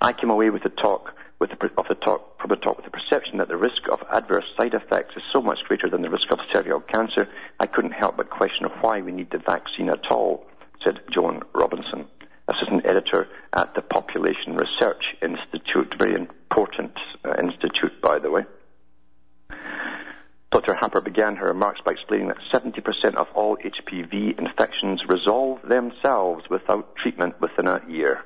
I 0.00 0.12
came 0.14 0.30
away 0.30 0.48
with 0.48 0.62
the 0.62 0.70
talk 0.70 1.14
with 1.40 1.50
the, 1.50 1.70
of 1.78 1.86
the 1.88 1.94
talk, 1.94 2.38
from 2.40 2.50
the 2.50 2.56
talk 2.56 2.76
with 2.76 2.84
the 2.84 2.90
perception 2.90 3.38
that 3.38 3.48
the 3.48 3.56
risk 3.56 3.82
of 3.90 4.00
adverse 4.12 4.44
side 4.56 4.74
effects 4.74 5.16
is 5.16 5.22
so 5.32 5.40
much 5.40 5.58
greater 5.66 5.88
than 5.88 6.02
the 6.02 6.10
risk 6.10 6.30
of 6.30 6.38
cervical 6.52 6.80
cancer, 6.80 7.26
I 7.58 7.66
couldn't 7.66 7.92
help 7.92 8.18
but 8.18 8.30
question 8.30 8.66
why 8.80 9.00
we 9.00 9.10
need 9.10 9.30
the 9.30 9.38
vaccine 9.38 9.88
at 9.88 10.10
all, 10.10 10.46
said 10.84 11.00
Joan 11.10 11.42
Robinson, 11.54 12.06
assistant 12.48 12.84
editor 12.86 13.26
at 13.54 13.74
the 13.74 13.80
Population 13.80 14.54
Research 14.54 15.02
Institute, 15.22 15.94
very 15.98 16.14
important 16.14 16.92
uh, 17.24 17.34
institute, 17.42 18.00
by 18.02 18.18
the 18.18 18.30
way. 18.30 18.44
Dr. 20.50 20.74
Harper 20.74 21.00
began 21.00 21.36
her 21.36 21.46
remarks 21.46 21.80
by 21.84 21.92
explaining 21.92 22.28
that 22.28 22.38
70% 22.52 23.14
of 23.14 23.28
all 23.34 23.56
HPV 23.56 24.36
infections 24.38 25.00
resolve 25.08 25.60
themselves 25.62 26.44
without 26.50 26.96
treatment 26.96 27.40
within 27.40 27.68
a 27.68 27.80
year. 27.88 28.24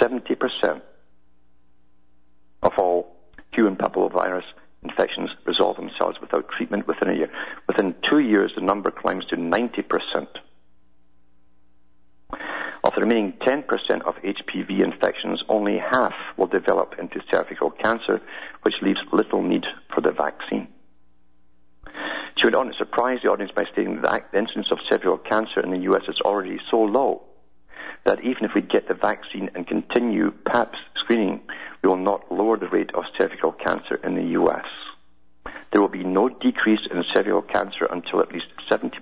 70% 0.00 0.80
of 2.62 2.72
all 2.78 3.14
human 3.52 3.76
papillomavirus 3.76 4.44
infections 4.82 5.30
resolve 5.46 5.76
themselves 5.76 6.18
without 6.20 6.48
treatment 6.48 6.86
within 6.88 7.10
a 7.10 7.14
year. 7.14 7.30
Within 7.68 7.94
two 8.08 8.18
years, 8.18 8.52
the 8.54 8.62
number 8.62 8.90
climbs 8.90 9.26
to 9.26 9.36
90%. 9.36 10.26
Remaining 13.04 13.34
10% 13.46 13.66
of 14.06 14.14
HPV 14.24 14.82
infections, 14.82 15.44
only 15.50 15.76
half 15.76 16.14
will 16.38 16.46
develop 16.46 16.94
into 16.98 17.20
cervical 17.30 17.70
cancer, 17.70 18.18
which 18.62 18.76
leaves 18.80 18.98
little 19.12 19.42
need 19.42 19.66
for 19.94 20.00
the 20.00 20.10
vaccine. 20.10 20.68
She 22.38 22.46
went 22.46 22.56
on 22.56 22.68
to 22.68 22.72
surprise 22.78 23.18
the 23.22 23.30
audience 23.30 23.52
by 23.54 23.66
stating 23.70 24.00
that 24.00 24.32
the 24.32 24.38
incidence 24.38 24.68
of 24.72 24.78
cervical 24.90 25.18
cancer 25.18 25.60
in 25.60 25.70
the 25.70 25.80
U.S. 25.80 26.04
is 26.08 26.18
already 26.22 26.58
so 26.70 26.78
low 26.78 27.20
that 28.06 28.24
even 28.24 28.42
if 28.46 28.52
we 28.54 28.62
get 28.62 28.88
the 28.88 28.94
vaccine 28.94 29.50
and 29.54 29.66
continue 29.66 30.30
PAPS 30.46 30.78
screening, 30.96 31.42
we 31.82 31.90
will 31.90 31.98
not 31.98 32.32
lower 32.32 32.56
the 32.56 32.68
rate 32.68 32.94
of 32.94 33.04
cervical 33.18 33.52
cancer 33.52 33.96
in 34.02 34.14
the 34.14 34.30
U.S. 34.40 34.64
There 35.72 35.82
will 35.82 35.88
be 35.88 36.04
no 36.04 36.30
decrease 36.30 36.88
in 36.90 37.04
cervical 37.14 37.42
cancer 37.42 37.84
until 37.84 38.22
at 38.22 38.32
least 38.32 38.46
70% 38.70 38.92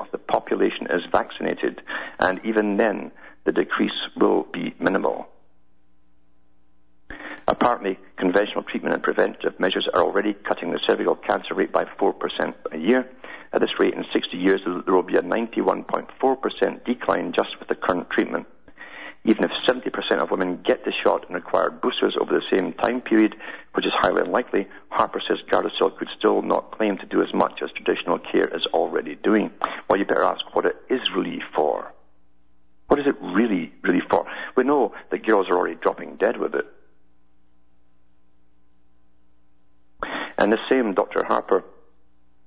of 0.00 0.10
the 0.10 0.18
population 0.18 0.88
is 0.90 1.02
vaccinated, 1.12 1.80
and 2.18 2.40
even 2.44 2.76
then, 2.76 3.12
the 3.44 3.52
decrease 3.52 3.90
will 4.16 4.44
be 4.52 4.74
minimal. 4.78 5.28
Apparently, 7.48 7.98
conventional 8.16 8.62
treatment 8.62 8.94
and 8.94 9.02
preventative 9.02 9.58
measures 9.58 9.88
are 9.94 10.02
already 10.02 10.32
cutting 10.32 10.70
the 10.70 10.80
cervical 10.86 11.16
cancer 11.16 11.54
rate 11.54 11.72
by 11.72 11.84
4% 11.84 12.14
a 12.72 12.78
year. 12.78 13.08
At 13.52 13.60
this 13.60 13.78
rate, 13.78 13.94
in 13.94 14.04
60 14.12 14.36
years, 14.36 14.60
there 14.64 14.94
will 14.94 15.02
be 15.02 15.16
a 15.16 15.22
91.4% 15.22 16.84
decline 16.84 17.32
just 17.36 17.58
with 17.58 17.68
the 17.68 17.74
current 17.74 18.08
treatment. 18.10 18.46
Even 19.24 19.44
if 19.44 19.50
70% 19.68 20.18
of 20.18 20.30
women 20.30 20.62
get 20.64 20.84
the 20.84 20.92
shot 21.04 21.26
and 21.26 21.34
require 21.34 21.70
boosters 21.70 22.16
over 22.20 22.32
the 22.32 22.56
same 22.56 22.72
time 22.72 23.00
period, 23.00 23.36
which 23.74 23.86
is 23.86 23.92
highly 24.00 24.20
unlikely, 24.20 24.66
Harper 24.88 25.20
says 25.26 25.38
Gardasil 25.50 25.96
could 25.96 26.08
still 26.18 26.42
not 26.42 26.72
claim 26.72 26.96
to 26.98 27.06
do 27.06 27.22
as 27.22 27.32
much 27.32 27.60
as 27.62 27.70
traditional 27.72 28.18
care 28.18 28.48
is 28.48 28.66
already 28.72 29.14
doing. 29.16 29.50
Well, 29.88 29.98
you 29.98 30.04
better 30.04 30.24
ask 30.24 30.40
what 30.54 30.66
it 30.66 30.76
is 30.88 31.00
really 31.14 31.40
for. 31.54 31.92
What 32.92 33.00
is 33.00 33.06
it 33.06 33.16
really, 33.22 33.72
really 33.80 34.02
for? 34.10 34.26
We 34.54 34.64
know 34.64 34.92
that 35.10 35.24
girls 35.24 35.48
are 35.48 35.56
already 35.56 35.76
dropping 35.76 36.16
dead 36.16 36.36
with 36.36 36.54
it. 36.54 36.66
And 40.36 40.52
the 40.52 40.58
same 40.70 40.92
Dr. 40.92 41.24
Harper, 41.24 41.64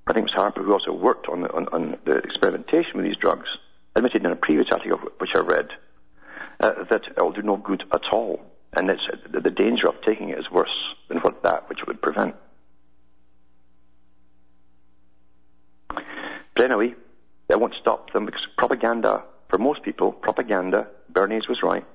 I 0.06 0.14
think 0.14 0.28
it 0.28 0.32
was 0.32 0.34
Harper 0.36 0.62
who 0.62 0.72
also 0.72 0.94
worked 0.94 1.28
on 1.30 1.42
the, 1.42 1.52
on, 1.52 1.68
on 1.70 1.98
the 2.06 2.18
experimentation 2.18 2.92
with 2.94 3.06
these 3.06 3.18
drugs, 3.18 3.48
admitted 3.96 4.24
in 4.24 4.32
a 4.32 4.36
previous 4.36 4.68
article 4.72 5.00
which 5.18 5.32
I 5.34 5.40
read 5.40 5.70
uh, 6.60 6.84
that 6.92 7.02
it 7.08 7.20
will 7.20 7.32
do 7.32 7.42
no 7.42 7.58
good 7.58 7.84
at 7.92 8.04
all. 8.12 8.40
And 8.78 8.88
it's, 8.92 9.02
the 9.32 9.50
danger 9.50 9.88
of 9.88 9.96
taking 10.06 10.30
it 10.30 10.38
is 10.38 10.52
worse 10.52 10.94
than 11.10 11.18
what 11.22 11.42
that 11.42 11.68
which 11.70 11.80
it 11.80 11.88
would 11.88 12.04
prevent. 12.04 12.36
But 15.90 16.66
anyway, 16.66 16.94
that 17.48 17.60
won't 17.60 17.74
stop 17.82 18.14
them 18.14 18.28
because 18.28 18.46
propaganda 18.60 19.24
for 19.50 19.58
most 19.58 19.84
people, 19.84 20.12
propaganda, 20.12 20.88
Bernays 21.12 21.48
was 21.48 21.62
right, 21.64 21.86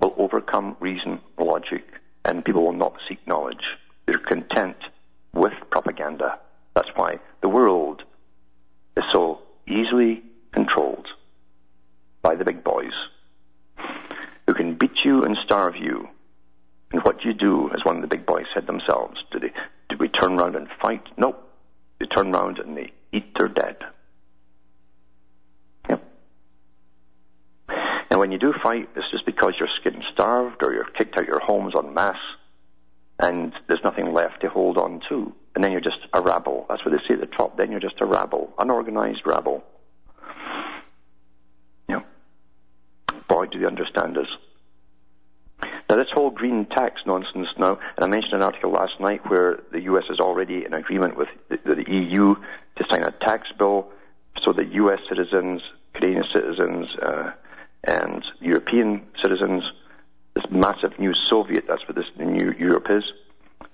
will 0.00 0.14
overcome 0.18 0.76
reason, 0.80 1.20
logic, 1.38 1.84
and 2.24 2.44
people 2.44 2.64
will 2.64 2.72
not 2.72 2.94
seek 3.08 3.26
knowledge. 3.26 3.64
They're 4.06 4.18
content 4.18 4.76
with 5.32 5.52
propaganda. 5.70 6.38
That's 6.74 6.88
why 6.94 7.18
the 7.40 7.48
world 7.48 8.02
is 8.96 9.04
so 9.12 9.40
easily 9.66 10.22
controlled 10.52 11.06
by 12.22 12.34
the 12.34 12.44
big 12.44 12.62
boys 12.64 12.92
who 14.46 14.54
can 14.54 14.74
beat 14.74 15.04
you 15.04 15.22
and 15.22 15.36
starve 15.44 15.76
you 15.76 16.08
And 16.92 17.02
what 17.02 17.20
do 17.20 17.28
you 17.28 17.34
do, 17.34 17.70
as 17.74 17.84
one 17.84 17.96
of 17.96 18.02
the 18.02 18.08
big 18.08 18.26
boys 18.26 18.46
said 18.54 18.66
themselves? 18.66 19.22
Do 19.32 19.38
they 19.40 19.52
do 19.88 19.96
we 19.98 20.08
turn 20.08 20.38
around 20.38 20.56
and 20.56 20.68
fight? 20.80 21.02
Nope. 21.16 21.42
They 21.98 22.06
turn 22.06 22.34
around 22.34 22.58
and 22.58 22.76
they 22.76 22.92
eat 23.12 23.34
their 23.38 23.48
dead. 23.48 23.76
Yep. 25.88 26.02
And 28.16 28.20
when 28.22 28.32
you 28.32 28.38
do 28.38 28.54
fight, 28.62 28.88
it's 28.96 29.10
just 29.10 29.26
because 29.26 29.52
you're 29.60 29.68
getting 29.84 30.02
starved 30.14 30.62
or 30.62 30.72
you're 30.72 30.88
kicked 30.96 31.18
out 31.18 31.26
your 31.26 31.38
homes 31.38 31.74
en 31.76 31.92
masse 31.92 32.16
and 33.18 33.52
there's 33.68 33.84
nothing 33.84 34.14
left 34.14 34.40
to 34.40 34.48
hold 34.48 34.78
on 34.78 35.02
to. 35.10 35.34
And 35.54 35.62
then 35.62 35.70
you're 35.70 35.82
just 35.82 35.98
a 36.14 36.22
rabble. 36.22 36.64
That's 36.66 36.82
what 36.82 36.92
they 36.92 37.06
say 37.06 37.12
at 37.12 37.20
the 37.20 37.36
top. 37.36 37.58
Then 37.58 37.70
you're 37.70 37.78
just 37.78 38.00
a 38.00 38.06
rabble, 38.06 38.54
unorganized 38.58 39.20
rabble. 39.26 39.64
Yeah. 41.90 42.00
Boy, 43.28 43.48
do 43.52 43.58
they 43.58 43.66
understand 43.66 44.16
us. 44.16 44.28
Now, 45.90 45.96
this 45.96 46.08
whole 46.14 46.30
green 46.30 46.64
tax 46.74 47.02
nonsense 47.04 47.48
now, 47.58 47.78
and 47.96 48.02
I 48.02 48.06
mentioned 48.06 48.32
an 48.32 48.42
article 48.42 48.70
last 48.70 48.98
night 48.98 49.28
where 49.28 49.62
the 49.72 49.82
U.S. 49.82 50.04
is 50.08 50.20
already 50.20 50.64
in 50.64 50.72
agreement 50.72 51.18
with 51.18 51.28
the, 51.50 51.58
the 51.66 51.84
EU 51.86 52.34
to 52.34 52.84
sign 52.88 53.02
a 53.02 53.10
tax 53.10 53.48
bill 53.58 53.88
so 54.42 54.54
that 54.54 54.72
U.S. 54.72 55.00
citizens, 55.06 55.60
Canadian 55.92 56.24
citizens, 56.32 56.86
uh, 57.02 57.32
and 57.84 58.24
European 58.40 59.06
citizens, 59.22 59.62
this 60.34 60.44
massive 60.50 60.98
new 60.98 61.12
Soviet, 61.30 61.64
that's 61.68 61.86
what 61.86 61.96
this 61.96 62.06
new 62.18 62.52
Europe 62.58 62.86
is, 62.90 63.04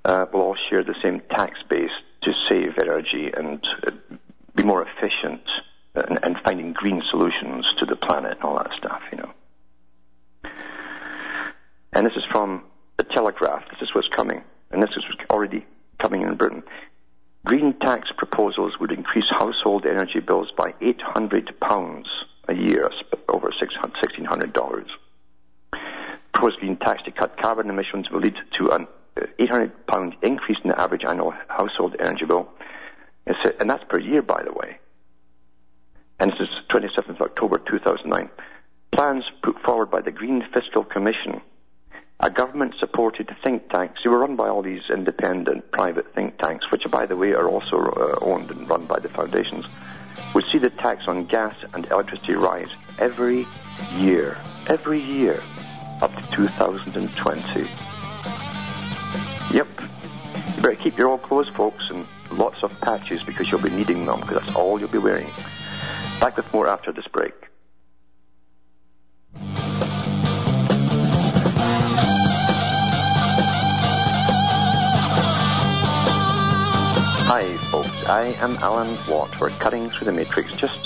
uh, 0.05 0.27
will 0.33 0.41
all 0.41 0.57
share 0.71 0.83
the 0.85 0.95
same 1.03 1.21
tax 1.31 1.59
base 1.69 1.91
to 2.23 2.33
save 2.49 2.79
energy 2.81 3.31
and 3.35 3.65
uh, 3.87 3.91
be 4.55 4.63
more 4.65 4.87
efficient 4.87 5.43
and, 5.95 6.19
and 6.23 6.37
finding 6.45 6.73
green 6.73 7.03
solutions 7.11 7.67
to 7.79 7.87
the 7.87 7.97
planet 7.97 8.33
and 8.33 8.43
all 8.43 8.57
that 8.57 8.71
stuff, 8.79 9.03
you 9.11 9.19
know. 9.19 9.33
And 11.93 12.07
this 12.07 12.15
is 12.17 12.25
from 12.31 12.63
the 12.97 13.05
Telegraph. 13.05 13.65
This 13.71 13.83
is 13.83 13.95
what's 13.95 14.09
coming. 14.09 14.43
And 14.71 14.83
this 14.83 14.91
is 14.97 15.05
already 15.31 15.67
coming 15.99 16.23
in 16.23 16.35
Britain. 16.37 16.63
Green 17.45 17.75
tax 17.81 18.09
proposals 18.17 18.75
would 18.81 18.93
increase 18.93 19.25
household 19.39 19.85
energy 19.85 20.21
bills 20.21 20.51
by 20.57 20.73
£800 20.81 22.05
a 22.49 22.55
year, 22.55 22.91
over 23.33 23.51
$1,600. 23.51 24.87
Proposed 26.33 26.61
green 26.61 26.77
tax 26.77 27.03
to 27.05 27.11
cut 27.11 27.37
carbon 27.41 27.71
emissions 27.71 28.11
will 28.11 28.21
lead 28.21 28.37
to 28.59 28.71
an 28.71 28.87
£800 29.39 30.15
increase 30.23 30.59
in 30.65 30.71
the 30.71 30.81
average 30.81 31.05
annual 31.05 31.33
household 31.49 31.97
energy 31.99 32.25
bill. 32.25 32.49
And 33.27 33.71
that's 33.71 33.85
per 33.89 33.99
year, 33.99 34.23
by 34.23 34.43
the 34.43 34.53
way. 34.53 34.79
And 36.19 36.31
this 36.31 36.41
is 36.41 36.49
27th 36.69 37.11
of 37.11 37.21
October 37.21 37.59
2009. 37.59 38.31
Plans 38.93 39.25
put 39.43 39.59
forward 39.61 39.91
by 39.91 40.01
the 40.01 40.11
Green 40.11 40.45
Fiscal 40.53 40.85
Commission 40.85 41.41
a 42.23 42.31
government 42.31 42.75
supported 42.79 43.35
think 43.43 43.69
tanks 43.69 44.01
who 44.05 44.11
were 44.11 44.21
run 44.21 44.37
by 44.37 44.49
all 44.49 44.63
these 44.63 44.83
independent 44.91 45.69
private 45.73 46.15
think 46.15 46.39
tanks, 46.39 46.65
which, 46.71 46.89
by 46.89 47.05
the 47.05 47.17
way, 47.17 47.33
are 47.33 47.49
also 47.49 47.79
uh, 47.79 48.25
owned 48.25 48.49
and 48.51 48.69
run 48.71 48.87
by 48.87 49.01
the 49.01 49.09
foundations, 49.09 49.65
would 50.33 50.45
see 50.53 50.59
the 50.59 50.71
tax 50.71 51.03
on 51.09 51.27
gas 51.27 51.57
and 51.75 51.85
electricity 51.87 52.35
rise 52.35 52.69
every 52.99 53.47
year, 53.97 54.39
every 54.69 55.01
year, 55.01 55.43
up 56.01 56.15
to 56.15 56.37
2020. 56.37 57.71
Yep. 59.55 59.69
You 60.57 60.63
better 60.63 60.75
keep 60.77 60.99
your 60.99 61.09
old 61.09 61.23
clothes, 61.23 61.49
folks, 61.51 61.85
and 61.91 62.07
lots 62.31 62.63
of 62.63 62.79
patches 62.81 63.23
because 63.23 63.51
you'll 63.51 63.61
be 63.63 63.71
needing 63.71 64.05
them, 64.07 64.21
because 64.21 64.45
that's 64.45 64.57
all 64.57 64.79
you'll 64.79 64.89
be 64.89 64.99
wearing. 64.99 65.31
Back 66.21 66.37
with 66.37 66.53
more 66.53 66.69
after 66.69 66.93
this 66.93 67.07
break. 67.09 67.35
Hi, 77.35 77.57
folks. 77.71 77.89
I 78.07 78.37
am 78.41 78.57
Alan 78.59 78.99
Watt. 79.09 79.41
We're 79.41 79.51
cutting 79.59 79.91
through 79.91 80.05
the 80.05 80.13
matrix, 80.13 80.55
just 80.57 80.79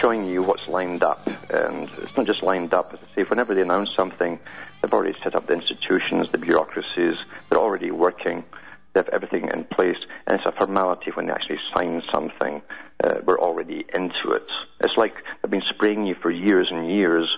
showing 0.00 0.26
you 0.26 0.42
what's 0.42 0.66
lined 0.68 1.02
up. 1.02 1.26
And 1.26 1.90
it's 1.98 2.16
not 2.16 2.26
just 2.26 2.42
lined 2.42 2.74
up, 2.74 2.92
as 2.92 3.00
I 3.00 3.14
say, 3.14 3.22
whenever 3.28 3.54
they 3.54 3.62
announce 3.62 3.90
something, 3.96 4.38
they've 4.82 4.92
already 4.92 5.16
set 5.22 5.34
up 5.34 5.46
the 5.46 5.54
institutions, 5.54 6.28
the 6.32 6.38
bureaucracies, 6.38 7.16
they're 7.48 7.58
already 7.58 7.90
working, 7.90 8.44
they 8.92 9.00
have 9.00 9.08
everything 9.10 9.48
in 9.52 9.64
place, 9.64 9.98
and 10.26 10.38
it's 10.38 10.46
a 10.46 10.52
formality 10.52 11.10
when 11.14 11.26
they 11.26 11.32
actually 11.32 11.58
sign 11.74 12.02
something. 12.12 12.62
Uh, 13.02 13.14
we're 13.24 13.38
already 13.38 13.84
into 13.94 14.32
it. 14.32 14.46
It's 14.80 14.96
like 14.96 15.14
they've 15.42 15.50
been 15.50 15.62
spraying 15.74 16.06
you 16.06 16.14
for 16.22 16.30
years 16.30 16.68
and 16.70 16.90
years. 16.90 17.28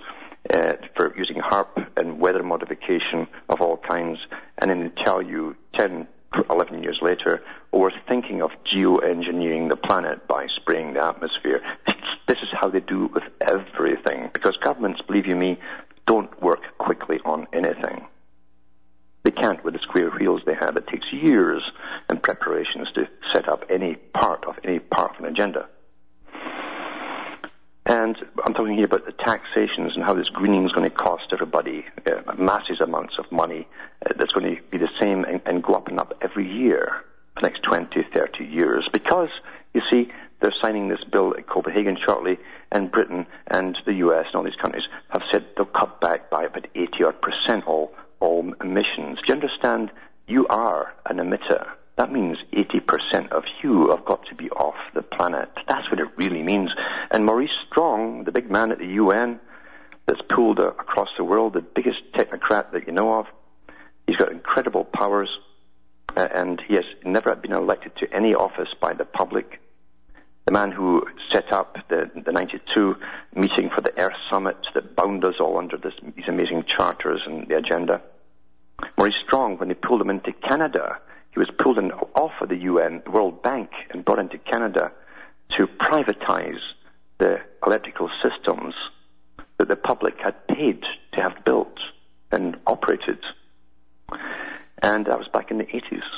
Uh, 0.54 0.74
for 0.96 1.14
using 1.18 1.36
HAARP 1.36 1.88
and 1.96 2.20
weather 2.20 2.42
modification 2.42 3.26
of 3.50 3.61
all 3.61 3.76
kinds, 3.76 4.18
and 4.56 4.70
then 4.70 4.80
they 4.80 5.02
tell 5.04 5.20
you 5.20 5.56
10, 5.76 6.06
11 6.48 6.82
years 6.82 6.98
later, 7.02 7.42
or 7.70 7.80
we're 7.80 7.90
thinking 8.09 8.40
of 8.40 8.50
geoengineering 8.72 9.68
the 9.68 9.76
planet 9.76 10.26
by 10.26 10.46
spraying 10.56 10.94
the 10.94 11.04
atmosphere. 11.04 11.61
How 12.61 12.68
they 12.68 12.80
do 12.80 13.06
with 13.14 13.24
everything, 13.40 14.30
because 14.32 14.56
governments, 14.56 15.00
believe 15.06 15.26
you 15.26 15.36
me, 15.36 15.59
don't 16.06 16.42
work 16.42 16.61
quickly 16.78 17.18
on 17.24 17.46
anything. 17.52 18.06
They 19.24 19.30
can't 19.30 19.62
with 19.64 19.74
the 19.74 19.80
square 19.80 20.11
wheels 20.11 20.40
they 20.46 20.54
have. 20.54 20.76
It 20.76 20.86
takes 20.86 21.06
years 21.12 21.62
and 22.09 22.22
preparations 22.22 22.88
to 22.94 23.09
set 23.34 23.48
up 23.48 23.64
any 23.68 23.96
part 24.14 24.44
of 24.46 24.56
any 24.64 24.78
part 24.78 25.12
of 25.12 25.24
an 25.24 25.30
agenda. 25.30 25.68
And 27.86 28.16
I'm 28.44 28.52
talking 28.52 28.74
here 28.74 28.84
about 28.84 29.06
the 29.06 29.12
taxations 29.12 29.94
and 29.94 30.04
how 30.04 30.14
this 30.14 30.28
greening 30.28 30.64
is 30.66 30.72
going 30.72 30.88
to 30.88 30.94
cost 30.94 31.24
everybody 31.32 31.86
uh, 32.06 32.34
massive 32.36 32.80
amounts 32.82 33.14
of 33.18 33.30
money 33.32 33.66
uh, 34.04 34.12
that's 34.18 34.32
going 34.32 34.56
to 34.56 34.62
be 34.70 34.78
the 34.78 34.90
same 35.00 35.24
and, 35.24 35.40
and 35.46 35.62
go 35.62 35.74
up 35.74 35.88
and 35.88 35.98
up 35.98 36.12
every 36.20 36.46
year 36.46 37.02
for 37.34 37.42
the 37.42 37.48
next 37.48 37.62
20, 37.62 37.86
30 38.14 38.44
years. 38.44 38.88
Because, 38.92 39.30
you 39.72 39.80
see, 39.90 40.11
they're 40.41 40.55
signing 40.62 40.89
this 40.89 41.03
bill 41.11 41.34
at 41.36 41.47
Copenhagen 41.49 41.97
shortly, 42.05 42.39
and 42.70 42.91
Britain 42.91 43.26
and 43.49 43.76
the 43.86 43.95
US 43.95 44.26
and 44.26 44.36
all 44.36 44.45
these 44.45 44.55
countries 44.61 44.84
have 45.09 45.22
said 45.30 45.47
they'll 45.57 45.66
cut 45.66 46.01
back 46.01 46.30
by 46.30 46.45
about 46.45 46.66
80 46.74 47.05
odd 47.05 47.16
percent 47.20 47.66
all, 47.66 47.93
all 48.20 48.53
emissions. 48.61 49.18
Do 49.18 49.28
you 49.28 49.34
understand? 49.34 49.91
You 50.26 50.47
are 50.49 50.93
an 51.07 51.16
emitter. 51.16 51.66
That 51.97 52.12
means 52.12 52.36
80% 52.53 53.32
of 53.32 53.43
you 53.62 53.89
have 53.91 54.05
got 54.05 54.24
to 54.26 54.34
be 54.34 54.51
off 54.51 54.76
the 54.95 55.03
planet. 55.03 55.49
That's 55.66 55.91
what 55.91 55.99
it 55.99 56.07
really 56.16 56.45
means. 56.45 56.70
And 57.11 57.24
Maurice 57.24 57.51
Strong, 57.68 58.24
the 58.24 58.30
big 58.30 58.51
man 58.51 58.70
at 58.70 58.78
the 58.78 58.86
UN 58.86 59.41
that's 60.07 60.20
pulled 60.30 60.61
across 60.61 61.09
the 61.16 61.24
world, 61.24 61.55
the 61.55 61.61
biggest 61.61 61.99
technocrat 62.14 62.70
that 62.72 62.86
you 62.86 62.93
know 62.93 63.18
of, 63.18 63.26
he's 64.07 64.16
got 64.16 64.30
incredible 64.30 64.84
powers, 64.84 65.28
uh, 66.16 66.28
and 66.32 66.62
he 66.68 66.74
has 66.74 66.84
never 67.05 67.34
been 67.34 67.53
elected 67.53 67.93
to 67.97 68.14
any 68.14 68.32
office 68.32 68.72
by 68.80 68.93
the 68.93 69.05
public. 69.05 69.61
The 70.49 70.55
man 70.55 70.72
who 70.72 71.03
set 71.30 71.53
up 71.53 71.76
the, 71.90 72.11
the 72.24 72.32
92 72.32 72.96
meeting 73.34 73.68
for 73.68 73.82
the 73.82 73.92
Earth 73.99 74.16
Summit 74.30 74.57
that 74.72 74.96
bound 74.96 75.22
us 75.22 75.34
all 75.40 75.59
under 75.59 75.76
this, 75.76 75.92
these 76.16 76.24
amazing 76.26 76.64
charters 76.66 77.20
and 77.26 77.46
the 77.49 77.59
agenda. 77.59 78.01
Maurice 78.96 79.12
Strong, 79.26 79.59
when 79.59 79.68
they 79.68 79.74
pulled 79.74 80.01
him 80.01 80.09
into 80.09 80.32
Canada, 80.32 81.01
he 81.32 81.38
was 81.38 81.51
pulled 81.59 81.78
in, 81.78 81.92
off 81.92 82.32
of 82.40 82.49
the 82.49 82.57
UN, 82.57 83.03
the 83.05 83.11
World 83.11 83.42
Bank, 83.42 83.68
and 83.90 84.07
brought 84.07 84.20
into 84.20 84.38
Canada 84.38 84.90
to 85.59 85.66
privatize 85.66 86.61
the 87.18 87.40
electrical 87.66 88.09
systems 88.22 88.72
that 89.59 89.68
the 89.68 89.76
public 89.76 90.14
had 90.18 90.49
paid 90.49 90.80
to 91.12 91.20
have 91.20 91.44
built 91.44 91.76
and 92.32 92.57
operated. 92.66 93.18
And 94.80 95.05
that 95.05 95.18
was 95.18 95.28
back 95.30 95.51
in 95.51 95.59
the 95.59 95.64
80s. 95.64 96.09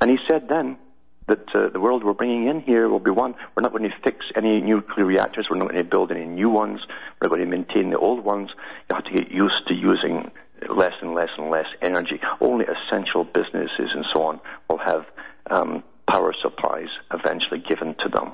And 0.00 0.10
he 0.10 0.16
said 0.26 0.48
then 0.48 0.78
that 1.26 1.44
uh, 1.54 1.68
the 1.70 1.80
world 1.80 2.04
we're 2.04 2.12
bringing 2.12 2.48
in 2.48 2.60
here 2.60 2.88
will 2.88 3.00
be 3.00 3.10
one. 3.10 3.34
We're 3.56 3.62
not 3.62 3.72
going 3.72 3.84
to 3.84 3.96
fix 4.02 4.26
any 4.36 4.60
nuclear 4.60 5.06
reactors. 5.06 5.46
We're 5.50 5.56
not 5.56 5.68
going 5.68 5.82
to 5.82 5.88
build 5.88 6.10
any 6.10 6.26
new 6.26 6.50
ones. 6.50 6.80
We're 7.20 7.28
going 7.28 7.40
to 7.40 7.46
maintain 7.46 7.90
the 7.90 7.98
old 7.98 8.24
ones. 8.24 8.50
You 8.88 8.96
have 8.96 9.04
to 9.04 9.12
get 9.12 9.30
used 9.30 9.66
to 9.68 9.74
using 9.74 10.30
less 10.68 10.92
and 11.00 11.14
less 11.14 11.30
and 11.38 11.50
less 11.50 11.66
energy. 11.82 12.20
Only 12.40 12.66
essential 12.66 13.24
businesses 13.24 13.90
and 13.94 14.04
so 14.12 14.22
on 14.24 14.40
will 14.68 14.78
have 14.78 15.06
um, 15.50 15.82
power 16.08 16.34
supplies 16.42 16.88
eventually 17.12 17.62
given 17.66 17.94
to 18.02 18.08
them. 18.08 18.32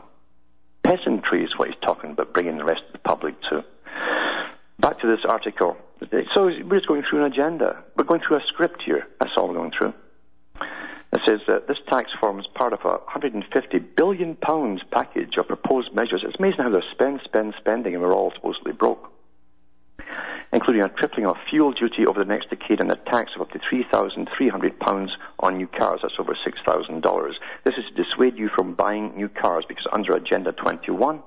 Peasantry 0.82 1.45
is 1.45 1.51
what 1.57 1.68
he's 1.68 1.78
talking 1.84 2.12
about, 2.12 2.32
bringing 2.32 2.57
the 2.59 2.64
rest 2.64 2.82
of 2.86 2.93
the 2.93 2.99
public 2.99 3.34
to. 3.51 3.64
Back 4.80 4.99
to 5.01 5.07
this 5.07 5.24
article. 5.28 5.76
So 6.34 6.47
we're 6.47 6.78
just 6.78 6.88
going 6.88 7.05
through 7.09 7.24
an 7.24 7.32
agenda. 7.32 7.84
We're 7.97 8.05
going 8.05 8.22
through 8.26 8.38
a 8.38 8.43
script 8.49 8.82
here. 8.84 9.07
That's 9.20 9.32
all 9.36 9.49
we're 9.49 9.55
going 9.55 9.72
through. 9.78 9.93
It 11.12 11.20
says 11.26 11.40
that 11.48 11.66
this 11.66 11.78
tax 11.88 12.11
forms 12.20 12.46
part 12.54 12.72
of 12.72 12.80
a 12.84 12.98
150 12.98 13.78
billion 13.78 14.36
pounds 14.36 14.82
package 14.92 15.36
of 15.38 15.48
proposed 15.48 15.92
measures. 15.94 16.22
It's 16.24 16.38
amazing 16.38 16.61
how 16.61 16.70
they're 16.70 16.84
spend, 16.92 17.20
spend, 17.24 17.54
spending, 17.58 17.94
and 17.94 18.02
we're 18.02 18.14
all 18.14 18.32
supposedly 18.34 18.72
broke 18.72 19.11
including 20.52 20.82
a 20.82 20.88
tripling 20.88 21.26
of 21.26 21.36
fuel 21.48 21.72
duty 21.72 22.06
over 22.06 22.18
the 22.18 22.28
next 22.28 22.50
decade 22.50 22.80
and 22.80 22.90
a 22.90 22.96
tax 22.96 23.32
of 23.34 23.42
up 23.42 23.50
to 23.50 23.58
£3,300 23.58 25.08
on 25.38 25.56
new 25.56 25.66
cars. 25.66 26.00
That's 26.02 26.14
over 26.18 26.34
$6,000. 26.34 27.32
This 27.64 27.74
is 27.74 27.84
to 27.86 28.02
dissuade 28.02 28.36
you 28.36 28.48
from 28.48 28.74
buying 28.74 29.16
new 29.16 29.28
cars 29.28 29.64
because 29.68 29.86
under 29.92 30.12
Agenda 30.14 30.52
21 30.52 31.22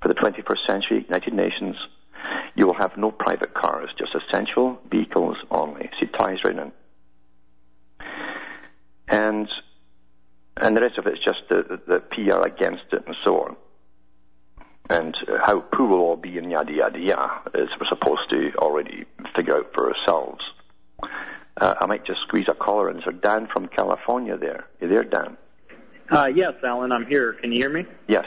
for 0.00 0.08
the 0.08 0.14
21st 0.14 0.66
century, 0.66 1.04
United 1.06 1.34
Nations, 1.34 1.76
you 2.54 2.66
will 2.66 2.74
have 2.74 2.96
no 2.96 3.10
private 3.10 3.52
cars, 3.54 3.90
just 3.98 4.14
essential 4.14 4.80
vehicles 4.90 5.36
only. 5.50 5.90
See 6.00 6.06
ties 6.06 6.38
right 6.44 6.56
in. 6.56 6.72
And 9.08 9.48
and 10.56 10.76
the 10.76 10.80
rest 10.80 10.98
of 10.98 11.06
it's 11.06 11.24
just 11.24 11.40
the, 11.48 11.62
the, 11.86 11.94
the 11.94 12.00
PR 12.00 12.46
against 12.46 12.84
it 12.92 13.04
and 13.06 13.16
so 13.24 13.40
on. 13.40 13.56
And 14.90 15.14
how 15.44 15.60
poor 15.60 15.86
we'll 15.86 15.98
all 16.00 16.16
be 16.16 16.38
and 16.38 16.50
yada 16.50 16.72
yada 16.72 16.98
yada 16.98 17.50
is 17.54 17.68
we're 17.80 17.88
supposed 17.88 18.30
to 18.32 18.54
already 18.56 19.04
figure 19.36 19.56
out 19.56 19.70
for 19.74 19.92
ourselves. 19.92 20.40
Uh, 21.60 21.74
I 21.80 21.86
might 21.86 22.04
just 22.06 22.20
squeeze 22.26 22.46
a 22.48 22.54
caller 22.54 22.90
in. 22.90 23.02
So 23.04 23.10
Dan 23.10 23.48
from 23.52 23.68
California 23.68 24.36
there. 24.36 24.66
You 24.80 24.88
there, 24.88 25.04
Dan? 25.04 25.36
Uh, 26.10 26.26
yes, 26.34 26.54
Alan, 26.64 26.92
I'm 26.92 27.06
here. 27.06 27.34
Can 27.34 27.52
you 27.52 27.58
hear 27.58 27.70
me? 27.70 27.84
Yes. 28.06 28.24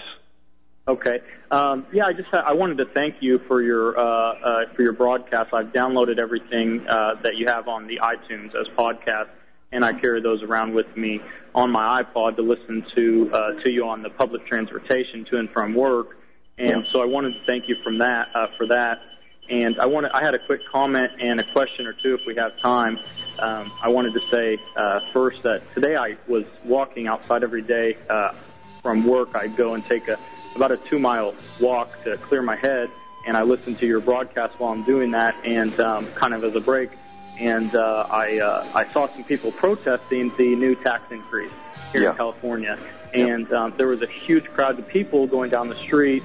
Okay. 0.87 1.19
Um, 1.49 1.85
yeah, 1.93 2.05
I 2.05 2.13
just 2.13 2.29
ha- 2.29 2.43
I 2.45 2.53
wanted 2.53 2.77
to 2.79 2.85
thank 2.93 3.15
you 3.21 3.39
for 3.47 3.61
your 3.61 3.97
uh, 3.97 4.03
uh, 4.03 4.73
for 4.75 4.81
your 4.83 4.93
broadcast. 4.93 5.53
I've 5.53 5.67
downloaded 5.67 6.19
everything 6.19 6.85
uh, 6.87 7.15
that 7.23 7.35
you 7.37 7.47
have 7.47 7.67
on 7.67 7.87
the 7.87 7.99
iTunes 8.01 8.53
as 8.59 8.67
podcasts, 8.77 9.29
and 9.71 9.85
I 9.85 9.93
carry 9.93 10.21
those 10.21 10.43
around 10.43 10.73
with 10.73 10.95
me 10.97 11.21
on 11.55 11.71
my 11.71 12.03
iPod 12.03 12.35
to 12.37 12.41
listen 12.41 12.85
to 12.95 13.29
uh, 13.33 13.53
to 13.61 13.71
you 13.71 13.87
on 13.87 14.01
the 14.01 14.09
public 14.09 14.45
transportation 14.45 15.25
to 15.25 15.37
and 15.37 15.49
from 15.49 15.73
work. 15.73 16.17
And 16.57 16.85
so 16.91 17.01
I 17.01 17.05
wanted 17.05 17.33
to 17.33 17.43
thank 17.45 17.67
you 17.67 17.75
from 17.83 17.97
that 17.99 18.29
uh, 18.35 18.47
for 18.57 18.67
that. 18.67 19.01
And 19.49 19.79
I 19.79 19.85
wanted 19.85 20.11
I 20.11 20.23
had 20.23 20.35
a 20.35 20.39
quick 20.39 20.61
comment 20.71 21.11
and 21.19 21.39
a 21.39 21.43
question 21.51 21.87
or 21.87 21.93
two 21.93 22.13
if 22.13 22.25
we 22.25 22.35
have 22.35 22.57
time. 22.59 22.99
Um, 23.39 23.71
I 23.81 23.89
wanted 23.89 24.13
to 24.13 24.21
say 24.29 24.59
uh, 24.75 24.99
first 25.11 25.43
that 25.43 25.61
today 25.73 25.95
I 25.95 26.17
was 26.27 26.45
walking 26.63 27.07
outside 27.07 27.43
every 27.43 27.61
day 27.61 27.97
uh, 28.09 28.33
from 28.81 29.05
work. 29.05 29.35
I'd 29.35 29.55
go 29.55 29.73
and 29.73 29.85
take 29.85 30.07
a 30.07 30.17
about 30.55 30.71
a 30.71 30.77
two 30.77 30.99
mile 30.99 31.33
walk 31.59 32.03
to 32.03 32.17
clear 32.17 32.41
my 32.41 32.55
head, 32.55 32.89
and 33.25 33.35
I 33.35 33.43
listened 33.43 33.79
to 33.79 33.87
your 33.87 34.01
broadcast 34.01 34.59
while 34.59 34.71
I'm 34.71 34.83
doing 34.83 35.11
that, 35.11 35.35
and 35.43 35.77
um, 35.79 36.07
kind 36.11 36.33
of 36.33 36.43
as 36.43 36.55
a 36.55 36.61
break. 36.61 36.91
And 37.39 37.73
uh, 37.75 38.05
I 38.09 38.39
uh, 38.39 38.67
I 38.75 38.85
saw 38.91 39.07
some 39.07 39.23
people 39.23 39.51
protesting 39.51 40.31
the 40.37 40.55
new 40.55 40.75
tax 40.75 41.11
increase 41.11 41.51
here 41.91 42.03
Yeah. 42.03 42.11
in 42.11 42.15
California, 42.17 42.77
and 43.13 43.51
um, 43.51 43.73
there 43.77 43.87
was 43.87 44.01
a 44.01 44.07
huge 44.07 44.45
crowd 44.45 44.77
of 44.77 44.87
people 44.87 45.25
going 45.27 45.49
down 45.49 45.67
the 45.69 45.77
street, 45.77 46.23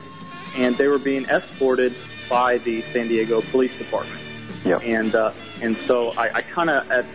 and 0.57 0.77
they 0.77 0.89
were 0.89 0.99
being 0.99 1.25
escorted 1.27 1.95
by 2.29 2.59
the 2.59 2.83
San 2.93 3.09
Diego 3.09 3.41
Police 3.41 3.77
Department 3.79 4.21
Yeah. 4.65 4.79
and 4.79 5.15
uh, 5.15 5.33
and 5.63 5.77
so 5.87 6.11
I, 6.11 6.35
I 6.35 6.43
kind 6.43 6.69
of 6.71 6.91
it, 6.91 7.07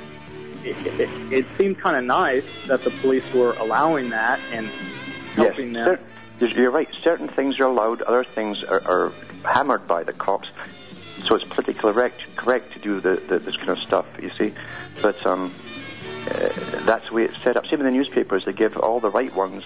it, 1.00 1.34
it 1.34 1.46
seemed 1.58 1.80
kind 1.80 1.96
of 1.98 2.04
nice 2.04 2.46
that 2.68 2.84
the 2.84 2.92
police 3.02 3.24
were 3.34 3.54
allowing 3.54 4.10
that 4.12 4.40
and 4.52 4.68
helping 5.36 5.74
yes. 5.74 6.00
them. 6.40 6.50
You're 6.56 6.72
right. 6.72 6.90
Certain 7.04 7.28
things 7.28 7.60
are 7.60 7.66
allowed. 7.66 8.02
Other 8.04 8.24
things 8.24 8.64
are, 8.64 8.82
are 8.88 9.14
hammered 9.44 9.88
by 9.88 10.04
the 10.04 10.14
cops. 10.14 10.48
So 11.26 11.36
it's 11.36 11.46
politically 11.46 11.94
correct, 11.94 12.22
correct 12.36 12.74
to 12.74 12.80
do 12.80 13.00
the, 13.00 13.22
the, 13.28 13.40
this 13.40 13.56
kind 13.58 13.70
of 13.70 13.80
stuff. 13.80 14.06
You 14.22 14.32
see, 14.38 14.54
but 15.02 15.26
um, 15.26 15.54
uh, 16.28 16.50
that's 16.86 17.08
the 17.10 17.14
way 17.14 17.24
it's 17.24 17.42
set 17.44 17.58
up. 17.58 17.66
Same 17.68 17.80
in 17.80 17.86
the 17.86 17.92
newspapers. 17.92 18.46
They 18.46 18.54
give 18.54 18.78
all 18.78 19.00
the 19.00 19.10
right 19.10 19.34
ones 19.36 19.64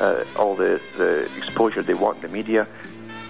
uh, 0.00 0.24
all 0.36 0.56
the, 0.56 0.80
the 0.96 1.28
exposure 1.36 1.82
they 1.82 1.94
want 1.94 2.16
in 2.16 2.22
the 2.22 2.28
media, 2.28 2.66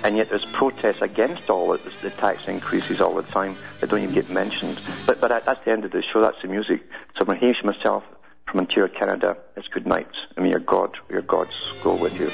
and 0.05 0.17
yet 0.17 0.31
there's 0.31 0.45
protests 0.47 1.01
against 1.01 1.49
all 1.51 1.69
the, 1.69 1.81
the 2.03 2.11
tax 2.11 2.47
increases 2.49 3.01
all 3.01 3.15
the 3.15 3.23
time 3.23 3.57
that 3.81 3.91
don't 3.91 4.03
even 4.03 4.15
get 4.15 4.31
mentioned. 4.31 4.81
But 5.07 5.21
but 5.21 5.29
that's 5.45 5.65
the 5.65 5.71
end 5.71 5.85
of 5.85 5.93
the 5.93 6.03
show. 6.03 6.21
That's 6.21 6.41
the 6.43 6.49
music. 6.49 6.83
So 7.19 7.25
I'm 7.27 7.37
Hamish 7.37 7.63
myself 7.65 8.05
from 8.51 8.61
Ontario, 8.61 8.93
Canada. 8.93 9.37
It's 9.57 9.69
good 9.69 9.87
night. 9.87 10.09
And 10.37 10.45
may 10.45 10.51
your 10.51 10.61
God, 10.61 10.97
your 11.09 11.23
gods 11.23 11.55
go 11.83 11.95
with 11.95 12.19
you. 12.21 12.31